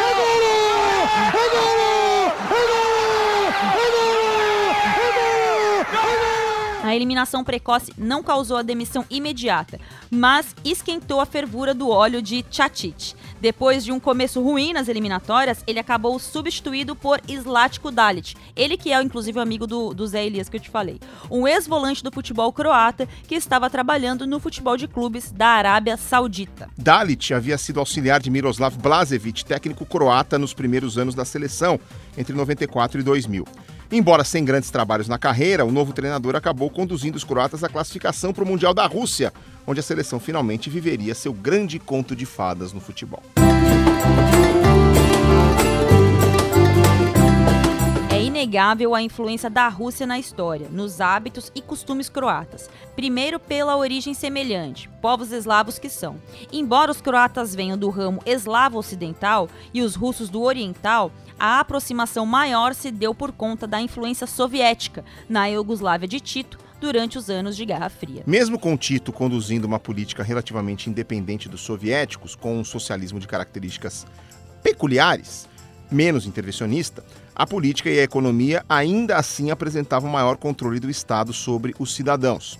É 0.00 0.14
golo! 0.14 0.50
É 1.30 1.48
golo! 1.50 2.32
É 2.50 2.66
golo! 2.66 2.90
É 3.62 3.90
golo! 3.90 4.20
A 6.90 6.96
eliminação 6.96 7.44
precoce 7.44 7.92
não 7.96 8.20
causou 8.20 8.56
a 8.56 8.62
demissão 8.62 9.04
imediata, 9.08 9.78
mas 10.10 10.56
esquentou 10.64 11.20
a 11.20 11.24
fervura 11.24 11.72
do 11.72 11.88
óleo 11.88 12.20
de 12.20 12.42
Tchatic. 12.42 13.14
Depois 13.40 13.84
de 13.84 13.92
um 13.92 14.00
começo 14.00 14.42
ruim 14.42 14.72
nas 14.72 14.88
eliminatórias, 14.88 15.62
ele 15.68 15.78
acabou 15.78 16.18
substituído 16.18 16.96
por 16.96 17.20
Slatko 17.28 17.92
Dalic, 17.92 18.34
ele 18.56 18.76
que 18.76 18.92
é 18.92 19.00
inclusive 19.00 19.38
amigo 19.38 19.68
do, 19.68 19.94
do 19.94 20.04
Zé 20.04 20.26
Elias 20.26 20.48
que 20.48 20.56
eu 20.56 20.60
te 20.60 20.68
falei, 20.68 20.98
um 21.30 21.46
ex-volante 21.46 22.02
do 22.02 22.10
futebol 22.10 22.52
croata 22.52 23.06
que 23.28 23.36
estava 23.36 23.70
trabalhando 23.70 24.26
no 24.26 24.40
futebol 24.40 24.76
de 24.76 24.88
clubes 24.88 25.30
da 25.30 25.46
Arábia 25.46 25.96
Saudita. 25.96 26.68
Dalic 26.76 27.32
havia 27.32 27.56
sido 27.56 27.78
auxiliar 27.78 28.18
de 28.18 28.30
Miroslav 28.30 28.76
Blazevic, 28.76 29.44
técnico 29.44 29.86
croata 29.86 30.40
nos 30.40 30.52
primeiros 30.52 30.98
anos 30.98 31.14
da 31.14 31.24
seleção, 31.24 31.78
entre 32.18 32.34
94 32.34 33.00
e 33.00 33.04
2000. 33.04 33.46
Embora 33.92 34.22
sem 34.22 34.44
grandes 34.44 34.70
trabalhos 34.70 35.08
na 35.08 35.18
carreira, 35.18 35.64
o 35.64 35.72
novo 35.72 35.92
treinador 35.92 36.36
acabou 36.36 36.70
conduzindo 36.70 37.16
os 37.16 37.24
croatas 37.24 37.64
à 37.64 37.68
classificação 37.68 38.32
para 38.32 38.44
o 38.44 38.46
Mundial 38.46 38.72
da 38.72 38.86
Rússia, 38.86 39.32
onde 39.66 39.80
a 39.80 39.82
seleção 39.82 40.20
finalmente 40.20 40.70
viveria 40.70 41.12
seu 41.12 41.32
grande 41.32 41.80
conto 41.80 42.14
de 42.14 42.24
fadas 42.24 42.72
no 42.72 42.80
futebol. 42.80 43.20
É 48.12 48.22
inegável 48.22 48.94
a 48.94 49.02
influência 49.02 49.50
da 49.50 49.66
Rússia 49.68 50.06
na 50.06 50.20
história, 50.20 50.68
nos 50.70 51.00
hábitos 51.00 51.50
e 51.52 51.60
costumes 51.60 52.08
croatas. 52.08 52.70
Primeiro, 52.94 53.40
pela 53.40 53.76
origem 53.76 54.14
semelhante, 54.14 54.88
povos 55.00 55.32
eslavos 55.32 55.80
que 55.80 55.88
são. 55.88 56.16
Embora 56.52 56.92
os 56.92 57.00
croatas 57.00 57.54
venham 57.54 57.78
do 57.78 57.88
ramo 57.88 58.22
eslavo 58.24 58.78
ocidental 58.78 59.48
e 59.74 59.82
os 59.82 59.94
russos 59.96 60.28
do 60.28 60.42
oriental, 60.42 61.10
a 61.40 61.58
aproximação 61.58 62.26
maior 62.26 62.74
se 62.74 62.90
deu 62.90 63.14
por 63.14 63.32
conta 63.32 63.66
da 63.66 63.80
influência 63.80 64.26
soviética 64.26 65.02
na 65.26 65.46
Iugoslávia 65.46 66.06
de 66.06 66.20
Tito 66.20 66.58
durante 66.78 67.16
os 67.16 67.30
anos 67.30 67.56
de 67.56 67.64
Guerra 67.64 67.88
Fria. 67.88 68.22
Mesmo 68.26 68.58
com 68.58 68.76
Tito 68.76 69.10
conduzindo 69.10 69.66
uma 69.66 69.80
política 69.80 70.22
relativamente 70.22 70.90
independente 70.90 71.48
dos 71.48 71.62
soviéticos, 71.62 72.34
com 72.34 72.58
um 72.58 72.64
socialismo 72.64 73.18
de 73.18 73.26
características 73.26 74.06
peculiares, 74.62 75.48
menos 75.90 76.26
intervencionista, 76.26 77.02
a 77.34 77.46
política 77.46 77.88
e 77.88 77.98
a 77.98 78.04
economia 78.04 78.62
ainda 78.68 79.16
assim 79.16 79.50
apresentavam 79.50 80.10
maior 80.10 80.36
controle 80.36 80.78
do 80.78 80.90
Estado 80.90 81.32
sobre 81.32 81.74
os 81.78 81.94
cidadãos. 81.94 82.58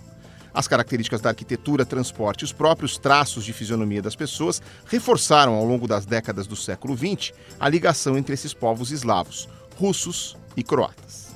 As 0.52 0.66
características 0.66 1.20
da 1.20 1.30
arquitetura, 1.30 1.84
transporte 1.84 2.42
e 2.42 2.44
os 2.44 2.52
próprios 2.52 2.98
traços 2.98 3.44
de 3.44 3.52
fisionomia 3.52 4.02
das 4.02 4.16
pessoas 4.16 4.60
reforçaram 4.86 5.54
ao 5.54 5.64
longo 5.64 5.86
das 5.86 6.04
décadas 6.04 6.46
do 6.46 6.56
século 6.56 6.96
XX 6.96 7.32
a 7.58 7.68
ligação 7.68 8.18
entre 8.18 8.34
esses 8.34 8.52
povos 8.52 8.90
eslavos, 8.90 9.48
russos 9.76 10.36
e 10.56 10.62
croatas. 10.62 11.30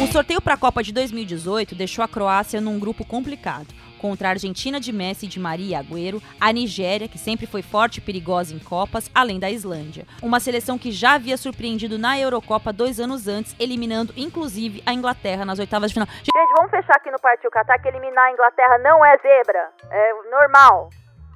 O 0.00 0.12
sorteio 0.12 0.40
para 0.40 0.54
a 0.54 0.56
Copa 0.56 0.82
de 0.82 0.92
2018 0.92 1.74
deixou 1.74 2.04
a 2.04 2.08
Croácia 2.08 2.60
num 2.60 2.78
grupo 2.78 3.04
complicado. 3.04 3.66
Contra 4.00 4.28
a 4.28 4.30
Argentina 4.30 4.78
de 4.78 4.92
Messi, 4.92 5.26
de 5.26 5.40
Maria 5.40 5.66
e 5.66 5.74
Agüero, 5.74 6.22
a 6.40 6.52
Nigéria, 6.52 7.08
que 7.08 7.18
sempre 7.18 7.46
foi 7.46 7.62
forte 7.62 7.98
e 7.98 8.00
perigosa 8.00 8.54
em 8.54 8.58
Copas, 8.58 9.10
além 9.14 9.38
da 9.38 9.50
Islândia. 9.50 10.06
Uma 10.22 10.40
seleção 10.40 10.78
que 10.78 10.90
já 10.90 11.14
havia 11.14 11.36
surpreendido 11.36 11.98
na 11.98 12.18
Eurocopa 12.18 12.72
dois 12.72 13.00
anos 13.00 13.28
antes, 13.28 13.54
eliminando 13.58 14.12
inclusive 14.16 14.82
a 14.86 14.92
Inglaterra 14.92 15.44
nas 15.44 15.58
oitavas 15.58 15.90
de 15.90 15.94
final. 15.94 16.08
Gente, 16.08 16.54
vamos 16.56 16.70
fechar 16.70 16.96
aqui 16.96 17.10
no 17.10 17.20
Partiu 17.20 17.50
Catar 17.50 17.78
que 17.78 17.88
eliminar 17.88 18.26
a 18.26 18.32
Inglaterra 18.32 18.78
não 18.78 19.04
é 19.04 19.16
zebra. 19.18 19.70
É 19.90 20.12
normal. 20.30 20.90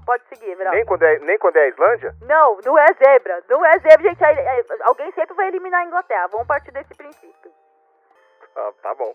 Pode 0.04 0.24
seguir, 0.28 0.56
Verão. 0.56 0.72
Nem 0.72 0.84
quando, 0.84 1.02
é, 1.04 1.18
nem 1.20 1.38
quando 1.38 1.56
é 1.56 1.64
a 1.64 1.68
Islândia? 1.68 2.14
Não, 2.22 2.58
não 2.64 2.78
é 2.78 2.86
zebra. 2.94 3.42
Não 3.48 3.64
é 3.64 3.78
zebra, 3.78 4.08
gente. 4.08 4.24
Alguém 4.82 5.12
sempre 5.12 5.34
vai 5.34 5.48
eliminar 5.48 5.82
a 5.82 5.86
Inglaterra. 5.86 6.26
Vamos 6.32 6.46
partir 6.46 6.72
desse 6.72 6.94
princípio. 6.96 7.52
Ah, 8.56 8.72
tá 8.82 8.94
bom. 8.94 9.14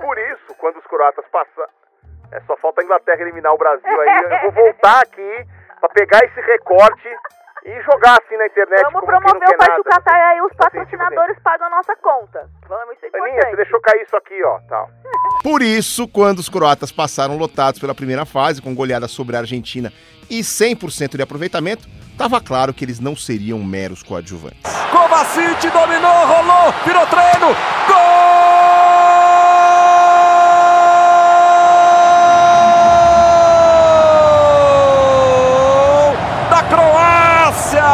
Por 0.00 0.18
isso, 0.18 0.54
quando 0.56 0.78
os 0.78 0.86
croatas 0.86 1.26
passam. 1.28 1.66
É 2.32 2.40
só 2.46 2.56
falta 2.58 2.80
a 2.80 2.84
Inglaterra 2.84 3.20
eliminar 3.22 3.52
o 3.52 3.58
Brasil 3.58 4.00
aí. 4.00 4.24
Eu 4.44 4.52
vou 4.52 4.64
voltar 4.64 5.00
aqui 5.02 5.46
pra 5.80 5.88
pegar 5.88 6.18
esse 6.24 6.40
recorte 6.40 7.08
e 7.64 7.82
jogar 7.82 8.18
assim 8.22 8.36
na 8.36 8.46
internet. 8.46 8.82
Vamos 8.84 9.00
como 9.00 9.06
quem 9.06 9.12
não 9.12 9.20
promover 9.20 9.48
quer 9.48 9.54
o 9.54 9.58
Partiu 9.58 9.84
nada. 9.84 9.90
Catar 10.02 10.18
e 10.18 10.22
aí 10.22 10.40
os 10.42 10.52
patrocinadores 10.56 11.38
pagam 11.42 11.66
a 11.66 11.70
nossa 11.70 11.96
conta. 11.96 12.48
Vamos, 12.68 12.96
isso 12.96 13.04
é 13.04 13.18
Aninha, 13.18 13.24
você 13.32 13.36
importante. 13.38 13.56
deixou 13.56 13.80
cair 13.80 14.02
isso 14.02 14.16
aqui, 14.16 14.44
ó. 14.44 14.58
Tal. 14.68 14.88
Por 15.42 15.60
isso, 15.62 16.06
quando 16.08 16.38
os 16.38 16.48
croatas 16.48 16.92
passaram 16.92 17.36
lotados 17.36 17.80
pela 17.80 17.94
primeira 17.94 18.24
fase, 18.24 18.62
com 18.62 18.74
goleada 18.74 19.08
sobre 19.08 19.36
a 19.36 19.40
Argentina 19.40 19.92
e 20.30 20.40
100% 20.40 21.16
de 21.16 21.22
aproveitamento, 21.22 21.88
estava 22.12 22.40
claro 22.40 22.72
que 22.72 22.84
eles 22.84 23.00
não 23.00 23.16
seriam 23.16 23.58
meros 23.58 24.02
coadjuvantes. 24.02 24.60
Kovacic 24.90 25.68
dominou, 25.70 26.26
rolou, 26.26 26.72
virou 26.86 27.06
treino. 27.08 27.48
Gol 35.20 36.14
da 36.50 36.62
Croácia! 36.62 37.84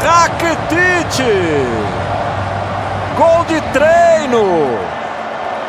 Rakitic! 0.00 1.22
Gol 3.16 3.41
de 3.52 3.60
treino! 3.72 4.78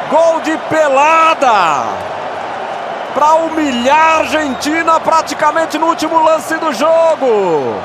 Gol 0.10 0.42
de 0.42 0.58
pelada! 0.70 1.84
Para 3.14 3.34
humilhar 3.36 3.98
a 3.98 4.18
Argentina 4.20 5.00
praticamente 5.00 5.78
no 5.78 5.88
último 5.88 6.24
lance 6.24 6.58
do 6.58 6.72
jogo. 6.74 7.76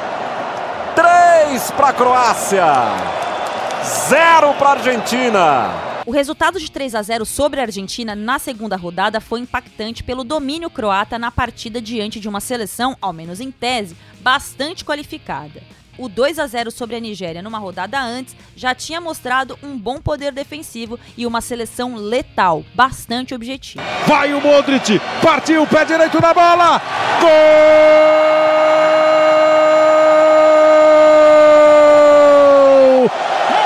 3 0.94 1.70
para 1.72 1.88
a 1.88 1.92
Croácia, 1.92 2.64
0 4.09 4.55
para 4.55 4.68
a 4.68 4.72
Argentina. 4.72 5.70
O 6.07 6.11
resultado 6.11 6.59
de 6.59 6.70
3 6.70 6.94
a 6.94 7.03
0 7.03 7.26
sobre 7.26 7.61
a 7.61 7.64
Argentina 7.64 8.14
na 8.14 8.38
segunda 8.38 8.76
rodada 8.76 9.20
foi 9.20 9.40
impactante 9.40 10.03
pelo 10.03 10.24
domínio 10.24 10.70
croata 10.70 11.18
na 11.18 11.30
partida 11.30 11.80
diante 11.80 12.18
de 12.18 12.28
uma 12.28 12.40
seleção, 12.40 12.96
ao 13.01 13.12
menos 13.12 13.40
em 13.40 13.51
tese, 13.51 13.96
bastante 14.20 14.84
qualificada. 14.84 15.61
O 15.99 16.09
2 16.09 16.38
a 16.38 16.46
0 16.46 16.70
sobre 16.70 16.94
a 16.94 17.01
Nigéria 17.01 17.42
numa 17.42 17.59
rodada 17.59 18.01
antes 18.01 18.36
já 18.55 18.72
tinha 18.72 19.01
mostrado 19.01 19.59
um 19.61 19.76
bom 19.76 20.01
poder 20.01 20.30
defensivo 20.32 20.96
e 21.16 21.26
uma 21.26 21.40
seleção 21.40 21.96
letal, 21.96 22.64
bastante 22.72 23.34
objetiva. 23.34 23.82
Vai 24.07 24.32
o 24.32 24.40
Modric, 24.40 25.01
partiu, 25.20 25.66
pé 25.66 25.84
direito 25.84 26.20
na 26.20 26.32
bola. 26.32 26.80
Gol! 27.20 27.28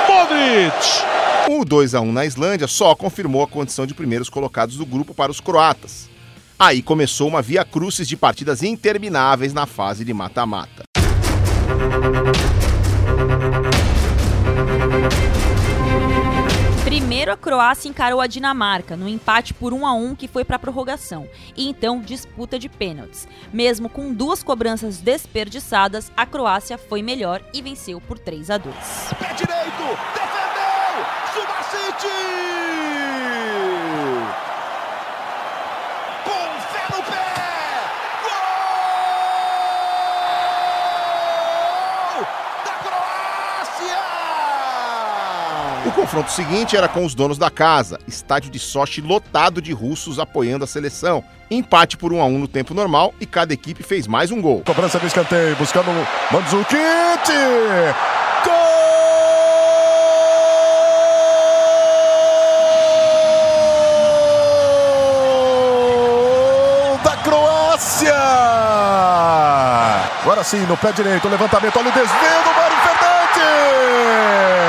Modric! 0.09 1.03
O 1.49 1.63
2 1.63 1.93
a 1.93 2.01
1 2.01 2.11
na 2.11 2.25
Islândia 2.25 2.67
só 2.67 2.95
confirmou 2.95 3.43
a 3.43 3.47
condição 3.47 3.85
de 3.85 3.93
primeiros 3.93 4.27
colocados 4.27 4.75
do 4.77 4.87
grupo 4.87 5.13
para 5.13 5.31
os 5.31 5.39
croatas. 5.39 6.09
Aí 6.57 6.81
começou 6.81 7.27
uma 7.27 7.43
via 7.43 7.63
crucis 7.63 8.07
de 8.07 8.17
partidas 8.17 8.63
intermináveis 8.63 9.53
na 9.53 9.67
fase 9.67 10.03
de 10.03 10.13
mata-mata. 10.13 10.83
Primeiro 16.83 17.31
a 17.31 17.37
Croácia 17.37 17.87
encarou 17.89 18.19
a 18.19 18.27
Dinamarca 18.27 18.97
no 18.97 19.07
empate 19.07 19.53
por 19.53 19.71
1 19.73 19.85
a 19.87 19.93
1 19.93 20.15
que 20.15 20.27
foi 20.27 20.43
para 20.43 20.57
a 20.57 20.59
prorrogação 20.59 21.27
e 21.55 21.69
então 21.69 22.01
disputa 22.01 22.59
de 22.59 22.67
pênaltis. 22.67 23.27
Mesmo 23.51 23.87
com 23.87 24.13
duas 24.13 24.43
cobranças 24.43 24.97
desperdiçadas, 24.99 26.11
a 26.17 26.25
Croácia 26.25 26.77
foi 26.77 27.01
melhor 27.01 27.41
e 27.53 27.61
venceu 27.61 28.01
por 28.01 28.19
3 28.19 28.49
a 28.49 28.57
2. 28.57 28.75
Pé 29.19 29.33
direito, 29.33 29.97
defendeu, 30.13 31.05
Subacite! 31.33 32.07
Com 36.25 36.59
fé 36.71 36.83
no 36.89 37.03
pé, 37.03 37.29
gol 42.13 42.25
da 42.65 42.73
Croácia! 42.83 44.01
O 45.82 45.82
confronto 45.93 46.31
seguinte 46.31 46.75
era 46.75 46.87
com 46.87 47.05
os 47.05 47.15
donos 47.15 47.37
da 47.37 47.49
casa, 47.49 47.99
estádio 48.07 48.49
de 48.51 48.59
Sochi 48.59 48.99
lotado 49.01 49.61
de 49.61 49.71
russos 49.71 50.19
apoiando 50.19 50.63
a 50.63 50.67
seleção. 50.67 51.23
Empate 51.49 51.95
por 51.97 52.11
1 52.11 52.21
a 52.21 52.25
1 52.25 52.39
no 52.39 52.47
tempo 52.47 52.73
normal 52.73 53.13
e 53.21 53.25
cada 53.25 53.53
equipe 53.53 53.83
fez 53.83 54.07
mais 54.07 54.31
um 54.31 54.41
gol. 54.41 54.63
Cobrança 54.65 54.99
de 54.99 55.05
escanteio, 55.05 55.55
buscando 55.55 55.87
Mandzukic. 56.31 56.77
Gol 66.03 66.99
da 67.03 67.15
Croácia! 67.17 68.15
Agora 70.21 70.43
sim, 70.43 70.65
no 70.65 70.75
pé 70.75 70.91
direito, 70.91 71.29
levantamento, 71.29 71.77
olha 71.77 71.89
o 71.89 71.91
desvio 71.91 72.43
do 72.43 72.53
Mário 72.55 72.77
Fernandes! 72.77 74.62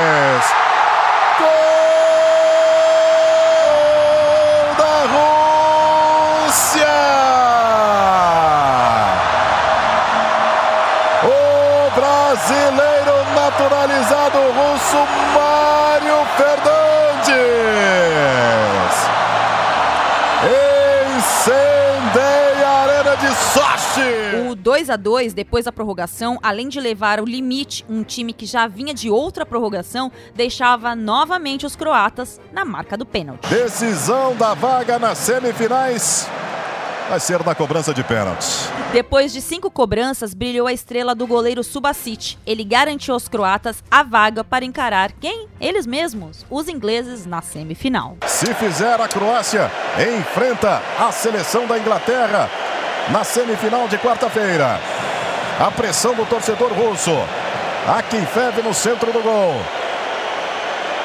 Russo 14.85 14.97
Mário 15.33 16.25
Fernandes 16.37 17.25
incendeia 21.17 22.67
a 22.67 22.81
arena 22.83 23.15
de 23.17 23.27
Sochi. 23.35 24.49
O 24.49 24.55
2 24.55 24.89
a 24.89 24.95
2 24.95 25.33
depois 25.33 25.65
da 25.65 25.71
prorrogação, 25.71 26.37
além 26.41 26.69
de 26.69 26.79
levar 26.79 27.19
ao 27.19 27.25
limite 27.25 27.83
um 27.89 28.03
time 28.03 28.31
que 28.31 28.45
já 28.45 28.67
vinha 28.67 28.93
de 28.93 29.09
outra 29.09 29.45
prorrogação, 29.45 30.11
deixava 30.35 30.95
novamente 30.95 31.65
os 31.65 31.75
croatas 31.75 32.39
na 32.51 32.63
marca 32.63 32.95
do 32.95 33.05
pênalti. 33.05 33.47
Decisão 33.47 34.35
da 34.35 34.53
vaga 34.53 34.99
nas 34.99 35.17
semifinais 35.17 36.29
vai 37.09 37.19
ser 37.19 37.43
na 37.43 37.55
cobrança 37.55 37.93
de 37.93 38.03
pênaltis. 38.03 38.69
Depois 38.91 39.33
de 39.33 39.41
cinco 39.41 39.69
cobranças, 39.69 40.33
brilhou 40.33 40.67
a 40.67 40.73
estrela 40.73 41.13
do 41.13 41.27
goleiro 41.27 41.63
Subasic. 41.63 42.37
Ele 42.45 42.63
garantiu 42.63 43.13
aos 43.13 43.27
croatas 43.27 43.83
a 43.91 44.03
vaga 44.03 44.43
para 44.43 44.63
encarar 44.63 45.11
quem? 45.11 45.47
Eles 45.59 45.85
mesmos, 45.85 46.45
os 46.49 46.69
ingleses, 46.69 47.25
na 47.25 47.41
semifinal. 47.41 48.15
Se 48.25 48.53
fizer, 48.53 48.99
a 49.01 49.07
Croácia 49.07 49.69
enfrenta 50.17 50.81
a 50.97 51.11
seleção 51.11 51.67
da 51.67 51.77
Inglaterra 51.77 52.49
na 53.09 53.23
semifinal 53.23 53.87
de 53.87 53.97
quarta-feira. 53.97 54.79
A 55.59 55.71
pressão 55.71 56.13
do 56.13 56.25
torcedor 56.25 56.71
russo. 56.71 57.11
Akinfev 57.87 58.61
no 58.63 58.73
centro 58.73 59.11
do 59.11 59.21
gol. 59.21 59.55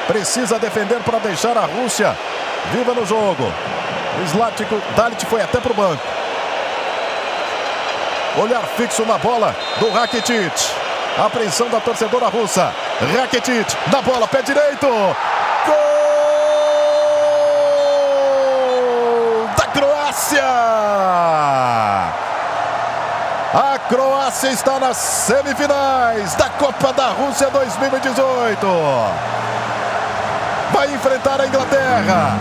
Precisa 0.07 0.57
defender 0.57 0.99
para 1.03 1.19
deixar 1.19 1.57
a 1.57 1.65
Rússia 1.65 2.15
viva 2.71 2.93
no 2.93 3.05
jogo. 3.05 3.43
O 4.21 4.27
Zlatko 4.27 4.81
Dalit 4.95 5.25
foi 5.25 5.41
até 5.41 5.59
para 5.59 5.71
o 5.71 5.75
banco. 5.75 6.20
Olhar 8.37 8.63
fixo 8.77 9.05
na 9.05 9.17
bola 9.17 9.53
do 9.77 9.89
Rakitic. 9.91 10.53
Apreensão 11.17 11.69
da 11.69 11.81
torcedora 11.81 12.27
russa. 12.29 12.73
Rakitic 13.19 13.67
na 13.91 14.01
bola, 14.01 14.25
pé 14.25 14.41
direito. 14.41 14.87
Gol 14.87 15.75
da 19.57 19.65
Croácia! 19.65 20.43
A 23.53 23.77
Croácia 23.89 24.51
está 24.51 24.79
nas 24.79 24.95
semifinais 24.95 26.33
da 26.35 26.47
Copa 26.51 26.93
da 26.93 27.09
Rússia 27.09 27.49
2018. 27.49 28.65
Vai 30.71 30.93
enfrentar 30.93 31.41
a 31.41 31.47
Inglaterra. 31.47 32.37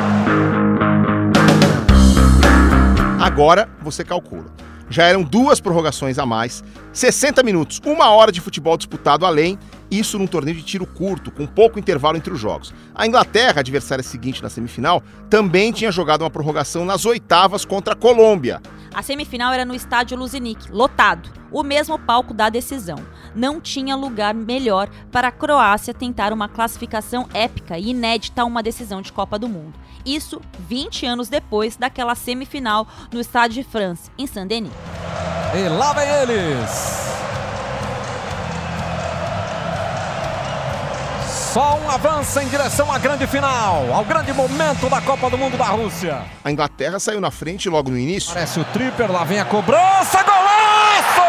Agora 3.21 3.69
você 3.83 4.05
calcula. 4.05 4.70
Já 4.91 5.05
eram 5.05 5.23
duas 5.23 5.61
prorrogações 5.61 6.19
a 6.19 6.27
mais, 6.27 6.65
60 6.93 7.45
minutos, 7.45 7.81
uma 7.87 8.11
hora 8.11 8.33
de 8.33 8.41
futebol 8.41 8.77
disputado 8.77 9.25
além 9.25 9.57
Isso 9.89 10.19
num 10.19 10.27
torneio 10.27 10.57
de 10.57 10.65
tiro 10.65 10.85
curto, 10.85 11.31
com 11.31 11.47
pouco 11.47 11.79
intervalo 11.79 12.17
entre 12.17 12.33
os 12.33 12.41
jogos. 12.41 12.75
A 12.93 13.07
Inglaterra, 13.07 13.61
adversária 13.61 14.03
seguinte 14.03 14.43
na 14.43 14.49
semifinal, 14.49 15.03
também 15.29 15.73
tinha 15.73 15.93
jogado 15.93 16.23
uma 16.23 16.31
prorrogação 16.31 16.85
nas 16.85 17.05
oitavas 17.05 17.65
contra 17.65 17.95
a 17.95 17.97
Colômbia. 17.97 18.61
A 18.93 19.03
semifinal 19.03 19.53
era 19.53 19.65
no 19.65 19.75
estádio 19.75 20.19
Luzinic, 20.19 20.71
lotado, 20.73 21.31
o 21.53 21.63
mesmo 21.63 21.99
palco 21.99 22.35
da 22.35 22.49
decisão. 22.49 22.99
Não 23.35 23.61
tinha 23.61 23.95
lugar 23.95 24.35
melhor 24.35 24.89
para 25.13 25.29
a 25.29 25.33
Croácia 25.33 25.95
tentar 25.95 26.33
uma 26.33 26.49
classificação 26.49 27.29
épica 27.33 27.79
e 27.79 27.91
inédita 27.91 28.43
a 28.43 28.45
uma 28.45 28.63
decisão 28.63 29.01
de 29.01 29.13
Copa 29.13 29.39
do 29.39 29.49
Mundo. 29.49 29.79
Isso 30.05 30.41
20 30.69 31.07
anos 31.07 31.29
depois 31.29 31.77
daquela 31.77 32.15
semifinal 32.15 32.87
no 33.13 33.21
estádio 33.21 33.63
de 33.63 33.69
France, 33.69 34.11
em 34.19 34.27
Saint-Denis. 34.27 34.73
E 35.55 35.69
lá 35.69 35.93
vem 35.93 36.09
eles! 36.09 37.01
Só 41.53 41.77
um 41.85 41.91
avança 41.91 42.45
em 42.45 42.49
direção 42.49 42.93
à 42.93 42.99
grande 42.99 43.27
final, 43.27 43.93
ao 43.93 44.05
grande 44.05 44.33
momento 44.33 44.89
da 44.89 45.01
Copa 45.01 45.29
do 45.29 45.37
Mundo 45.37 45.59
da 45.59 45.65
Rússia. 45.65 46.23
A 46.45 46.51
Inglaterra 46.53 47.01
saiu 47.01 47.21
na 47.21 47.33
frente 47.33 47.69
logo 47.69 47.91
no 47.91 47.99
início. 47.99 48.33
Parece 48.33 48.61
o 48.61 48.65
Tripper, 48.67 49.11
lá 49.11 49.25
vem 49.25 49.41
a 49.41 49.45
cobrança, 49.45 50.23
golaço! 50.23 51.23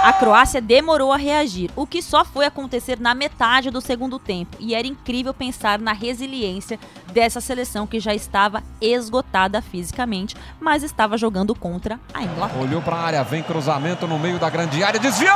A 0.00 0.12
Croácia 0.12 0.60
demorou 0.60 1.12
a 1.12 1.16
reagir, 1.16 1.70
o 1.76 1.86
que 1.86 2.00
só 2.00 2.24
foi 2.24 2.46
acontecer 2.46 2.98
na 2.98 3.14
metade 3.14 3.70
do 3.70 3.80
segundo 3.80 4.18
tempo, 4.18 4.56
e 4.58 4.74
era 4.74 4.86
incrível 4.86 5.34
pensar 5.34 5.78
na 5.78 5.92
resiliência 5.92 6.78
dessa 7.12 7.40
seleção 7.40 7.86
que 7.86 8.00
já 8.00 8.14
estava 8.14 8.62
esgotada 8.80 9.60
fisicamente, 9.60 10.36
mas 10.60 10.82
estava 10.82 11.18
jogando 11.18 11.54
contra 11.54 12.00
a 12.14 12.22
Inglaterra. 12.22 12.60
Olhou 12.60 12.80
para 12.80 12.96
a 12.96 13.00
área, 13.00 13.24
vem 13.24 13.42
cruzamento 13.42 14.06
no 14.06 14.18
meio 14.18 14.38
da 14.38 14.48
grande 14.48 14.82
área, 14.82 14.98
desviou! 15.00 15.34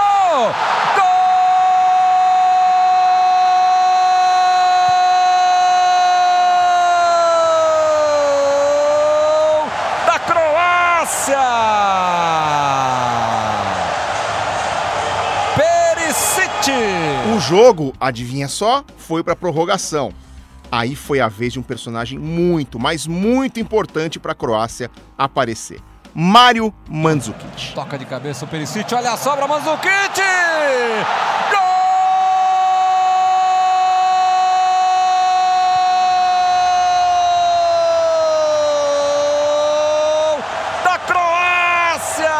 Gol 9.12 9.66
da 10.06 10.18
Croácia! 10.18 11.38
Perisic! 15.56 16.72
O 17.31 17.31
jogo, 17.42 17.92
adivinha 18.00 18.48
só, 18.48 18.84
foi 18.96 19.22
para 19.22 19.36
prorrogação. 19.36 20.12
Aí 20.70 20.94
foi 20.96 21.20
a 21.20 21.28
vez 21.28 21.52
de 21.52 21.58
um 21.58 21.62
personagem 21.62 22.18
muito, 22.18 22.78
mas 22.78 23.06
muito 23.06 23.60
importante 23.60 24.18
para 24.18 24.32
a 24.32 24.34
Croácia 24.34 24.90
aparecer. 25.18 25.80
Mário 26.14 26.72
Mandzukic. 26.88 27.74
Toca 27.74 27.98
de 27.98 28.04
cabeça 28.04 28.44
o 28.44 28.48
Perisic, 28.48 28.94
olha 28.94 29.12
a 29.12 29.16
sobra, 29.16 29.46
Mandzukic! 29.46 30.20
Gol 39.82 40.42
da 40.84 40.98
Croácia! 40.98 42.30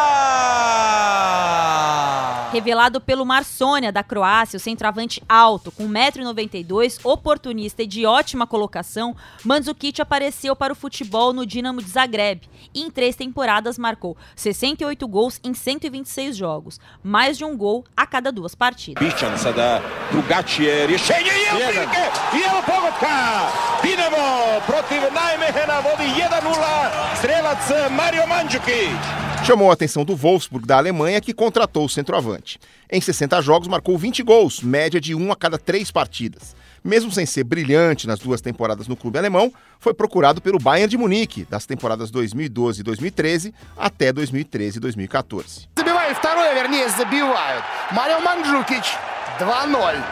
Revelado 2.53 3.01
pelo 3.01 3.25
Marsônia 3.25 3.91
da 3.91 4.03
Croácia, 4.03 4.59
o 4.59 4.61
centroavante 4.61 5.23
alto, 5.27 5.73
com 5.73 5.89
1,92m, 5.89 7.01
oportunista 7.03 7.83
e 7.83 7.87
de 7.87 8.05
ótima 8.05 8.47
colocação, 8.47 9.17
Mandzukic 9.43 10.03
apareceu 10.03 10.55
para 10.55 10.75
o 10.75 10.77
futebol 10.77 11.33
no 11.33 11.47
Dinamo 11.47 11.83
de 11.83 11.89
Zagreb 11.89 12.43
e 12.75 12.83
em 12.83 12.91
três 12.91 13.17
temporadas 13.17 13.79
marcou 13.79 14.19
68 14.37 15.09
gols 15.09 15.41
em 15.43 15.55
126 15.55 16.37
jogos, 16.37 16.79
mais 17.03 17.39
de 17.39 17.45
um 17.47 17.57
gol 17.57 17.87
a 17.97 18.07
cada 18.07 18.31
duas 18.31 18.55
partidas. 18.55 19.03
Pišćan 19.03 19.39
sada 19.39 19.81
drugačije 20.11 20.87
rješenje 20.87 21.31
i 21.33 21.47
evo 21.49 21.71
prilike 21.71 22.05
i 22.37 22.41
evo 22.49 22.61
pogotka. 22.67 23.49
Dinamo 23.83 24.61
protiv 24.67 25.03
Najmehena 25.15 25.81
vodi 25.81 26.05
1-0 26.05 27.17
strelac 27.17 27.91
Mario 27.91 28.27
Mandzukic. 28.27 29.22
Chamou 29.46 29.70
a 29.70 29.74
atenção 29.74 30.04
do 30.04 30.16
Wolfsburg 30.16 30.68
da 30.68 30.78
Alemanha, 30.78 31.22
que 31.22 31.34
contratou 31.34 31.86
o 31.86 31.90
centroavante. 31.90 32.60
Em 32.92 33.00
60 33.00 33.42
jogos, 33.42 33.68
marcou 33.68 33.98
20 33.98 34.22
gols, 34.24 34.62
média 34.62 35.00
de 35.00 35.16
um 35.16 35.32
a 35.32 35.36
cada 35.36 35.58
três 35.58 35.90
partidas. 35.90 36.56
Mesmo 36.84 37.12
sem 37.12 37.26
ser 37.26 37.44
brilhante 37.44 38.08
nas 38.08 38.20
duas 38.20 38.42
temporadas 38.42 38.88
no 38.88 38.96
clube 38.96 39.18
alemão, 39.18 39.52
foi 39.80 39.94
procurado 39.94 40.42
pelo 40.42 40.60
Bayern 40.60 40.90
de 40.90 40.98
Munique, 40.98 41.46
das 41.50 41.66
temporadas 41.66 42.12
2012 42.12 42.82
e 42.82 42.84
2013 42.84 43.54
até 43.78 44.12
2013 44.12 44.78
e 44.78 44.80
2014. 44.82 45.70
Забивает 45.78 46.18
второе, 46.18 46.54
вернее, 46.54 46.90
забивают. 46.90 47.64
Марио 47.92 48.20
Манджукич 48.20 48.98
2-0. 49.40 50.04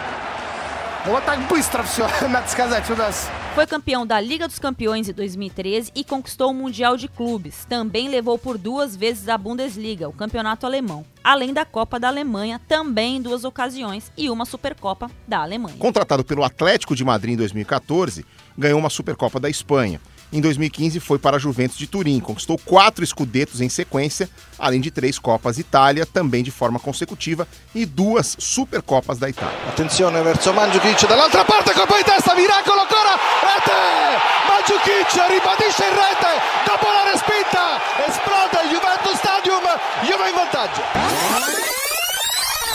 Ну 1.06 1.12
вот 1.12 1.26
так 1.26 1.40
быстро 1.48 1.84
все, 1.84 2.08
надо 2.28 2.50
сказать, 2.50 2.90
у 2.90 2.96
нас. 2.96 3.30
foi 3.55 3.67
campeão 3.67 4.07
da 4.07 4.21
Liga 4.21 4.47
dos 4.47 4.61
Campeões 4.61 5.09
em 5.09 5.13
2013 5.13 5.91
e 5.95 6.05
conquistou 6.05 6.51
o 6.51 6.55
Mundial 6.55 6.97
de 6.97 7.09
Clubes. 7.09 7.65
Também 7.69 8.09
levou 8.09 8.39
por 8.39 8.57
duas 8.57 8.95
vezes 8.95 9.29
a 9.29 9.37
Bundesliga, 9.37 10.09
o 10.09 10.13
campeonato 10.13 10.67
alemão. 10.67 11.05
Além 11.23 11.53
da 11.53 11.65
Copa 11.65 11.99
da 11.99 12.07
Alemanha, 12.07 12.61
também 12.69 13.17
em 13.17 13.23
duas 13.23 13.45
ocasiões, 13.45 14.11
e 14.17 14.31
uma 14.31 14.45
Supercopa 14.45 15.11
da 15.27 15.43
Alemanha. 15.43 15.77
Contratado 15.79 16.25
pelo 16.25 16.45
Atlético 16.45 16.95
de 16.95 17.05
Madrid 17.05 17.35
em 17.35 17.37
2014, 17.37 18.25
ganhou 18.57 18.79
uma 18.79 18.89
Supercopa 18.89 19.41
da 19.41 19.51
Espanha. 19.51 20.01
Em 20.33 20.41
2015 20.41 21.01
foi 21.01 21.19
para 21.19 21.37
a 21.37 21.41
Juventus 21.41 21.77
de 21.77 21.89
Turim, 21.89 22.21
conquistou 22.21 22.57
quatro 22.57 23.03
escudetos 23.03 23.61
em 23.61 23.69
sequência, 23.69 24.31
além 24.57 24.81
de 24.81 24.91
três 24.91 25.19
Copas 25.19 25.59
Itália, 25.59 26.07
também 26.07 26.45
de 26.45 26.53
forma 26.53 26.79
consecutiva, 26.79 27.49
e 27.75 27.85
duas 27.85 28.37
Supercopas 28.39 29.19
da 29.19 29.29
Itália. 29.29 29.59
Attenzione 29.69 30.23
verso 30.23 30.55
Mandzukic 30.55 31.07
dall'altra 31.09 31.45
parte, 31.45 31.75
colpo 31.75 31.97
di 31.97 32.05
testa, 32.05 32.35
miracolo 32.35 32.83
ancora, 32.83 33.19
rete! 33.43 34.31
Mandzukic 34.49 35.13
ribadisce 35.29 35.83
in 35.83 35.95
rete, 35.95 36.33
dopo 36.65 36.87
la 36.87 37.11
respinta, 37.11 37.81
esplode 38.07 38.59
il 38.65 38.71
Juventus 38.71 39.19
Stadium, 39.19 39.63
Juve 40.05 40.29
in 40.29 40.35
vantaggio. 40.37 41.70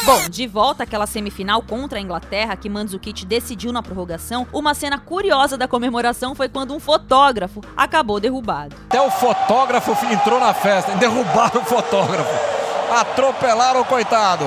Bom, 0.06 0.30
de 0.30 0.46
volta 0.46 0.84
àquela 0.84 1.08
semifinal 1.08 1.64
contra 1.64 1.98
a 1.98 2.02
Inglaterra 2.02 2.56
que 2.56 2.70
Mandzukic 2.70 3.26
decidiu 3.26 3.72
na 3.72 3.82
prorrogação, 3.82 4.46
uma 4.54 4.76
cena 4.76 5.00
curiosa 5.00 5.58
da 5.58 5.68
comemoração 5.68 6.36
foi 6.36 6.48
quando 6.48 6.76
um 6.76 6.80
fotógrafo 6.80 7.60
acabou 7.76 8.20
derrubado. 8.20 8.76
Até 8.86 9.02
o 9.02 9.10
fotógrafo 9.10 9.98
entrou 10.06 10.40
na 10.40 10.54
festa, 10.54 10.92
derrubaram 10.98 11.60
o 11.60 11.66
fotógrafo. 11.66 12.30
Atropelaram 12.94 13.82
o 13.82 13.86
coitado. 13.86 14.46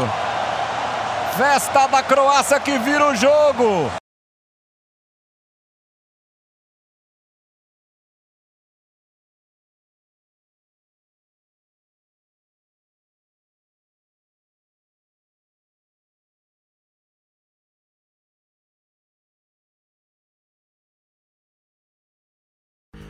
Festa 1.37 1.89
da 1.89 2.05
Croácia 2.05 2.61
que 2.61 2.79
vira 2.79 3.11
o 3.11 3.17
jogo. 3.17 3.91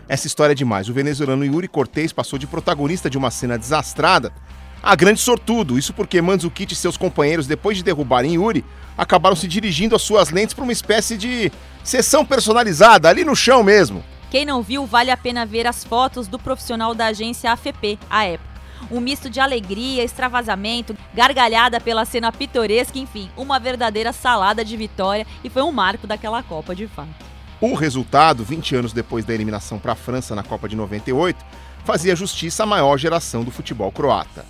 Essa 0.09 0.27
história 0.27 0.53
é 0.53 0.55
demais. 0.55 0.89
O 0.89 0.95
venezuelano 0.95 1.45
Yuri 1.45 1.69
Cortez 1.69 2.13
passou 2.13 2.39
de 2.39 2.47
protagonista 2.47 3.11
de 3.11 3.19
uma 3.19 3.31
cena 3.31 3.59
desastrada 3.59 4.33
a 4.83 4.95
grande 4.95 5.21
sortudo. 5.21 5.79
Isso 5.79 5.93
porque 5.93 6.23
Mandzukic 6.23 6.73
e 6.73 6.77
seus 6.77 6.97
companheiros, 6.97 7.47
depois 7.47 7.77
de 7.77 7.83
derrubarem 7.83 8.35
Yuri, 8.35 8.65
acabaram 8.97 9.37
se 9.37 9.47
dirigindo 9.47 9.95
as 9.95 10.03
suas 10.03 10.31
lentes 10.31 10.55
para 10.55 10.65
uma 10.65 10.73
espécie 10.73 11.17
de 11.17 11.53
sessão 11.85 12.25
personalizada, 12.25 13.09
ali 13.09 13.25
no 13.25 13.37
chão 13.37 13.63
mesmo. 13.63 14.03
Quem 14.31 14.45
não 14.45 14.63
viu, 14.63 14.87
vale 14.87 15.11
a 15.11 15.17
pena 15.17 15.47
ver 15.47 15.67
as 15.67 15.85
fotos 15.85 16.27
do 16.27 16.39
profissional 16.39 16.95
da 16.95 17.07
agência 17.07 17.53
AFP, 17.53 17.99
à 18.11 18.25
época. 18.25 18.49
Um 18.91 19.01
misto 19.01 19.29
de 19.29 19.41
alegria, 19.41 20.05
extravasamento, 20.05 20.97
gargalhada 21.13 21.81
pela 21.81 22.05
cena 22.05 22.31
pitoresca, 22.31 22.99
enfim, 22.99 23.29
uma 23.37 23.59
verdadeira 23.59 24.13
salada 24.13 24.65
de 24.65 24.77
vitória 24.77 25.27
e 25.43 25.51
foi 25.51 25.63
um 25.63 25.73
marco 25.73 26.07
daquela 26.07 26.43
Copa 26.43 26.75
de 26.75 26.87
fato. 26.87 27.28
O 27.61 27.75
resultado, 27.75 28.45
20 28.45 28.77
anos 28.77 28.93
depois 28.93 29.25
da 29.25 29.35
eliminação 29.35 29.81
para 29.81 29.93
a 29.93 29.97
França 29.97 30.33
na 30.33 30.45
Copa 30.45 30.69
de 30.69 30.77
98, 30.77 31.45
fazia 31.85 32.15
justiça 32.15 32.63
à 32.63 32.67
maior 32.67 32.97
geração 32.97 33.43
do 33.43 33.51
futebol 33.51 33.91
croata. 33.91 34.47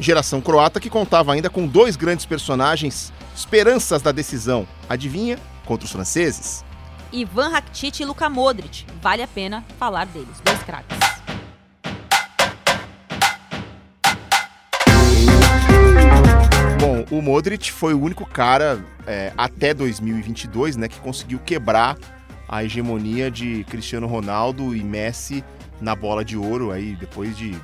Geração 0.00 0.40
croata 0.40 0.80
que 0.80 0.90
contava 0.90 1.32
ainda 1.32 1.48
com 1.48 1.64
dois 1.64 1.94
grandes 1.94 2.26
personagens, 2.26 3.12
esperanças 3.36 4.02
da 4.02 4.10
decisão. 4.10 4.66
Adivinha? 4.88 5.38
Contra 5.64 5.84
os 5.84 5.92
franceses. 5.92 6.64
Ivan 7.12 7.50
Rakitic 7.50 8.00
e 8.00 8.04
Luka 8.04 8.28
Modric. 8.28 8.84
Vale 9.00 9.22
a 9.22 9.28
pena 9.28 9.64
falar 9.78 10.06
deles, 10.06 10.40
dois 10.44 10.60
craques. 10.64 11.11
O 17.12 17.20
Modric 17.20 17.70
foi 17.70 17.92
o 17.92 18.00
único 18.00 18.24
cara 18.24 18.82
é, 19.06 19.34
até 19.36 19.74
2022, 19.74 20.78
né, 20.78 20.88
que 20.88 20.98
conseguiu 20.98 21.38
quebrar 21.38 21.98
a 22.48 22.64
hegemonia 22.64 23.30
de 23.30 23.64
Cristiano 23.64 24.06
Ronaldo 24.06 24.74
e 24.74 24.82
Messi 24.82 25.44
na 25.78 25.94
bola 25.94 26.24
de 26.24 26.38
ouro 26.38 26.72
aí 26.72 26.96
depois 26.96 27.36
de 27.36 27.54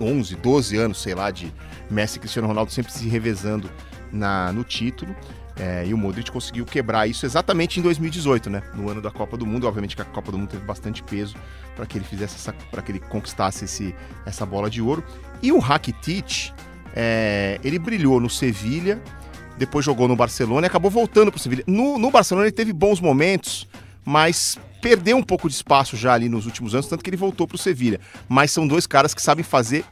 11, 0.00 0.36
12 0.36 0.76
anos, 0.78 1.02
sei 1.02 1.14
lá, 1.14 1.30
de 1.30 1.52
Messi 1.90 2.16
e 2.16 2.20
Cristiano 2.20 2.48
Ronaldo 2.48 2.72
sempre 2.72 2.90
se 2.90 3.06
revezando 3.06 3.70
na, 4.10 4.50
no 4.52 4.64
título. 4.64 5.14
É, 5.58 5.86
e 5.86 5.92
o 5.92 5.98
Modric 5.98 6.30
conseguiu 6.30 6.64
quebrar 6.64 7.06
isso 7.06 7.26
exatamente 7.26 7.78
em 7.78 7.82
2018, 7.82 8.48
né? 8.48 8.62
No 8.74 8.90
ano 8.90 9.02
da 9.02 9.10
Copa 9.10 9.36
do 9.36 9.46
Mundo. 9.46 9.66
Obviamente 9.66 9.96
que 9.96 10.02
a 10.02 10.04
Copa 10.04 10.30
do 10.30 10.38
Mundo 10.38 10.50
teve 10.50 10.64
bastante 10.64 11.02
peso 11.02 11.34
para 11.74 11.86
que 11.86 11.96
ele 11.96 12.04
fizesse 12.04 12.52
para 12.70 12.82
que 12.82 12.92
ele 12.92 13.00
conquistasse 13.00 13.64
esse, 13.64 13.94
essa 14.26 14.44
bola 14.44 14.68
de 14.68 14.82
ouro. 14.82 15.02
E 15.42 15.52
o 15.52 15.58
Rakitic, 15.58 16.52
é, 16.94 17.60
ele 17.64 17.78
brilhou 17.78 18.20
no 18.20 18.28
Sevilha, 18.30 19.00
depois 19.58 19.84
jogou 19.84 20.06
no 20.06 20.16
Barcelona 20.16 20.66
e 20.66 20.68
acabou 20.68 20.90
voltando 20.90 21.30
para 21.30 21.38
o 21.38 21.40
Sevilha. 21.40 21.64
No, 21.66 21.98
no 21.98 22.10
Barcelona 22.10 22.46
ele 22.46 22.52
teve 22.52 22.72
bons 22.72 23.00
momentos, 23.00 23.66
mas 24.04 24.58
perdeu 24.80 25.16
um 25.16 25.22
pouco 25.22 25.48
de 25.48 25.54
espaço 25.54 25.96
já 25.96 26.12
ali 26.12 26.28
nos 26.28 26.46
últimos 26.46 26.74
anos, 26.74 26.86
tanto 26.86 27.02
que 27.02 27.10
ele 27.10 27.16
voltou 27.16 27.46
para 27.46 27.56
o 27.56 27.58
Sevilha. 27.58 28.00
Mas 28.28 28.52
são 28.52 28.66
dois 28.66 28.86
caras 28.86 29.14
que 29.14 29.22
sabem 29.22 29.42
fazer 29.42 29.84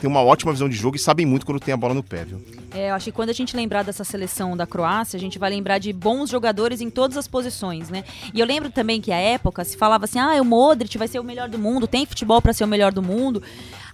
tem 0.00 0.08
uma 0.08 0.22
ótima 0.22 0.52
visão 0.52 0.68
de 0.68 0.76
jogo 0.76 0.96
e 0.96 0.98
sabem 0.98 1.26
muito 1.26 1.44
quando 1.44 1.60
tem 1.60 1.74
a 1.74 1.76
bola 1.76 1.94
no 1.94 2.02
pé, 2.02 2.24
viu? 2.24 2.40
É, 2.72 2.90
eu 2.90 2.94
acho 2.94 3.06
que 3.06 3.12
quando 3.12 3.30
a 3.30 3.32
gente 3.32 3.56
lembrar 3.56 3.82
dessa 3.82 4.04
seleção 4.04 4.56
da 4.56 4.66
Croácia, 4.66 5.16
a 5.16 5.20
gente 5.20 5.38
vai 5.38 5.50
lembrar 5.50 5.78
de 5.78 5.92
bons 5.92 6.30
jogadores 6.30 6.80
em 6.80 6.90
todas 6.90 7.16
as 7.16 7.26
posições, 7.26 7.88
né? 7.88 8.04
E 8.32 8.40
eu 8.40 8.46
lembro 8.46 8.70
também 8.70 9.00
que 9.00 9.12
a 9.12 9.18
época 9.18 9.64
se 9.64 9.76
falava 9.76 10.04
assim: 10.04 10.18
ah, 10.18 10.40
o 10.40 10.44
Modric 10.44 10.96
vai 10.98 11.08
ser 11.08 11.18
o 11.18 11.24
melhor 11.24 11.48
do 11.48 11.58
mundo, 11.58 11.86
tem 11.86 12.06
futebol 12.06 12.40
para 12.40 12.52
ser 12.52 12.64
o 12.64 12.68
melhor 12.68 12.92
do 12.92 13.02
mundo. 13.02 13.42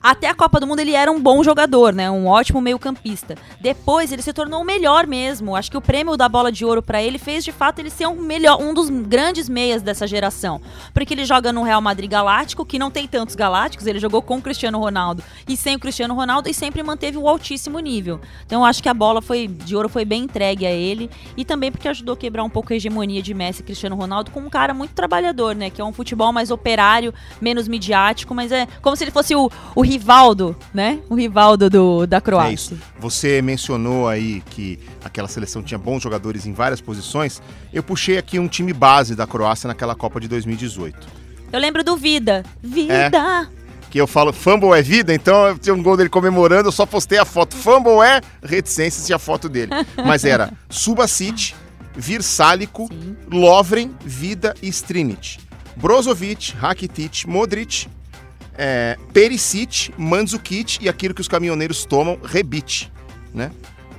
Até 0.04 0.28
a 0.28 0.34
Copa 0.34 0.60
do 0.60 0.66
Mundo 0.66 0.80
ele 0.80 0.92
era 0.92 1.10
um 1.10 1.18
bom 1.18 1.42
jogador, 1.42 1.94
né? 1.94 2.10
Um 2.10 2.26
ótimo 2.26 2.60
meio-campista. 2.60 3.36
Depois 3.58 4.12
ele 4.12 4.20
se 4.20 4.34
tornou 4.34 4.60
o 4.60 4.64
melhor 4.64 5.06
mesmo. 5.06 5.56
Acho 5.56 5.70
que 5.70 5.78
o 5.78 5.80
prêmio 5.80 6.14
da 6.14 6.28
bola 6.28 6.52
de 6.52 6.62
ouro 6.62 6.82
para 6.82 7.02
ele 7.02 7.16
fez 7.16 7.42
de 7.42 7.50
fato 7.50 7.78
ele 7.78 7.88
ser 7.88 8.06
um 8.06 8.20
melhor, 8.20 8.60
um 8.60 8.74
dos 8.74 8.90
grandes 8.90 9.48
meias 9.48 9.80
dessa 9.80 10.06
geração. 10.06 10.60
Porque 10.92 11.14
ele 11.14 11.24
joga 11.24 11.54
no 11.54 11.62
Real 11.62 11.80
Madrid 11.80 12.10
Galáctico, 12.10 12.66
que 12.66 12.78
não 12.78 12.90
tem 12.90 13.08
tantos 13.08 13.34
galácticos, 13.34 13.86
ele 13.86 13.98
jogou 13.98 14.20
com 14.20 14.36
o 14.36 14.42
Cristiano 14.42 14.78
Ronaldo 14.78 15.24
e 15.48 15.56
sem 15.56 15.74
o 15.74 15.78
Cristiano 15.78 15.93
Ronaldo 16.02 16.48
e 16.48 16.54
sempre 16.54 16.82
manteve 16.82 17.16
o 17.16 17.28
altíssimo 17.28 17.78
nível. 17.78 18.20
Então 18.46 18.62
eu 18.62 18.64
acho 18.64 18.82
que 18.82 18.88
a 18.88 18.94
bola 18.94 19.22
foi 19.22 19.46
de 19.46 19.76
ouro 19.76 19.88
foi 19.88 20.04
bem 20.04 20.24
entregue 20.24 20.66
a 20.66 20.70
ele 20.70 21.10
e 21.36 21.44
também 21.44 21.70
porque 21.70 21.86
ajudou 21.86 22.14
a 22.14 22.16
quebrar 22.16 22.42
um 22.42 22.50
pouco 22.50 22.72
a 22.72 22.76
hegemonia 22.76 23.22
de 23.22 23.32
Messi 23.32 23.60
e 23.60 23.64
Cristiano 23.64 23.96
Ronaldo 23.96 24.30
com 24.30 24.40
um 24.40 24.50
cara 24.50 24.74
muito 24.74 24.92
trabalhador, 24.92 25.54
né? 25.54 25.70
Que 25.70 25.80
é 25.80 25.84
um 25.84 25.92
futebol 25.92 26.32
mais 26.32 26.50
operário, 26.50 27.14
menos 27.40 27.68
midiático, 27.68 28.34
mas 28.34 28.50
é 28.50 28.66
como 28.82 28.96
se 28.96 29.04
ele 29.04 29.10
fosse 29.10 29.34
o, 29.34 29.50
o 29.74 29.82
Rivaldo, 29.82 30.56
né? 30.72 31.00
O 31.08 31.14
Rivaldo 31.14 31.70
do, 31.70 32.06
da 32.06 32.20
Croácia. 32.20 32.50
É 32.50 32.54
isso. 32.54 32.78
Você 32.98 33.40
mencionou 33.40 34.08
aí 34.08 34.42
que 34.50 34.78
aquela 35.04 35.28
seleção 35.28 35.62
tinha 35.62 35.78
bons 35.78 36.02
jogadores 36.02 36.46
em 36.46 36.52
várias 36.52 36.80
posições. 36.80 37.40
Eu 37.72 37.82
puxei 37.82 38.18
aqui 38.18 38.38
um 38.38 38.48
time 38.48 38.72
base 38.72 39.14
da 39.14 39.26
Croácia 39.26 39.68
naquela 39.68 39.94
Copa 39.94 40.20
de 40.20 40.28
2018. 40.28 41.24
Eu 41.52 41.60
lembro 41.60 41.84
do 41.84 41.96
Vida. 41.96 42.44
Vida! 42.60 43.48
É 43.60 43.63
que 43.94 44.00
eu 44.00 44.08
falo 44.08 44.32
fumble 44.32 44.76
é 44.76 44.82
vida, 44.82 45.14
então 45.14 45.46
eu 45.46 45.56
tinha 45.56 45.72
um 45.72 45.80
gol 45.80 45.96
dele 45.96 46.08
comemorando, 46.08 46.66
eu 46.66 46.72
só 46.72 46.84
postei 46.84 47.16
a 47.16 47.24
foto. 47.24 47.54
Fumble 47.54 48.02
é 48.02 48.20
reticências 48.42 49.08
e 49.08 49.14
a 49.14 49.20
foto 49.20 49.48
dele. 49.48 49.70
Mas 50.04 50.24
era 50.24 50.52
Subasic, 50.68 51.54
Virsálico, 51.94 52.88
Lovren, 53.30 53.94
Vida 54.04 54.52
e 54.60 54.66
Strinic. 54.66 55.38
Brozovic, 55.76 56.56
Rakitic, 56.56 57.24
Modric, 57.24 57.86
é, 58.58 58.98
Perisic, 59.12 59.94
Mandzukic 59.96 60.78
e 60.80 60.88
aquilo 60.88 61.14
que 61.14 61.20
os 61.20 61.28
caminhoneiros 61.28 61.84
tomam, 61.84 62.18
Rebite, 62.20 62.92
né? 63.32 63.52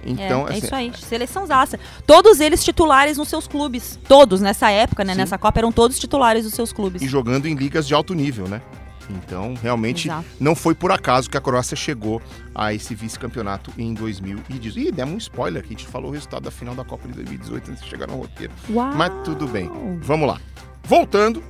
Então, 0.05 0.45
é, 0.45 0.51
é 0.51 0.57
assim, 0.57 0.65
isso 0.65 0.75
aí, 0.75 0.91
seleção 0.97 1.45
zaça. 1.45 1.79
Todos 2.05 2.41
eles 2.41 2.61
titulares 2.65 3.17
nos 3.17 3.29
seus 3.29 3.47
clubes. 3.47 3.97
Todos, 4.09 4.41
nessa 4.41 4.69
época, 4.69 5.05
né? 5.05 5.13
Sim. 5.13 5.19
Nessa 5.19 5.37
Copa, 5.37 5.57
eram 5.61 5.71
todos 5.71 5.97
titulares 5.97 6.43
dos 6.43 6.53
seus 6.53 6.73
clubes. 6.73 7.01
E 7.01 7.07
jogando 7.07 7.45
em 7.45 7.55
ligas 7.55 7.87
de 7.87 7.93
alto 7.93 8.13
nível, 8.13 8.45
né? 8.49 8.61
Então, 9.09 9.53
realmente, 9.61 10.07
Exato. 10.07 10.25
não 10.39 10.55
foi 10.55 10.73
por 10.75 10.91
acaso 10.91 11.29
que 11.29 11.37
a 11.37 11.41
Croácia 11.41 11.75
chegou 11.75 12.21
a 12.53 12.73
esse 12.73 12.95
vice-campeonato 12.95 13.71
em 13.77 13.93
2018. 13.93 14.79
Ih, 14.79 14.91
demos 14.91 15.13
um 15.15 15.17
spoiler 15.17 15.63
aqui, 15.63 15.73
a 15.75 15.77
gente 15.77 15.87
falou 15.87 16.09
o 16.09 16.13
resultado 16.13 16.43
da 16.43 16.51
final 16.51 16.75
da 16.75 16.83
Copa 16.83 17.07
de 17.07 17.13
2018 17.13 17.71
antes 17.71 17.83
de 17.83 17.89
chegar 17.89 18.07
no 18.07 18.15
roteiro. 18.17 18.53
Uau. 18.69 18.93
Mas 18.93 19.11
tudo 19.23 19.47
bem. 19.47 19.69
Vamos 20.01 20.27
lá. 20.27 20.39
Voltando. 20.83 21.43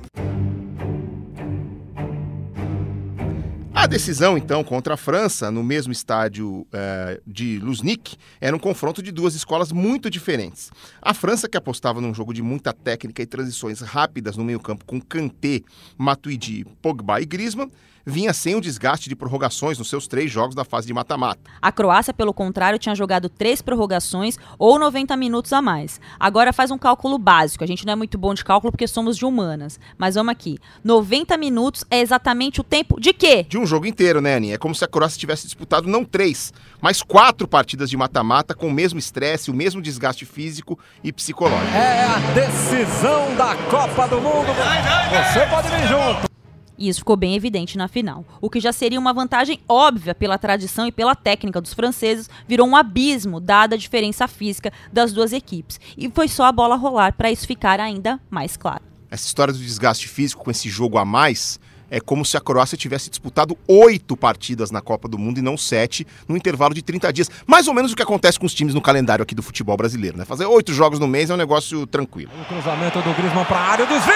A 3.78 3.86
decisão, 3.86 4.38
então, 4.38 4.64
contra 4.64 4.94
a 4.94 4.96
França, 4.96 5.50
no 5.50 5.62
mesmo 5.62 5.92
estádio 5.92 6.66
eh, 6.72 7.20
de 7.26 7.58
Luznik, 7.58 8.16
era 8.40 8.56
um 8.56 8.58
confronto 8.58 9.02
de 9.02 9.12
duas 9.12 9.34
escolas 9.34 9.70
muito 9.70 10.08
diferentes. 10.08 10.70
A 11.00 11.12
França, 11.12 11.46
que 11.46 11.58
apostava 11.58 12.00
num 12.00 12.14
jogo 12.14 12.32
de 12.32 12.40
muita 12.40 12.72
técnica 12.72 13.20
e 13.20 13.26
transições 13.26 13.80
rápidas 13.80 14.34
no 14.34 14.44
meio-campo 14.44 14.86
com 14.86 14.98
Kanté, 14.98 15.60
Matuidi, 15.98 16.64
Pogba 16.80 17.20
e 17.20 17.26
Griezmann, 17.26 17.70
vinha 18.06 18.32
sem 18.32 18.54
o 18.54 18.60
desgaste 18.60 19.08
de 19.08 19.16
prorrogações 19.16 19.78
nos 19.78 19.90
seus 19.90 20.06
três 20.06 20.30
jogos 20.30 20.54
da 20.54 20.64
fase 20.64 20.86
de 20.86 20.94
mata-mata. 20.94 21.40
A 21.60 21.72
Croácia, 21.72 22.14
pelo 22.14 22.32
contrário, 22.32 22.78
tinha 22.78 22.94
jogado 22.94 23.28
três 23.28 23.60
prorrogações 23.60 24.38
ou 24.56 24.78
90 24.78 25.16
minutos 25.16 25.52
a 25.52 25.60
mais. 25.60 26.00
Agora 26.18 26.52
faz 26.52 26.70
um 26.70 26.78
cálculo 26.78 27.18
básico. 27.18 27.64
A 27.64 27.66
gente 27.66 27.84
não 27.84 27.94
é 27.94 27.96
muito 27.96 28.16
bom 28.16 28.32
de 28.32 28.44
cálculo 28.44 28.70
porque 28.70 28.86
somos 28.86 29.16
de 29.16 29.24
humanas. 29.24 29.80
Mas 29.98 30.14
vamos 30.14 30.30
aqui. 30.30 30.56
90 30.84 31.36
minutos 31.36 31.84
é 31.90 32.00
exatamente 32.00 32.60
o 32.60 32.64
tempo 32.64 33.00
de 33.00 33.12
quê? 33.12 33.44
De 33.48 33.58
um 33.58 33.66
jogo 33.66 33.86
inteiro, 33.86 34.20
né, 34.20 34.36
Aninha? 34.36 34.54
É 34.54 34.58
como 34.58 34.74
se 34.74 34.84
a 34.84 34.88
Croácia 34.88 35.18
tivesse 35.18 35.44
disputado 35.44 35.88
não 35.88 36.04
três, 36.04 36.52
mas 36.80 37.02
quatro 37.02 37.48
partidas 37.48 37.90
de 37.90 37.96
mata-mata 37.96 38.54
com 38.54 38.68
o 38.68 38.72
mesmo 38.72 39.00
estresse, 39.00 39.50
o 39.50 39.54
mesmo 39.54 39.82
desgaste 39.82 40.24
físico 40.24 40.78
e 41.02 41.12
psicológico. 41.12 41.74
É 41.74 42.04
a 42.04 42.18
decisão 42.34 43.34
da 43.34 43.56
Copa 43.68 44.06
do 44.06 44.20
Mundo. 44.20 44.46
Você 45.32 45.46
pode 45.46 45.68
vir 45.68 45.88
junto. 45.88 46.35
E 46.78 46.88
isso 46.88 47.00
ficou 47.00 47.16
bem 47.16 47.34
evidente 47.34 47.78
na 47.78 47.88
final. 47.88 48.24
O 48.40 48.50
que 48.50 48.60
já 48.60 48.72
seria 48.72 49.00
uma 49.00 49.12
vantagem 49.12 49.60
óbvia 49.68 50.14
pela 50.14 50.38
tradição 50.38 50.86
e 50.86 50.92
pela 50.92 51.14
técnica 51.14 51.60
dos 51.60 51.72
franceses, 51.72 52.28
virou 52.46 52.66
um 52.66 52.76
abismo 52.76 53.40
dada 53.40 53.74
a 53.74 53.78
diferença 53.78 54.28
física 54.28 54.72
das 54.92 55.12
duas 55.12 55.32
equipes. 55.32 55.80
E 55.96 56.10
foi 56.10 56.28
só 56.28 56.44
a 56.44 56.52
bola 56.52 56.76
rolar 56.76 57.12
para 57.12 57.30
isso 57.30 57.46
ficar 57.46 57.80
ainda 57.80 58.20
mais 58.30 58.56
claro. 58.56 58.82
Essa 59.10 59.26
história 59.26 59.52
do 59.52 59.58
desgaste 59.58 60.08
físico 60.08 60.44
com 60.44 60.50
esse 60.50 60.68
jogo 60.68 60.98
a 60.98 61.04
mais 61.04 61.58
é 61.90 62.00
como 62.00 62.24
se 62.24 62.36
a 62.36 62.40
Croácia 62.40 62.76
tivesse 62.76 63.08
disputado 63.08 63.56
oito 63.68 64.16
partidas 64.16 64.70
na 64.70 64.80
Copa 64.80 65.08
do 65.08 65.18
Mundo 65.18 65.38
e 65.38 65.42
não 65.42 65.56
sete, 65.56 66.06
no 66.28 66.36
intervalo 66.36 66.74
de 66.74 66.82
30 66.82 67.12
dias. 67.12 67.30
Mais 67.46 67.68
ou 67.68 67.74
menos 67.74 67.92
o 67.92 67.96
que 67.96 68.02
acontece 68.02 68.38
com 68.38 68.46
os 68.46 68.54
times 68.54 68.74
no 68.74 68.80
calendário 68.80 69.22
aqui 69.22 69.34
do 69.34 69.42
futebol 69.42 69.76
brasileiro, 69.76 70.18
né? 70.18 70.24
Fazer 70.24 70.46
oito 70.46 70.72
jogos 70.72 70.98
no 70.98 71.06
mês 71.06 71.30
é 71.30 71.34
um 71.34 71.36
negócio 71.36 71.86
tranquilo. 71.86 72.32
O 72.40 72.44
cruzamento 72.44 73.00
do 73.00 73.14
Griezmann 73.14 73.44
para 73.44 73.58
a 73.58 73.70
área, 73.70 73.86
desvio! 73.86 74.12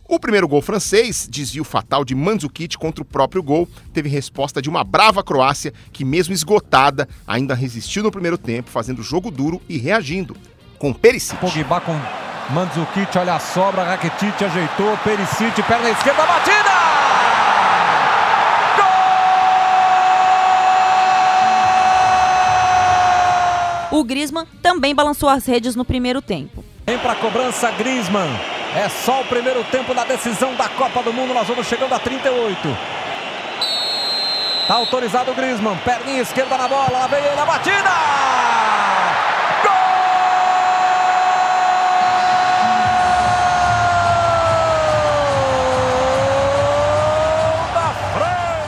Gol! 0.00 0.03
O 0.14 0.20
primeiro 0.20 0.46
gol 0.46 0.62
francês, 0.62 1.26
desvio 1.28 1.64
fatal 1.64 2.04
de 2.04 2.14
Mandzukic 2.14 2.78
contra 2.78 3.02
o 3.02 3.04
próprio 3.04 3.42
gol, 3.42 3.68
teve 3.92 4.08
resposta 4.08 4.62
de 4.62 4.70
uma 4.70 4.84
brava 4.84 5.24
Croácia 5.24 5.74
que, 5.92 6.04
mesmo 6.04 6.32
esgotada, 6.32 7.08
ainda 7.26 7.52
resistiu 7.52 8.00
no 8.00 8.12
primeiro 8.12 8.38
tempo, 8.38 8.70
fazendo 8.70 9.02
jogo 9.02 9.28
duro 9.28 9.60
e 9.68 9.76
reagindo, 9.76 10.36
com 10.78 10.92
Perisic. 10.92 11.36
Pogba 11.38 11.80
com 11.80 12.00
Mandzukic, 12.54 13.18
olha 13.18 13.34
a 13.34 13.40
sobra, 13.40 13.82
Rakitic 13.82 14.40
ajeitou, 14.40 14.96
Perisic, 14.98 15.60
perna 15.64 15.90
esquerda, 15.90 16.24
batida! 16.24 16.70
O 23.90 24.04
Griezmann 24.04 24.46
também 24.62 24.94
balançou 24.94 25.28
as 25.28 25.44
redes 25.44 25.74
no 25.74 25.84
primeiro 25.84 26.22
tempo. 26.22 26.64
Vem 26.86 26.98
para 26.98 27.14
a 27.14 27.16
cobrança 27.16 27.68
Griezmann. 27.72 28.53
É 28.74 28.88
só 28.88 29.20
o 29.20 29.24
primeiro 29.26 29.62
tempo 29.64 29.94
da 29.94 30.02
decisão 30.02 30.54
da 30.56 30.68
Copa 30.68 31.00
do 31.02 31.12
Mundo. 31.12 31.32
Nós 31.32 31.46
vamos 31.46 31.66
chegando 31.66 31.94
a 31.94 31.98
38. 31.98 32.76
Tá 34.66 34.74
autorizado 34.74 35.30
o 35.30 35.34
Griezmann. 35.34 35.76
Perninha 35.84 36.22
esquerda 36.22 36.58
na 36.58 36.66
bola. 36.66 36.90
Lá 36.90 37.06
vem 37.06 37.22
ele 37.24 37.40
a 37.40 37.46
batida! 37.46 37.90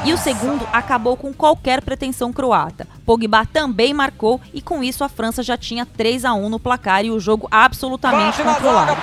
E 0.04 0.12
o 0.12 0.16
segundo 0.16 0.68
acabou 0.72 1.16
com 1.16 1.34
qualquer 1.34 1.82
pretensão 1.82 2.32
croata. 2.32 2.86
Pogba 3.04 3.44
também 3.44 3.92
marcou 3.92 4.40
e 4.54 4.62
com 4.62 4.84
isso 4.84 5.02
a 5.02 5.08
França 5.08 5.42
já 5.42 5.56
tinha 5.56 5.84
3 5.84 6.24
a 6.24 6.32
1 6.32 6.48
no 6.48 6.60
placar 6.60 7.04
e 7.04 7.10
o 7.10 7.18
jogo 7.18 7.48
absolutamente 7.50 8.40
Bate 8.40 8.54
controlado. 8.54 8.96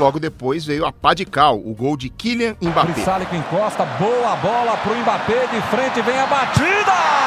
Logo 0.00 0.18
depois 0.18 0.64
veio 0.64 0.86
a 0.86 0.92
pá 0.92 1.12
de 1.12 1.26
cal, 1.26 1.58
o 1.58 1.74
gol 1.74 1.94
de 1.94 2.08
Kylian 2.08 2.56
Mbappé. 2.60 2.92
Brissálico 2.92 3.36
encosta, 3.36 3.84
boa 3.84 4.34
bola 4.36 4.76
pro 4.78 4.96
Mbappé, 4.96 5.46
de 5.46 5.60
frente 5.68 6.00
vem 6.00 6.18
a 6.18 6.26
batida! 6.26 7.19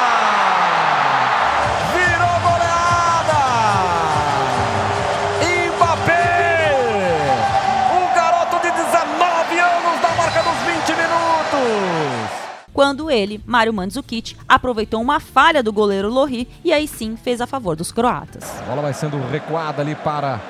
Quando 12.74 13.08
ele, 13.08 13.40
Mário 13.46 13.72
Mandzukic, 13.72 14.36
aproveitou 14.48 15.00
uma 15.00 15.20
falha 15.20 15.62
do 15.62 15.72
goleiro 15.72 16.10
Lohri 16.10 16.48
e 16.64 16.72
aí 16.72 16.88
sim 16.88 17.16
fez 17.16 17.40
a 17.40 17.46
favor 17.46 17.76
dos 17.76 17.92
croatas. 17.92 18.42
A 18.58 18.62
bola 18.64 18.82
vai 18.82 18.92
sendo 18.92 19.16
recuada 19.28 19.80
ali 19.80 19.94
para 19.94 20.40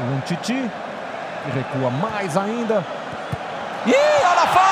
o 0.00 0.16
Umtiti, 0.16 0.68
que 1.44 1.50
recua 1.52 1.90
mais 1.92 2.36
ainda. 2.36 2.84
Ih, 3.86 3.92
olha 3.92 4.42
a 4.42 4.46
falha! 4.48 4.66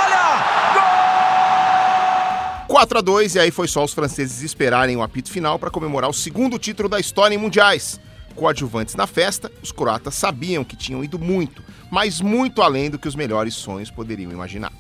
4 2.67 2.99
a 2.99 3.01
2 3.01 3.37
e 3.37 3.39
aí 3.39 3.53
foi 3.53 3.69
só 3.69 3.85
os 3.85 3.95
franceses 3.95 4.43
esperarem 4.43 4.97
o 4.97 5.03
apito 5.03 5.31
final 5.31 5.57
para 5.57 5.71
comemorar 5.71 6.11
o 6.11 6.15
segundo 6.15 6.59
título 6.59 6.89
da 6.89 6.99
história 6.99 7.33
em 7.33 7.39
mundiais. 7.39 8.01
Coadjuvantes 8.35 8.97
na 8.97 9.07
festa, 9.07 9.53
os 9.63 9.71
croatas 9.71 10.17
sabiam 10.17 10.65
que 10.65 10.75
tinham 10.75 11.05
ido 11.05 11.17
muito, 11.17 11.63
mas 11.93 12.21
muito 12.21 12.61
além 12.61 12.91
do 12.91 12.99
que 12.99 13.07
os 13.07 13.15
melhores 13.15 13.55
sonhos 13.55 13.89
poderiam 13.89 14.33
imaginar. 14.33 14.73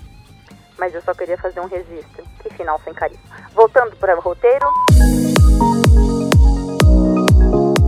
Mas 0.84 0.94
eu 0.94 1.00
só 1.00 1.14
queria 1.14 1.38
fazer 1.38 1.60
um 1.60 1.66
registro. 1.66 2.22
Que 2.42 2.50
final 2.50 2.78
sem 2.84 2.92
carisma. 2.92 3.24
Voltando 3.54 3.96
para 3.96 4.18
o 4.18 4.20
roteiro. 4.20 4.66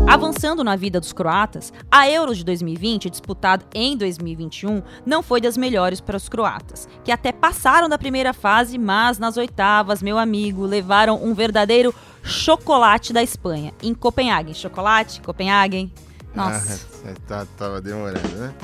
Avançando 0.09 0.65
na 0.65 0.77
vida 0.77 0.99
dos 0.99 1.13
croatas, 1.13 1.75
a 1.91 2.09
Euro 2.09 2.35
de 2.35 2.43
2020, 2.43 3.11
disputada 3.11 3.67
em 3.75 3.99
2021, 3.99 4.83
não 5.05 5.23
foi 5.23 5.43
das 5.43 5.59
melhores 5.59 6.01
para 6.01 6.17
os 6.17 6.27
croatas, 6.27 6.89
que 7.05 7.13
até 7.13 7.33
passaram 7.33 7.87
da 7.87 7.99
primeira 7.99 8.33
fase, 8.33 8.79
mas 8.79 9.19
nas 9.19 9.37
oitavas, 9.37 10.01
meu 10.01 10.17
amigo, 10.17 10.65
levaram 10.65 11.23
um 11.23 11.35
verdadeiro 11.35 11.95
chocolate 12.23 13.13
da 13.13 13.23
Espanha, 13.23 13.75
em 13.83 13.93
Copenhague. 13.93 14.55
Chocolate, 14.55 15.21
Copenhague. 15.21 15.93
Nossa. 16.35 16.87
Ah, 17.05 17.15
tá, 17.29 17.47
tava 17.59 17.79
demorando, 17.83 18.37
né? 18.37 18.55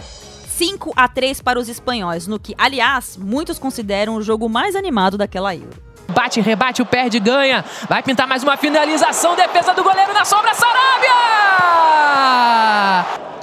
5 0.62 0.92
a 0.94 1.08
3 1.08 1.40
para 1.40 1.58
os 1.58 1.68
espanhóis, 1.68 2.28
no 2.28 2.38
que, 2.38 2.54
aliás, 2.56 3.16
muitos 3.16 3.58
consideram 3.58 4.14
o 4.14 4.22
jogo 4.22 4.48
mais 4.48 4.76
animado 4.76 5.18
daquela 5.18 5.56
Euro. 5.56 5.82
Bate, 6.06 6.40
rebate, 6.40 6.80
o 6.80 6.86
perde, 6.86 7.18
ganha. 7.18 7.64
Vai 7.88 8.00
pintar 8.00 8.28
mais 8.28 8.44
uma 8.44 8.56
finalização. 8.56 9.34
Defesa 9.34 9.74
do 9.74 9.82
goleiro 9.82 10.14
na 10.14 10.24
sombra, 10.24 10.54
Sarabia! 10.54 11.10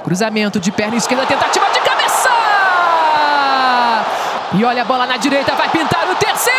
Cruzamento 0.02 0.58
de 0.58 0.72
perna 0.72 0.96
esquerda, 0.96 1.26
tentativa 1.26 1.66
de 1.66 1.80
cabeça! 1.80 2.30
E 4.54 4.64
olha 4.64 4.80
a 4.80 4.84
bola 4.86 5.06
na 5.06 5.18
direita, 5.18 5.54
vai 5.54 5.68
pintar 5.68 6.10
o 6.10 6.14
terceiro! 6.14 6.58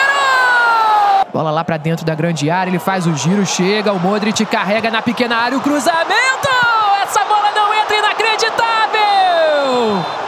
Bola 1.33 1.49
lá 1.49 1.63
pra 1.63 1.77
dentro 1.77 2.05
da 2.05 2.13
grande 2.13 2.51
área, 2.51 2.69
ele 2.69 2.77
faz 2.77 3.07
o 3.07 3.15
giro, 3.15 3.43
chega, 3.47 3.91
o 3.91 3.99
Modric 3.99 4.45
carrega 4.45 4.91
na 4.91 5.01
pequena 5.01 5.37
área 5.37 5.57
o 5.57 5.61
cruzamento! 5.61 6.49
Essa 7.01 7.25
bola 7.25 7.49
não 7.55 7.73
entra, 7.73 7.97
inacreditável! 7.97 10.20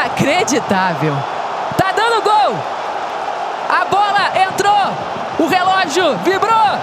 Inacreditável! 0.00 1.14
Tá 1.76 1.92
dando 1.92 2.22
gol! 2.22 2.56
A 3.68 3.84
bola 3.84 4.32
entrou! 4.34 4.72
O 5.38 5.46
relógio 5.46 6.16
vibrou! 6.24 6.78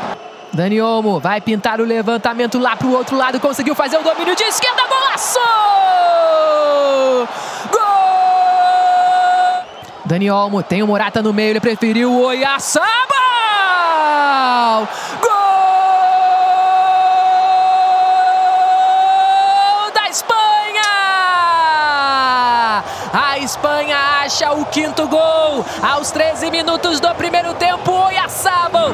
Dani 0.53 0.79
Olmo 0.79 1.19
vai 1.19 1.41
pintar 1.41 1.81
o 1.81 1.83
levantamento 1.83 2.59
lá 2.59 2.75
pro 2.75 2.91
outro 2.91 3.17
lado, 3.17 3.39
conseguiu 3.39 3.73
fazer 3.73 3.97
o 3.97 4.03
domínio 4.03 4.35
de 4.35 4.43
esquerda, 4.43 4.83
golaço! 4.87 5.39
Gol! 7.71 7.81
Dani 10.05 10.29
Olmo 10.29 10.61
tem 10.61 10.83
o 10.83 10.87
Morata 10.87 11.19
no 11.23 11.33
meio, 11.33 11.49
ele 11.49 11.59
preferiu 11.59 12.11
o 12.11 12.21
Oyarzabal! 12.21 12.87
Gol 15.19 15.36
Acha 24.27 24.51
o 24.51 24.65
quinto 24.65 25.07
gol 25.07 25.65
aos 25.81 26.11
13 26.11 26.51
minutos 26.51 26.99
do 26.99 27.15
primeiro 27.15 27.53
tempo. 27.53 27.89
Oyarzabal! 27.89 28.89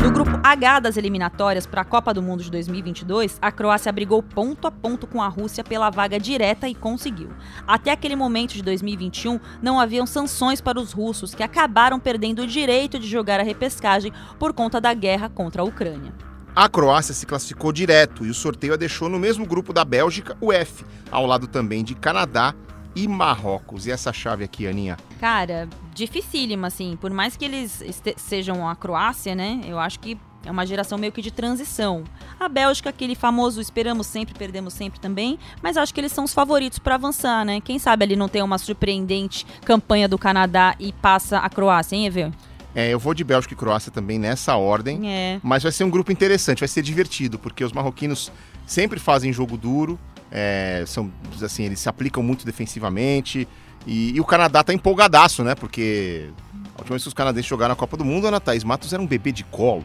No 0.00 0.12
grupo 0.12 0.38
H 0.40 0.78
das 0.78 0.96
eliminatórias 0.96 1.66
para 1.66 1.80
a 1.80 1.84
Copa 1.84 2.14
do 2.14 2.22
Mundo 2.22 2.44
de 2.44 2.50
2022, 2.52 3.38
a 3.42 3.50
Croácia 3.50 3.90
brigou 3.90 4.22
ponto 4.22 4.68
a 4.68 4.70
ponto 4.70 5.04
com 5.04 5.20
a 5.20 5.26
Rússia 5.26 5.64
pela 5.64 5.90
vaga 5.90 6.20
direta 6.20 6.68
e 6.68 6.76
conseguiu. 6.76 7.30
Até 7.66 7.90
aquele 7.90 8.14
momento 8.14 8.52
de 8.52 8.62
2021, 8.62 9.40
não 9.60 9.80
haviam 9.80 10.06
sanções 10.06 10.60
para 10.60 10.78
os 10.78 10.92
russos, 10.92 11.34
que 11.34 11.42
acabaram 11.42 11.98
perdendo 11.98 12.42
o 12.42 12.46
direito 12.46 13.00
de 13.00 13.08
jogar 13.08 13.40
a 13.40 13.42
repescagem 13.42 14.12
por 14.38 14.52
conta 14.52 14.80
da 14.80 14.94
guerra 14.94 15.28
contra 15.28 15.62
a 15.62 15.64
Ucrânia. 15.64 16.27
A 16.58 16.68
Croácia 16.68 17.14
se 17.14 17.24
classificou 17.24 17.70
direto 17.70 18.26
e 18.26 18.30
o 18.30 18.34
sorteio 18.34 18.74
a 18.74 18.76
deixou 18.76 19.08
no 19.08 19.16
mesmo 19.16 19.46
grupo 19.46 19.72
da 19.72 19.84
Bélgica, 19.84 20.36
o 20.40 20.52
F, 20.52 20.84
ao 21.08 21.24
lado 21.24 21.46
também 21.46 21.84
de 21.84 21.94
Canadá 21.94 22.52
e 22.96 23.06
Marrocos. 23.06 23.86
E 23.86 23.92
essa 23.92 24.12
chave 24.12 24.42
aqui, 24.42 24.66
Aninha? 24.66 24.96
Cara, 25.20 25.68
dificílima, 25.94 26.66
assim. 26.66 26.98
Por 27.00 27.12
mais 27.12 27.36
que 27.36 27.44
eles 27.44 27.80
sejam 28.16 28.68
a 28.68 28.74
Croácia, 28.74 29.36
né? 29.36 29.60
Eu 29.68 29.78
acho 29.78 30.00
que 30.00 30.18
é 30.44 30.50
uma 30.50 30.66
geração 30.66 30.98
meio 30.98 31.12
que 31.12 31.22
de 31.22 31.30
transição. 31.30 32.02
A 32.40 32.48
Bélgica, 32.48 32.90
aquele 32.90 33.14
famoso 33.14 33.60
esperamos 33.60 34.08
sempre, 34.08 34.34
perdemos 34.34 34.74
sempre 34.74 34.98
também, 34.98 35.38
mas 35.62 35.76
acho 35.76 35.94
que 35.94 36.00
eles 36.00 36.10
são 36.10 36.24
os 36.24 36.34
favoritos 36.34 36.80
para 36.80 36.96
avançar, 36.96 37.44
né? 37.44 37.60
Quem 37.60 37.78
sabe 37.78 38.02
ali 38.02 38.16
não 38.16 38.28
tem 38.28 38.42
uma 38.42 38.58
surpreendente 38.58 39.46
campanha 39.64 40.08
do 40.08 40.18
Canadá 40.18 40.74
e 40.80 40.92
passa 40.92 41.38
a 41.38 41.48
Croácia, 41.48 41.94
hein, 41.94 42.06
Evel? 42.06 42.32
É, 42.74 42.90
eu 42.90 42.98
vou 42.98 43.14
de 43.14 43.24
Bélgica 43.24 43.54
e 43.54 43.56
Croácia 43.56 43.90
também 43.90 44.18
nessa 44.18 44.56
ordem. 44.56 45.10
É. 45.10 45.40
Mas 45.42 45.62
vai 45.62 45.72
ser 45.72 45.84
um 45.84 45.90
grupo 45.90 46.12
interessante, 46.12 46.60
vai 46.60 46.68
ser 46.68 46.82
divertido, 46.82 47.38
porque 47.38 47.64
os 47.64 47.72
marroquinos 47.72 48.30
sempre 48.66 49.00
fazem 49.00 49.32
jogo 49.32 49.56
duro, 49.56 49.98
é, 50.30 50.84
são, 50.86 51.10
assim, 51.42 51.64
eles 51.64 51.80
se 51.80 51.88
aplicam 51.88 52.22
muito 52.22 52.44
defensivamente. 52.44 53.48
E, 53.86 54.14
e, 54.14 54.20
o 54.20 54.24
Canadá 54.24 54.62
tá 54.62 54.74
empolgadaço, 54.74 55.42
né? 55.42 55.54
Porque 55.54 56.30
a 56.74 56.78
última 56.78 56.94
vez 56.94 57.02
que 57.02 57.08
os 57.08 57.14
canadenses 57.14 57.48
jogaram 57.48 57.72
a 57.72 57.76
Copa 57.76 57.96
do 57.96 58.04
Mundo, 58.04 58.26
Ana 58.26 58.40
Thaís 58.40 58.64
Matos 58.64 58.92
era 58.92 59.00
um 59.00 59.06
bebê 59.06 59.32
de 59.32 59.44
colo, 59.44 59.84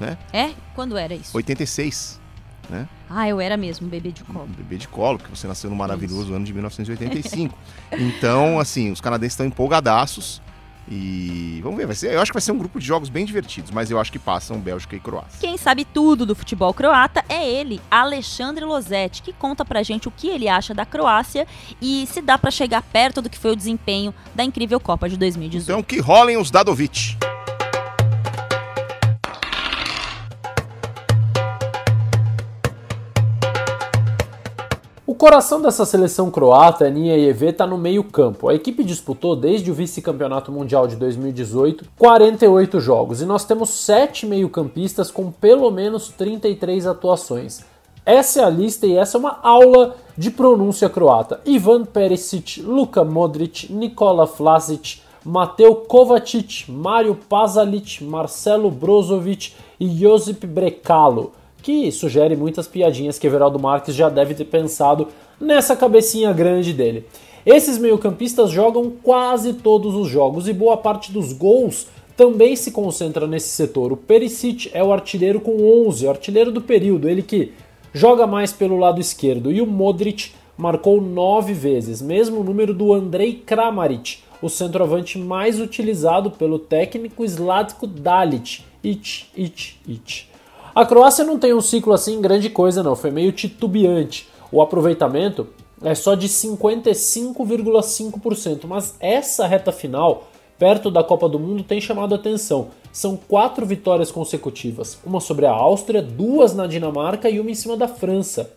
né? 0.00 0.18
É? 0.32 0.50
Quando 0.74 0.96
era 0.96 1.14
isso? 1.14 1.36
86, 1.36 2.20
né? 2.68 2.88
Ah, 3.08 3.28
eu 3.28 3.40
era 3.40 3.56
mesmo 3.56 3.86
um 3.86 3.90
bebê 3.90 4.10
de 4.10 4.24
colo. 4.24 4.44
Um 4.44 4.52
bebê 4.52 4.76
de 4.76 4.88
colo, 4.88 5.18
porque 5.18 5.34
você 5.34 5.46
nasceu 5.46 5.70
no 5.70 5.76
maravilhoso 5.76 6.24
isso. 6.24 6.34
ano 6.34 6.44
de 6.44 6.52
1985. 6.52 7.56
então, 7.92 8.58
assim, 8.58 8.90
os 8.90 9.00
canadenses 9.00 9.34
estão 9.34 9.46
empolgadaços. 9.46 10.42
E 10.90 11.60
vamos 11.62 11.76
ver, 11.76 11.86
vai 11.86 11.94
ser, 11.94 12.12
eu 12.14 12.20
acho 12.20 12.30
que 12.30 12.36
vai 12.36 12.42
ser 12.42 12.52
um 12.52 12.58
grupo 12.58 12.80
de 12.80 12.86
jogos 12.86 13.08
bem 13.08 13.24
divertidos, 13.24 13.70
mas 13.70 13.90
eu 13.90 14.00
acho 14.00 14.10
que 14.10 14.18
passam 14.18 14.58
Bélgica 14.58 14.96
e 14.96 15.00
Croácia. 15.00 15.38
Quem 15.40 15.56
sabe 15.58 15.84
tudo 15.84 16.24
do 16.24 16.34
futebol 16.34 16.72
croata 16.72 17.24
é 17.28 17.46
ele, 17.46 17.80
Alexandre 17.90 18.64
Losetti, 18.64 19.22
que 19.22 19.32
conta 19.32 19.64
pra 19.64 19.82
gente 19.82 20.08
o 20.08 20.10
que 20.10 20.28
ele 20.28 20.48
acha 20.48 20.72
da 20.72 20.86
Croácia 20.86 21.46
e 21.80 22.06
se 22.06 22.22
dá 22.22 22.38
para 22.38 22.50
chegar 22.50 22.82
perto 22.82 23.20
do 23.20 23.28
que 23.28 23.38
foi 23.38 23.52
o 23.52 23.56
desempenho 23.56 24.14
da 24.34 24.42
incrível 24.42 24.80
Copa 24.80 25.08
de 25.08 25.16
2018. 25.16 25.64
Então 25.64 25.82
que 25.82 26.00
rolem 26.00 26.36
os 26.36 26.50
Dadovic. 26.50 27.16
Coração 35.18 35.60
dessa 35.60 35.84
seleção 35.84 36.30
croata, 36.30 36.86
Aninha 36.86 37.18
EV, 37.18 37.48
está 37.48 37.66
no 37.66 37.76
meio-campo. 37.76 38.48
A 38.48 38.54
equipe 38.54 38.84
disputou 38.84 39.34
desde 39.34 39.68
o 39.68 39.74
vice-campeonato 39.74 40.52
mundial 40.52 40.86
de 40.86 40.94
2018 40.94 41.84
48 41.98 42.78
jogos 42.78 43.20
e 43.20 43.26
nós 43.26 43.44
temos 43.44 43.70
sete 43.70 44.24
meio-campistas 44.24 45.10
com 45.10 45.32
pelo 45.32 45.72
menos 45.72 46.08
33 46.10 46.86
atuações. 46.86 47.64
Essa 48.06 48.42
é 48.42 48.44
a 48.44 48.48
lista 48.48 48.86
e 48.86 48.96
essa 48.96 49.18
é 49.18 49.20
uma 49.20 49.40
aula 49.42 49.96
de 50.16 50.30
pronúncia 50.30 50.88
croata. 50.88 51.40
Ivan 51.44 51.84
Perisic, 51.84 52.62
Luka 52.62 53.02
Modric, 53.02 53.72
Nikola 53.72 54.24
Vlasic, 54.24 55.02
Mateo 55.24 55.74
Kovacic, 55.74 56.70
Mario 56.70 57.16
Pasalic, 57.28 58.04
Marcelo 58.04 58.70
Brozovic 58.70 59.52
e 59.80 59.88
Josip 59.88 60.46
Brekalo 60.46 61.32
que 61.62 61.90
sugere 61.92 62.36
muitas 62.36 62.66
piadinhas 62.66 63.18
que 63.18 63.26
Everaldo 63.26 63.58
Marques 63.58 63.94
já 63.94 64.08
deve 64.08 64.34
ter 64.34 64.44
pensado 64.44 65.08
nessa 65.40 65.76
cabecinha 65.76 66.32
grande 66.32 66.72
dele. 66.72 67.04
Esses 67.44 67.78
meio-campistas 67.78 68.50
jogam 68.50 68.92
quase 69.02 69.54
todos 69.54 69.94
os 69.94 70.08
jogos 70.08 70.48
e 70.48 70.52
boa 70.52 70.76
parte 70.76 71.12
dos 71.12 71.32
gols 71.32 71.86
também 72.16 72.56
se 72.56 72.72
concentra 72.72 73.26
nesse 73.26 73.48
setor. 73.48 73.92
O 73.92 73.96
Perisic 73.96 74.70
é 74.74 74.82
o 74.82 74.92
artilheiro 74.92 75.40
com 75.40 75.86
11, 75.86 76.06
o 76.06 76.10
artilheiro 76.10 76.50
do 76.50 76.60
período, 76.60 77.08
ele 77.08 77.22
que 77.22 77.52
joga 77.92 78.26
mais 78.26 78.52
pelo 78.52 78.76
lado 78.76 79.00
esquerdo. 79.00 79.52
E 79.52 79.60
o 79.60 79.66
Modric 79.66 80.32
marcou 80.56 81.00
9 81.00 81.52
vezes, 81.52 82.02
mesmo 82.02 82.42
número 82.42 82.74
do 82.74 82.92
Andrei 82.92 83.34
Kramaric, 83.34 84.18
o 84.42 84.48
centroavante 84.48 85.16
mais 85.16 85.60
utilizado 85.60 86.32
pelo 86.32 86.58
técnico 86.58 87.24
Slatko 87.24 87.86
Dalic. 87.86 88.64
It, 88.84 89.30
it, 89.36 89.78
it. 89.88 90.27
A 90.78 90.86
Croácia 90.86 91.24
não 91.24 91.38
tem 91.40 91.52
um 91.52 91.60
ciclo 91.60 91.92
assim 91.92 92.20
grande 92.20 92.48
coisa 92.48 92.84
não, 92.84 92.94
foi 92.94 93.10
meio 93.10 93.32
titubeante. 93.32 94.28
O 94.52 94.62
aproveitamento 94.62 95.48
é 95.82 95.92
só 95.92 96.14
de 96.14 96.28
55,5%, 96.28 98.60
mas 98.68 98.94
essa 99.00 99.44
reta 99.44 99.72
final, 99.72 100.28
perto 100.56 100.88
da 100.88 101.02
Copa 101.02 101.28
do 101.28 101.36
Mundo, 101.36 101.64
tem 101.64 101.80
chamado 101.80 102.14
atenção. 102.14 102.68
São 102.92 103.16
quatro 103.16 103.66
vitórias 103.66 104.12
consecutivas, 104.12 104.96
uma 105.04 105.18
sobre 105.18 105.46
a 105.46 105.50
Áustria, 105.50 106.00
duas 106.00 106.54
na 106.54 106.68
Dinamarca 106.68 107.28
e 107.28 107.40
uma 107.40 107.50
em 107.50 107.56
cima 107.56 107.76
da 107.76 107.88
França. 107.88 108.48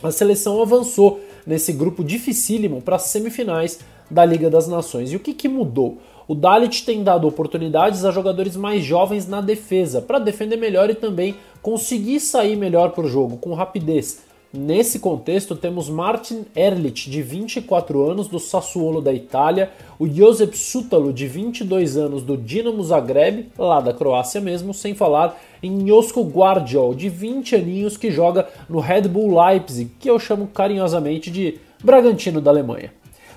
A 0.00 0.12
seleção 0.12 0.62
avançou 0.62 1.18
nesse 1.44 1.72
grupo 1.72 2.04
dificílimo 2.04 2.80
para 2.82 2.94
as 2.94 3.02
semifinais 3.02 3.80
da 4.08 4.24
Liga 4.24 4.48
das 4.48 4.68
Nações. 4.68 5.12
E 5.12 5.16
o 5.16 5.20
que, 5.20 5.34
que 5.34 5.48
mudou? 5.48 5.98
O 6.26 6.34
Dalit 6.34 6.86
tem 6.86 7.02
dado 7.02 7.28
oportunidades 7.28 8.04
a 8.04 8.10
jogadores 8.10 8.56
mais 8.56 8.82
jovens 8.82 9.28
na 9.28 9.42
defesa 9.42 10.00
para 10.00 10.18
defender 10.18 10.56
melhor 10.56 10.88
e 10.88 10.94
também 10.94 11.34
conseguir 11.60 12.18
sair 12.18 12.56
melhor 12.56 12.92
para 12.92 13.04
o 13.04 13.08
jogo 13.08 13.36
com 13.36 13.52
rapidez. 13.52 14.22
Nesse 14.56 15.00
contexto, 15.00 15.56
temos 15.56 15.90
Martin 15.90 16.46
Erlich, 16.54 17.10
de 17.10 17.20
24 17.20 18.08
anos, 18.08 18.28
do 18.28 18.38
Sassuolo 18.38 19.02
da 19.02 19.12
Itália, 19.12 19.70
o 19.98 20.08
Josep 20.08 20.56
Sutalo, 20.56 21.12
de 21.12 21.26
22 21.26 21.96
anos, 21.96 22.22
do 22.22 22.36
Dinamo 22.36 22.82
Zagreb, 22.84 23.48
lá 23.58 23.80
da 23.80 23.92
Croácia 23.92 24.40
mesmo, 24.40 24.72
sem 24.72 24.94
falar 24.94 25.36
em 25.60 25.88
Josko 25.88 26.22
Guardiol, 26.22 26.94
de 26.94 27.08
20 27.08 27.56
aninhos, 27.56 27.96
que 27.96 28.12
joga 28.12 28.48
no 28.68 28.78
Red 28.78 29.08
Bull 29.08 29.36
Leipzig, 29.36 29.90
que 29.98 30.08
eu 30.08 30.20
chamo 30.20 30.46
carinhosamente 30.46 31.32
de 31.32 31.58
Bragantino 31.82 32.40
da 32.40 32.52
Alemanha. 32.52 32.92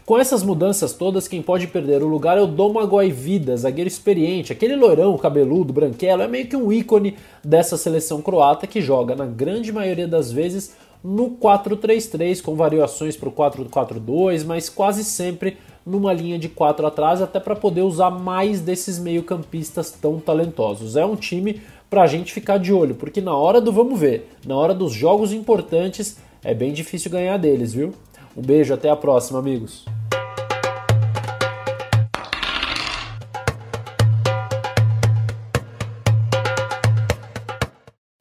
Com 0.08 0.18
essas 0.18 0.42
mudanças 0.42 0.94
todas, 0.94 1.28
quem 1.28 1.42
pode 1.42 1.68
perder 1.68 2.02
o 2.02 2.08
lugar 2.08 2.38
é 2.38 2.42
o 2.42 2.48
Domagoj 2.48 3.12
Vida, 3.12 3.58
zagueiro 3.58 3.90
experiente, 3.90 4.54
aquele 4.54 4.74
loirão, 4.74 5.18
cabeludo, 5.18 5.74
branquelo, 5.74 6.22
é 6.22 6.28
meio 6.30 6.48
que 6.48 6.56
um 6.56 6.72
ícone 6.72 7.18
dessa 7.44 7.76
seleção 7.76 8.22
croata 8.22 8.66
que 8.66 8.80
joga, 8.80 9.18
na 9.18 9.26
grande 9.26 9.70
maioria 9.70 10.08
das 10.08 10.32
vezes, 10.32 10.74
no 11.04 11.32
4-3-3, 11.32 12.42
com 12.42 12.56
variações 12.56 13.18
para 13.18 13.28
o 13.28 13.34
4-4-2, 13.34 14.46
mas 14.46 14.70
quase 14.70 15.04
sempre 15.04 15.58
numa 15.86 16.14
linha 16.14 16.40
de 16.40 16.48
4 16.48 16.88
atrás, 16.88 17.22
até 17.22 17.38
para 17.38 17.54
poder 17.54 17.82
usar 17.82 18.10
mais 18.10 18.62
desses 18.62 18.98
meio-campistas 18.98 19.92
tão 19.92 20.22
talentosos. 20.22 20.96
É 20.96 21.06
um 21.06 21.18
time 21.18 21.62
para 21.90 22.04
a 22.04 22.08
gente 22.08 22.32
ficar 22.32 22.60
de 22.60 22.72
olho, 22.72 22.96
porque 22.96 23.20
na 23.20 23.36
hora 23.36 23.60
do 23.60 23.74
vamos 23.74 24.00
ver, 24.00 24.30
na 24.46 24.56
hora 24.56 24.74
dos 24.74 24.94
jogos 24.94 25.34
importantes, 25.34 26.16
é 26.46 26.54
bem 26.54 26.72
difícil 26.72 27.12
ganhar 27.12 27.36
deles, 27.36 27.74
viu? 27.74 27.94
Um 28.38 28.42
beijo, 28.42 28.74
até 28.74 28.90
a 28.90 28.96
próxima, 28.96 29.40
amigos. 29.40 29.97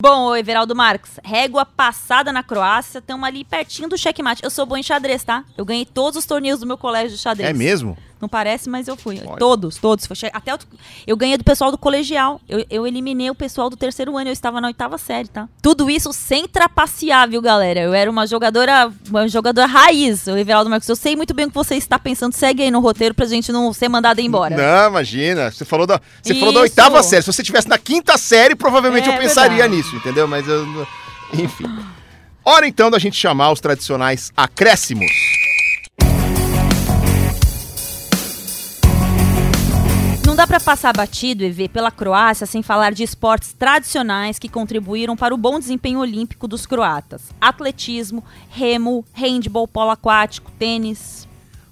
Bom, 0.08 0.36
Everaldo 0.36 0.72
Marques, 0.72 1.18
régua 1.24 1.66
passada 1.66 2.32
na 2.32 2.40
Croácia, 2.40 3.00
estamos 3.00 3.26
ali 3.26 3.42
pertinho 3.42 3.88
do 3.88 3.98
checkmate. 3.98 4.40
Eu 4.40 4.50
sou 4.50 4.64
bom 4.64 4.76
em 4.76 4.82
xadrez, 4.82 5.24
tá? 5.24 5.44
Eu 5.58 5.64
ganhei 5.64 5.84
todos 5.84 6.16
os 6.16 6.24
torneios 6.24 6.60
do 6.60 6.66
meu 6.66 6.78
colégio 6.78 7.16
de 7.16 7.18
xadrez. 7.18 7.50
É 7.50 7.52
mesmo? 7.52 7.98
Não 8.20 8.28
parece, 8.28 8.68
mas 8.68 8.88
eu 8.88 8.96
fui. 8.96 9.20
Olha. 9.24 9.36
Todos, 9.36 9.76
todos. 9.76 10.08
Até 10.32 10.52
eu, 10.52 10.58
eu 11.06 11.16
ganhei 11.16 11.36
do 11.36 11.44
pessoal 11.44 11.70
do 11.70 11.76
colegial. 11.76 12.40
Eu, 12.48 12.64
eu, 12.70 12.86
eliminei 12.86 13.28
o 13.28 13.34
pessoal 13.34 13.68
do 13.68 13.76
terceiro 13.76 14.16
ano. 14.16 14.28
Eu 14.28 14.32
estava 14.32 14.58
na 14.58 14.68
oitava 14.68 14.96
série, 14.96 15.28
tá? 15.28 15.46
Tudo 15.60 15.90
isso 15.90 16.12
sem 16.14 16.48
trapacear, 16.48 17.28
viu, 17.28 17.42
galera? 17.42 17.80
Eu 17.80 17.92
era 17.92 18.10
uma 18.10 18.26
jogadora, 18.26 18.90
uma 19.08 19.28
jogadora 19.28 19.66
raiz, 19.66 20.26
o 20.26 20.36
Everaldo 20.36 20.70
Marcos. 20.70 20.88
Eu 20.88 20.96
sei 20.96 21.14
muito 21.14 21.34
bem 21.34 21.44
o 21.44 21.48
que 21.48 21.54
você 21.54 21.74
está 21.74 21.98
pensando. 21.98 22.32
Segue 22.32 22.62
aí 22.62 22.70
no 22.70 22.80
roteiro 22.80 23.14
pra 23.14 23.26
gente 23.26 23.52
não 23.52 23.70
ser 23.74 23.88
mandado 23.88 24.20
embora. 24.20 24.56
Não, 24.56 24.88
imagina. 24.88 25.50
Você 25.50 25.66
falou 25.66 25.86
da, 25.86 26.00
você 26.22 26.34
falou 26.34 26.54
da 26.54 26.60
oitava 26.60 27.02
série. 27.02 27.22
Se 27.22 27.32
você 27.32 27.42
estivesse 27.42 27.68
na 27.68 27.76
quinta 27.76 28.16
série, 28.16 28.54
provavelmente 28.54 29.10
é, 29.10 29.14
eu 29.14 29.18
pensaria 29.18 29.58
verdade. 29.58 29.76
nisso, 29.76 29.94
entendeu? 29.94 30.26
Mas 30.26 30.48
eu. 30.48 30.86
Enfim. 31.34 31.66
Hora 32.42 32.66
então 32.66 32.90
da 32.90 32.98
gente 32.98 33.16
chamar 33.16 33.50
os 33.50 33.60
tradicionais 33.60 34.32
acréscimos. 34.36 35.10
Não 40.36 40.42
dá 40.42 40.46
para 40.46 40.60
passar 40.60 40.94
batido 40.94 41.42
e 41.42 41.50
ver 41.50 41.70
pela 41.70 41.90
Croácia 41.90 42.44
sem 42.44 42.62
falar 42.62 42.92
de 42.92 43.02
esportes 43.02 43.54
tradicionais 43.54 44.38
que 44.38 44.50
contribuíram 44.50 45.16
para 45.16 45.34
o 45.34 45.38
bom 45.38 45.58
desempenho 45.58 45.98
olímpico 45.98 46.46
dos 46.46 46.66
croatas: 46.66 47.30
atletismo, 47.40 48.22
remo, 48.50 49.02
handball, 49.14 49.66
polo 49.66 49.92
aquático, 49.92 50.52
tênis. 50.58 51.26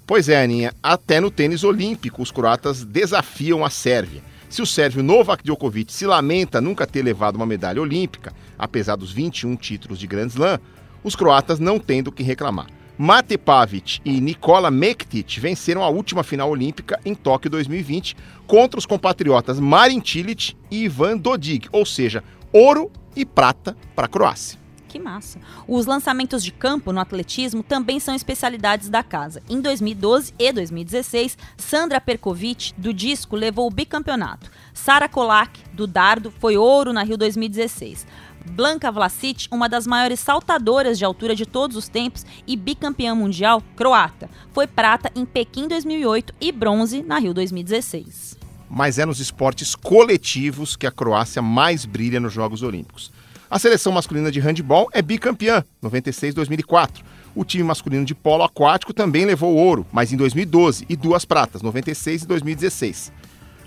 Pois 0.07 0.29
é, 0.29 0.43
Aninha, 0.43 0.73
até 0.81 1.19
no 1.19 1.29
tênis 1.29 1.63
olímpico 1.63 2.23
os 2.23 2.31
croatas 2.31 2.83
desafiam 2.83 3.63
a 3.63 3.69
Sérvia. 3.69 4.23
Se 4.49 4.63
o 4.63 4.65
sérvio 4.65 5.03
Novak 5.03 5.43
Djokovic 5.43 5.93
se 5.93 6.07
lamenta 6.07 6.59
nunca 6.59 6.87
ter 6.87 7.03
levado 7.03 7.35
uma 7.35 7.45
medalha 7.45 7.79
olímpica, 7.79 8.33
apesar 8.57 8.95
dos 8.95 9.11
21 9.11 9.57
títulos 9.57 9.99
de 9.99 10.07
Grand 10.07 10.29
Slam, 10.29 10.59
os 11.03 11.15
croatas 11.15 11.59
não 11.59 11.77
têm 11.77 12.01
do 12.01 12.11
que 12.11 12.23
reclamar. 12.23 12.74
Mate 12.97 13.37
Pavic 13.37 13.99
e 14.05 14.21
Nikola 14.21 14.71
Mektic 14.71 15.37
venceram 15.37 15.83
a 15.83 15.89
última 15.89 16.23
final 16.23 16.49
olímpica 16.49 16.97
em 17.03 17.13
Tóquio 17.13 17.51
2020 17.51 18.15
contra 18.47 18.79
os 18.79 18.85
compatriotas 18.85 19.59
Marin 19.59 20.01
Cilic 20.03 20.55
e 20.71 20.85
Ivan 20.85 21.17
Dodig, 21.17 21.67
ou 21.73 21.85
seja, 21.85 22.23
ouro 22.53 22.89
e 23.13 23.25
prata 23.25 23.75
para 23.93 24.05
a 24.05 24.09
Croácia. 24.09 24.57
Que 24.87 24.97
massa. 24.97 25.41
Os 25.67 25.85
lançamentos 25.85 26.41
de 26.41 26.53
campo 26.53 26.93
no 26.93 27.01
atletismo 27.01 27.61
também 27.61 27.99
são 27.99 28.15
especialidades 28.15 28.87
da 28.87 29.03
casa. 29.03 29.43
Em 29.49 29.59
2012 29.59 30.33
e 30.39 30.53
2016, 30.53 31.37
Sandra 31.57 31.99
Perkovic, 31.99 32.73
do 32.77 32.93
disco, 32.93 33.35
levou 33.35 33.67
o 33.67 33.71
bicampeonato. 33.71 34.49
Sara 34.73 35.09
Kolak, 35.09 35.59
do 35.73 35.85
dardo, 35.85 36.31
foi 36.31 36.55
ouro 36.55 36.93
na 36.93 37.03
Rio 37.03 37.17
2016. 37.17 38.07
Blanca 38.45 38.91
Vlasic, 38.91 39.47
uma 39.51 39.67
das 39.67 39.87
maiores 39.87 40.19
saltadoras 40.19 40.97
de 40.97 41.05
altura 41.05 41.35
de 41.35 41.45
todos 41.45 41.75
os 41.75 41.89
tempos 41.89 42.25
e 42.45 42.55
bicampeã 42.55 43.15
mundial 43.15 43.61
croata. 43.75 44.29
Foi 44.53 44.67
prata 44.67 45.11
em 45.15 45.25
Pequim 45.25 45.67
2008 45.67 46.33
e 46.39 46.51
bronze 46.51 47.01
na 47.01 47.17
Rio 47.17 47.33
2016. 47.33 48.37
Mas 48.69 48.99
é 48.99 49.05
nos 49.05 49.19
esportes 49.19 49.75
coletivos 49.75 50.75
que 50.75 50.87
a 50.87 50.91
Croácia 50.91 51.41
mais 51.41 51.85
brilha 51.85 52.19
nos 52.19 52.33
Jogos 52.33 52.61
Olímpicos. 52.61 53.11
A 53.49 53.59
seleção 53.59 53.91
masculina 53.91 54.31
de 54.31 54.39
handebol 54.39 54.89
é 54.91 55.01
bicampeã, 55.01 55.63
96-2004. 55.83 57.03
O 57.35 57.45
time 57.45 57.63
masculino 57.63 58.05
de 58.05 58.15
polo 58.15 58.43
aquático 58.43 58.93
também 58.93 59.25
levou 59.25 59.55
ouro, 59.55 59.85
mas 59.91 60.11
em 60.11 60.17
2012, 60.17 60.85
e 60.89 60.95
duas 60.95 61.25
pratas, 61.25 61.61
96 61.61 62.23
e 62.23 62.27
2016. 62.27 63.13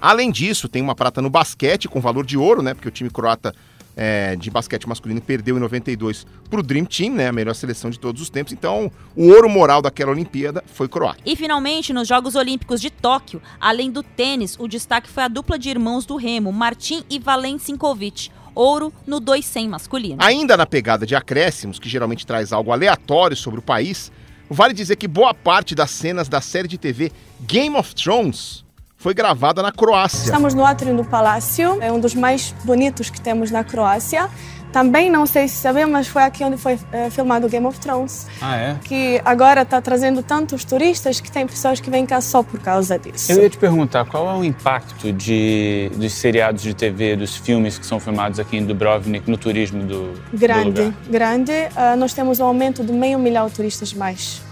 Além 0.01 0.31
disso, 0.31 0.69
tem 0.69 0.83
uma 0.83 0.95
prata 0.95 1.21
no 1.21 1.31
basquete 1.31 1.89
com 1.89 2.01
valor 2.01 2.25
de 2.25 2.37
ouro, 2.37 2.63
né? 2.63 2.75
Porque 2.75 2.89
o 2.89 2.93
time 2.93 3.11
croata 3.11 3.55
é, 3.99 4.37
de 4.37 4.49
basquete 4.49 4.89
masculino 4.89 5.21
perdeu 5.21 5.57
em 5.57 5.61
92 5.61 6.25
para 6.49 6.61
o 6.61 6.63
Dream 6.63 6.85
Team, 6.85 7.15
né, 7.15 7.27
a 7.27 7.33
melhor 7.33 7.53
seleção 7.55 7.91
de 7.91 7.99
todos 7.99 8.23
os 8.23 8.31
tempos. 8.31 8.53
Então, 8.53 8.91
o 9.17 9.27
ouro 9.27 9.49
moral 9.49 9.83
daquela 9.83 10.13
Olimpíada 10.13 10.63
foi 10.67 10.89
croata. 10.89 11.19
E 11.27 11.35
finalmente, 11.35 11.93
nos 11.93 12.07
Jogos 12.07 12.37
Olímpicos 12.37 12.81
de 12.81 12.91
Tóquio, 12.91 13.43
além 13.61 13.91
do 13.91 14.05
tênis, 14.05 14.57
o 14.59 14.69
destaque 14.69 15.11
foi 15.11 15.25
a 15.25 15.29
dupla 15.29 15.59
de 15.59 15.69
irmãos 15.69 16.07
do 16.07 16.15
remo, 16.15 16.53
Martin 16.53 17.03
e 17.11 17.19
Valen 17.19 17.59
Sinkovic 17.59 18.31
ouro 18.55 18.93
no 19.07 19.21
200 19.21 19.69
masculino. 19.69 20.17
Ainda 20.21 20.57
na 20.57 20.67
pegada 20.67 21.07
de 21.07 21.15
acréscimos, 21.15 21.79
que 21.79 21.89
geralmente 21.89 22.27
traz 22.27 22.53
algo 22.53 22.73
aleatório 22.73 23.37
sobre 23.37 23.61
o 23.61 23.63
país, 23.63 24.11
vale 24.51 24.75
dizer 24.75 24.97
que 24.97 25.07
boa 25.07 25.33
parte 25.33 25.75
das 25.75 25.91
cenas 25.91 26.29
da 26.29 26.41
série 26.41 26.67
de 26.67 26.77
TV 26.77 27.13
Game 27.41 27.77
of 27.77 27.95
Thrones 27.95 28.65
foi 28.99 29.15
gravada 29.15 29.63
na 29.63 29.71
Croácia. 29.71 30.25
Estamos 30.25 30.55
no 30.55 30.65
átrio 30.65 30.95
do 30.95 31.05
Palácio, 31.05 31.79
é 31.81 31.91
um 31.91 32.01
dos 32.01 32.15
mais 32.15 32.53
bonitos 32.65 33.09
que 33.09 33.21
temos 33.21 33.51
na 33.51 33.63
Croácia. 33.63 34.29
Também, 34.73 35.11
não 35.11 35.25
sei 35.25 35.49
se 35.49 35.57
sabem, 35.57 35.87
mas 35.87 36.09
foi 36.09 36.23
aqui 36.23 36.45
onde 36.45 36.59
foi 36.59 36.79
é, 36.93 37.09
filmado 37.09 37.49
Game 37.49 37.65
of 37.65 37.81
Thrones. 37.81 38.27
Ah, 38.43 38.57
é? 38.57 38.77
Que 38.85 39.19
agora 39.25 39.63
está 39.63 39.81
trazendo 39.81 40.23
tantos 40.23 40.63
turistas 40.63 41.21
que 41.21 41.33
tem 41.33 41.47
pessoas 41.47 41.81
que 41.81 41.89
vêm 41.89 42.05
cá 42.05 42.21
só 42.21 42.43
por 42.43 42.61
causa 42.61 42.99
disso. 42.99 43.33
Eu 43.33 43.43
ia 43.43 43.49
te 43.49 43.57
perguntar, 43.57 44.05
qual 44.05 44.29
é 44.29 44.35
o 44.35 44.45
impacto 44.45 45.11
de, 45.11 45.91
dos 45.95 46.13
seriados 46.13 46.63
de 46.63 46.75
TV, 46.75 47.17
dos 47.17 47.35
filmes 47.35 47.79
que 47.79 47.87
são 47.87 47.99
filmados 47.99 48.39
aqui 48.39 48.59
em 48.59 48.67
Dubrovnik 48.67 49.31
no 49.31 49.39
turismo 49.39 49.83
do 49.85 50.13
Grande, 50.35 50.73
do 50.73 50.83
lugar? 50.83 50.95
grande. 51.09 51.53
Uh, 51.53 51.97
nós 51.97 52.13
temos 52.13 52.39
um 52.39 52.45
aumento 52.45 52.85
de 52.85 52.93
meio 52.93 53.19
milhão 53.19 53.47
de 53.47 53.55
turistas 53.55 53.95
mais. 53.95 54.43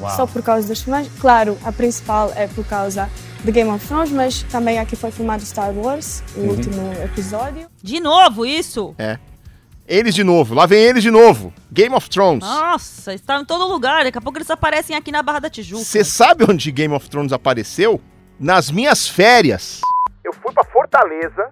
Uau. 0.00 0.16
Só 0.16 0.26
por 0.26 0.42
causa 0.42 0.66
das 0.68 0.80
filmagens. 0.80 1.12
Claro, 1.20 1.56
a 1.64 1.70
principal 1.72 2.32
é 2.34 2.46
por 2.48 2.64
causa 2.66 3.08
de 3.44 3.52
Game 3.52 3.70
of 3.70 3.86
Thrones, 3.86 4.10
mas 4.10 4.42
também 4.44 4.78
aqui 4.78 4.96
foi 4.96 5.10
filmado 5.10 5.44
Star 5.44 5.70
Wars, 5.70 6.22
o 6.36 6.40
Uhum. 6.40 6.48
último 6.50 6.92
episódio. 7.04 7.68
De 7.82 8.00
novo 8.00 8.44
isso? 8.46 8.94
É. 8.98 9.18
Eles 9.86 10.14
de 10.14 10.22
novo, 10.22 10.54
lá 10.54 10.66
vem 10.66 10.78
eles 10.80 11.02
de 11.02 11.10
novo. 11.10 11.52
Game 11.72 11.94
of 11.94 12.08
Thrones. 12.08 12.44
Nossa, 12.44 13.12
está 13.12 13.40
em 13.40 13.44
todo 13.44 13.66
lugar. 13.66 14.04
Daqui 14.04 14.18
a 14.18 14.20
pouco 14.20 14.38
eles 14.38 14.50
aparecem 14.50 14.94
aqui 14.94 15.10
na 15.10 15.20
Barra 15.22 15.40
da 15.40 15.50
Tijuca. 15.50 15.82
Você 15.84 16.04
sabe 16.04 16.44
onde 16.48 16.70
Game 16.70 16.94
of 16.94 17.10
Thrones 17.10 17.32
apareceu? 17.32 18.00
Nas 18.38 18.70
minhas 18.70 19.08
férias. 19.08 19.80
Eu 20.24 20.32
fui 20.34 20.52
pra 20.52 20.62
Fortaleza 20.64 21.48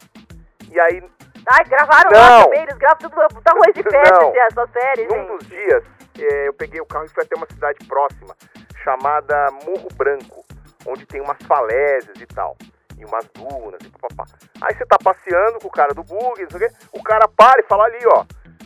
e 0.73 0.79
aí 0.79 1.03
Ai, 1.51 1.65
gravaram 1.65 2.11
Não. 2.13 2.19
lá 2.21 2.45
também, 2.45 2.63
eles 2.63 2.77
gravam 2.77 2.99
tudo 2.99 3.15
tá 3.43 3.53
ruim 3.53 3.73
de 3.75 3.83
Não. 3.83 4.33
essas 4.47 4.71
séries, 4.71 5.09
Num 5.09 5.17
gente. 5.17 5.39
dos 5.39 5.49
dias, 5.49 5.83
eu 6.23 6.53
peguei 6.55 6.81
o 6.81 6.87
carro 6.87 7.05
e 7.05 7.09
fui 7.09 7.23
até 7.23 7.37
uma 7.37 7.47
cidade 7.47 7.85
próxima, 7.87 8.35
chamada 8.83 9.51
Morro 9.67 9.89
Branco, 9.95 10.45
onde 10.87 11.07
tem 11.07 11.21
umas 11.21 11.39
falésias 11.47 12.21
e 12.21 12.27
tal. 12.27 12.57
em 12.99 13.05
umas 13.05 13.27
dunas 13.29 13.81
e 13.85 13.91
papapá. 13.91 14.25
Aí 14.61 14.75
você 14.75 14.85
tá 14.85 14.99
passeando 14.99 15.61
com 15.61 15.69
o 15.69 15.71
cara 15.71 15.95
do 15.95 16.03
bug, 16.03 16.43
não 16.43 16.51
sei 16.51 16.67
o 16.67 16.69
quê, 16.69 16.77
o 16.93 17.03
cara 17.03 17.29
para 17.29 17.61
e 17.61 17.65
fala 17.69 17.85
ali, 17.85 18.05
ó, 18.07 18.25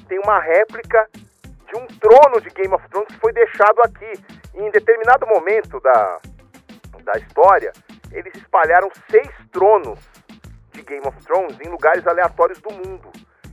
tem 0.09 0.18
uma 0.18 0.40
réplica 0.40 1.07
de 1.12 1.76
um 1.76 1.86
trono 1.86 2.40
de 2.40 2.48
Game 2.50 2.74
of 2.74 2.88
Thrones 2.88 3.09
que 3.09 3.20
foi 3.20 3.32
deixado 3.32 3.80
aqui. 3.82 4.12
E 4.55 4.62
em 4.62 4.70
determinado 4.70 5.26
momento 5.26 5.80
da, 5.80 6.18
da 7.03 7.12
história, 7.18 7.72
eles 8.11 8.34
espalharam 8.34 8.90
seis 9.11 9.30
tronos 9.50 9.98
de 10.72 10.82
Game 10.82 11.07
of 11.07 11.18
Thrones 11.24 11.59
em 11.61 11.68
lugares 11.68 12.07
aleatórios 12.07 12.61
do 12.61 12.72
mundo. 12.72 13.11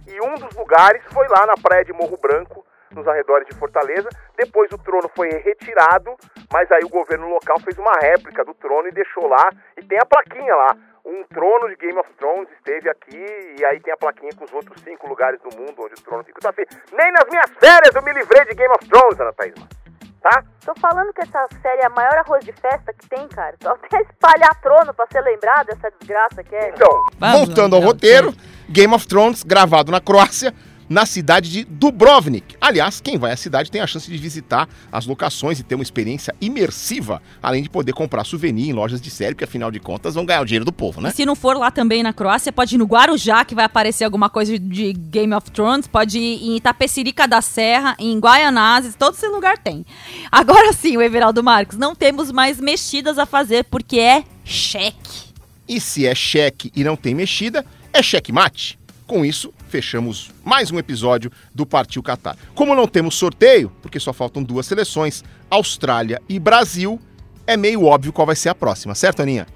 E 0.08 0.20
um 0.22 0.36
dos 0.36 0.56
lugares 0.56 1.04
foi 1.14 1.28
lá 1.28 1.46
na 1.46 1.56
praia 1.62 1.86
de 1.86 1.94
Morro 1.94 2.18
Branco, 2.18 2.66
nos 2.92 3.08
arredores 3.08 3.48
de 3.48 3.56
Fortaleza. 3.56 4.10
Depois 4.38 4.72
o 4.72 4.78
trono 4.78 5.10
foi 5.16 5.30
retirado, 5.30 6.16
mas 6.52 6.72
aí 6.72 6.82
o 6.84 6.90
governo 6.90 7.30
local 7.30 7.60
fez 7.60 7.78
uma 7.78 7.94
réplica 8.02 8.44
do 8.44 8.54
trono 8.54 8.88
e 8.88 8.92
deixou 8.92 9.28
lá. 9.28 9.50
E 9.78 9.84
tem 9.84 9.98
a 10.00 10.06
plaquinha 10.06 10.56
lá. 10.56 10.76
Um 11.06 11.24
trono 11.24 11.70
de 11.70 11.76
Game 11.78 11.98
of 11.98 12.10
Thrones 12.14 12.50
esteve 12.52 12.90
aqui, 12.90 13.26
e 13.60 13.66
aí 13.66 13.80
tem 13.80 13.94
a 13.94 13.98
plaquinha 13.98 14.32
com 14.38 14.44
os 14.44 14.54
outros 14.54 14.82
cinco 14.82 15.08
lugares 15.08 15.40
do 15.42 15.56
mundo 15.58 15.74
onde 15.80 15.94
o 15.94 16.04
trono 16.04 16.24
fica. 16.24 16.38
Então, 16.40 16.52
assim, 16.52 16.66
nem 16.92 17.12
nas 17.12 17.26
minhas 17.30 17.50
férias 17.60 17.96
eu 17.96 18.02
me 18.04 18.14
livrei 18.14 18.46
de 18.46 18.54
Game 18.54 18.74
of 18.74 18.88
Thrones, 18.88 19.20
Ana 19.20 19.34
Thaís. 19.34 19.80
Tá? 20.22 20.44
Tô 20.66 20.74
falando 20.76 21.14
que 21.14 21.22
essa 21.22 21.48
série 21.62 21.82
é 21.82 21.86
a 21.86 21.90
maior 21.90 22.14
arroz 22.18 22.44
de 22.44 22.52
festa 22.52 22.94
que 22.94 23.08
tem, 23.08 23.26
cara. 23.30 23.56
Só 23.64 23.72
até 23.82 24.02
espalhar 24.02 24.62
trono 24.62 24.94
pra 24.94 25.08
ser 25.10 25.22
lembrado 25.22 25.68
dessa 25.68 25.90
desgraça 25.98 26.44
que 26.44 26.56
é. 26.56 26.70
Então, 26.70 27.06
voltando 27.20 27.76
ao 27.76 27.82
roteiro, 27.82 28.34
Game 28.70 28.94
of 28.94 29.08
Thrones, 29.08 29.44
gravado 29.44 29.92
na 29.92 30.02
Croácia, 30.02 30.54
na 30.90 31.06
cidade 31.06 31.52
de 31.52 31.64
Dubrovnik. 31.64 32.56
Aliás, 32.60 33.00
quem 33.00 33.18
vai 33.18 33.32
à 33.32 33.38
cidade 33.38 33.70
tem 33.70 33.80
a 33.80 33.88
chance 33.88 34.10
de 34.10 34.18
visitar 34.18 34.68
as 34.92 35.06
locações 35.06 35.60
e 35.60 35.64
ter 35.64 35.76
uma 35.76 35.84
experiência 35.84 36.36
imersiva, 36.42 37.22
além 37.42 37.62
de 37.62 37.70
poder 37.70 37.94
comprar 37.94 38.24
souvenir 38.24 38.70
em 38.70 38.74
lojas 38.74 39.00
de 39.00 39.12
série, 39.12 39.36
porque 39.36 39.44
afinal 39.44 39.70
de 39.70 39.80
contas 39.80 40.16
vão 40.16 40.26
ganhar 40.26 40.42
o 40.42 40.46
dinheiro 40.46 40.66
do 40.66 40.74
povo, 40.74 41.00
né? 41.00 41.10
E 41.10 41.16
se 41.16 41.26
não 41.26 41.36
for 41.36 41.56
lá 41.58 41.70
também 41.70 42.02
na 42.02 42.12
Croácia, 42.12 42.52
pode 42.52 42.76
ir 42.76 42.78
no 42.78 42.86
Guarujá, 42.86 43.46
que 43.46 43.54
vai 43.54 43.66
aparecer 43.66 44.04
alguma 44.04 44.30
coisa 44.30 44.58
de 44.58 44.94
Game 44.94 45.34
of 45.34 45.52
Thrones, 45.52 45.88
pode 45.88 46.18
ir 46.18 46.44
em 46.44 46.58
Itapecerica 46.58 47.28
da 47.28 47.42
Serra, 47.42 47.96
em 48.00 48.18
Guaianazes, 48.20 48.96
todo 48.96 49.14
esse 49.14 49.28
lugar 49.28 49.58
tem. 49.58 49.86
Agora 50.32 50.74
sim, 50.74 50.98
o 50.98 51.02
Everaldo 51.02 51.44
Marques, 51.44 51.78
não 51.78 51.94
temos 51.94 52.32
mais 52.32 52.60
mexidas 52.60 53.20
a 53.20 53.26
fazer, 53.26 53.66
porque 53.66 54.00
é 54.00 54.24
cheque. 54.44 55.30
E 55.68 55.80
se 55.80 56.08
é 56.08 56.16
cheque 56.16 56.72
e 56.76 56.84
não 56.84 56.96
tem 56.96 57.14
mexida, 57.14 57.64
é 57.94 58.02
checkmate. 58.02 58.80
Com 59.06 59.24
isso, 59.24 59.54
fechamos 59.70 60.32
mais 60.44 60.72
um 60.72 60.80
episódio 60.80 61.32
do 61.54 61.66
Partiu 61.66 62.02
Qatar. 62.04 62.36
Como 62.56 62.76
não 62.76 62.88
temos 62.88 63.16
sorteio, 63.16 63.72
porque 63.82 64.00
só 64.00 64.12
faltam 64.12 64.44
duas 64.44 64.66
seleções, 64.66 65.24
Austrália 65.50 66.22
e 66.28 66.40
Brasil, 66.40 67.00
é 67.46 67.56
meio 67.56 67.86
óbvio 67.86 68.12
qual 68.12 68.26
vai 68.26 68.36
ser 68.36 68.50
a 68.50 68.56
próxima, 68.56 68.96
certo, 68.96 69.22
Aninha? 69.22 69.48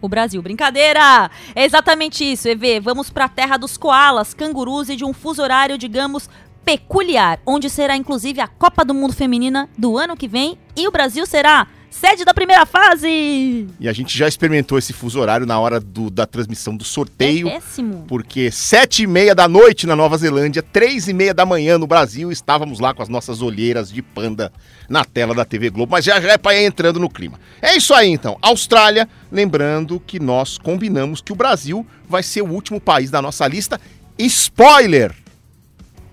O 0.00 0.08
Brasil, 0.08 0.40
brincadeira! 0.40 1.30
É 1.54 1.64
exatamente 1.64 2.22
isso, 2.24 2.48
EV. 2.48 2.78
Vamos 2.80 3.10
para 3.10 3.24
a 3.24 3.28
terra 3.28 3.56
dos 3.56 3.76
koalas, 3.76 4.32
cangurus 4.32 4.88
e 4.88 4.94
de 4.94 5.04
um 5.04 5.12
fuso 5.12 5.42
horário, 5.42 5.76
digamos, 5.76 6.30
peculiar, 6.64 7.40
onde 7.44 7.68
será 7.68 7.96
inclusive 7.96 8.40
a 8.40 8.46
Copa 8.46 8.84
do 8.84 8.94
Mundo 8.94 9.14
Feminina 9.14 9.68
do 9.76 9.98
ano 9.98 10.16
que 10.16 10.28
vem 10.28 10.58
e 10.76 10.86
o 10.86 10.92
Brasil 10.92 11.26
será 11.26 11.66
sede 11.90 12.24
da 12.24 12.34
primeira 12.34 12.64
fase! 12.66 13.66
E 13.78 13.88
a 13.88 13.92
gente 13.92 14.16
já 14.16 14.28
experimentou 14.28 14.78
esse 14.78 14.92
fuso 14.92 15.20
horário 15.20 15.46
na 15.46 15.58
hora 15.58 15.80
do, 15.80 16.10
da 16.10 16.26
transmissão 16.26 16.76
do 16.76 16.84
sorteio. 16.84 17.48
É 17.48 17.52
péssimo. 17.52 18.04
Porque 18.06 18.50
sete 18.50 19.02
e 19.02 19.06
meia 19.06 19.34
da 19.34 19.48
noite 19.48 19.86
na 19.86 19.96
Nova 19.96 20.16
Zelândia, 20.16 20.62
três 20.62 21.08
e 21.08 21.12
meia 21.12 21.34
da 21.34 21.44
manhã 21.46 21.78
no 21.78 21.86
Brasil, 21.86 22.30
estávamos 22.30 22.80
lá 22.80 22.94
com 22.94 23.02
as 23.02 23.08
nossas 23.08 23.42
olheiras 23.42 23.90
de 23.90 24.02
panda 24.02 24.52
na 24.88 25.04
tela 25.04 25.34
da 25.34 25.44
TV 25.44 25.70
Globo. 25.70 25.92
Mas 25.92 26.04
já 26.04 26.20
já 26.20 26.32
é 26.32 26.38
para 26.38 26.56
ir 26.56 26.64
entrando 26.64 27.00
no 27.00 27.08
clima. 27.08 27.38
É 27.60 27.76
isso 27.76 27.94
aí 27.94 28.08
então. 28.08 28.38
Austrália, 28.40 29.08
lembrando 29.30 30.00
que 30.00 30.20
nós 30.20 30.58
combinamos 30.58 31.20
que 31.20 31.32
o 31.32 31.36
Brasil 31.36 31.86
vai 32.08 32.22
ser 32.22 32.42
o 32.42 32.50
último 32.50 32.80
país 32.80 33.10
da 33.10 33.20
nossa 33.20 33.46
lista. 33.46 33.80
Spoiler! 34.18 35.14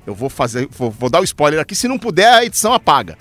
Eu 0.06 0.14
vou 0.14 0.30
fazer, 0.30 0.68
vou, 0.70 0.92
vou 0.92 1.10
dar 1.10 1.22
o 1.22 1.24
spoiler 1.24 1.60
aqui. 1.60 1.76
Se 1.76 1.88
não 1.88 1.98
puder, 1.98 2.32
a 2.32 2.46
edição 2.46 2.74
apaga. 2.74 3.18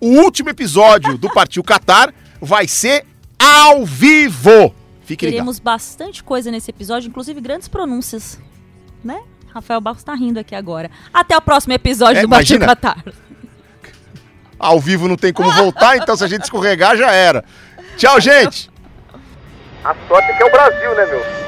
O 0.00 0.08
último 0.20 0.50
episódio 0.50 1.18
do 1.18 1.28
Partiu 1.32 1.62
Qatar 1.62 2.12
vai 2.40 2.68
ser 2.68 3.04
ao 3.38 3.84
vivo. 3.84 4.74
Fique 5.04 5.24
ligado. 5.26 5.36
Teremos 5.38 5.58
bastante 5.58 6.22
coisa 6.22 6.50
nesse 6.50 6.70
episódio, 6.70 7.08
inclusive 7.08 7.40
grandes 7.40 7.66
pronúncias, 7.68 8.38
né? 9.02 9.20
Rafael 9.52 9.80
Barros 9.80 10.02
tá 10.04 10.14
rindo 10.14 10.38
aqui 10.38 10.54
agora. 10.54 10.90
Até 11.12 11.36
o 11.36 11.40
próximo 11.40 11.72
episódio 11.72 12.18
É, 12.18 12.22
do 12.22 12.28
Partiu. 12.28 12.58
Qatar. 12.60 13.02
Ao 14.58 14.78
vivo 14.80 15.08
não 15.08 15.16
tem 15.16 15.32
como 15.32 15.50
voltar, 15.52 15.96
então 15.96 16.16
se 16.16 16.24
a 16.24 16.28
gente 16.28 16.42
escorregar 16.42 16.96
já 16.96 17.10
era. 17.10 17.44
Tchau, 17.96 18.20
gente! 18.20 18.70
A 19.84 19.94
sorte 20.06 20.30
é 20.30 20.34
que 20.36 20.42
é 20.42 20.46
o 20.46 20.50
Brasil, 20.50 20.94
né, 20.94 21.06
meu? 21.06 21.47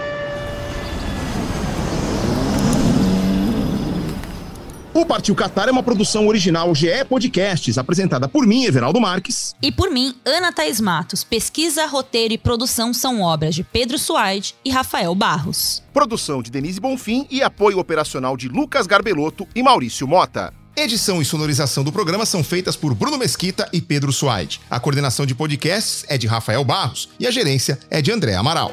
O 4.93 5.07
Partiu 5.07 5.37
Qatar 5.37 5.69
é 5.69 5.71
uma 5.71 5.85
produção 5.85 6.27
original 6.27 6.75
GE 6.75 7.05
Podcasts, 7.09 7.79
apresentada 7.79 8.29
por 8.29 8.45
mim, 8.45 8.65
Everaldo 8.65 9.01
Marques. 9.01 9.55
E 9.63 9.71
por 9.71 9.89
mim, 9.89 10.17
Ana 10.25 10.53
Thaís 10.53 10.81
Matos. 10.81 11.23
Pesquisa, 11.23 11.87
roteiro 11.87 12.35
e 12.35 12.39
produção 12.39 12.93
são 12.93 13.21
obras 13.21 13.55
de 13.55 13.63
Pedro 13.63 13.97
Suaide 13.97 14.57
e 14.65 14.71
Rafael 14.71 15.15
Barros. 15.15 15.81
Produção 15.93 16.43
de 16.43 16.51
Denise 16.51 16.81
Bonfim 16.81 17.25
e 17.31 17.41
apoio 17.41 17.79
operacional 17.79 18.37
de 18.37 18.49
Lucas 18.49 18.89
Garbelotto 18.89 19.47
e 19.55 19.63
Maurício 19.63 20.09
Mota. 20.09 20.53
Edição 20.75 21.23
e 21.23 21.25
sonorização 21.25 21.85
do 21.85 21.93
programa 21.93 22.27
são 22.27 22.43
feitas 22.43 22.75
por 22.75 22.93
Bruno 22.93 23.17
Mesquita 23.17 23.69
e 23.73 23.81
Pedro 23.81 24.13
Suaide. 24.13 24.61
A 24.69 24.81
coordenação 24.81 25.25
de 25.25 25.37
podcasts 25.37 26.05
é 26.09 26.19
de 26.19 26.27
Rafael 26.27 26.65
Barros 26.65 27.09
e 27.19 27.29
a 27.29 27.31
gerência 27.31 27.79
é 27.89 28.03
de 28.03 28.11
André 28.11 28.35
Amaral. 28.35 28.73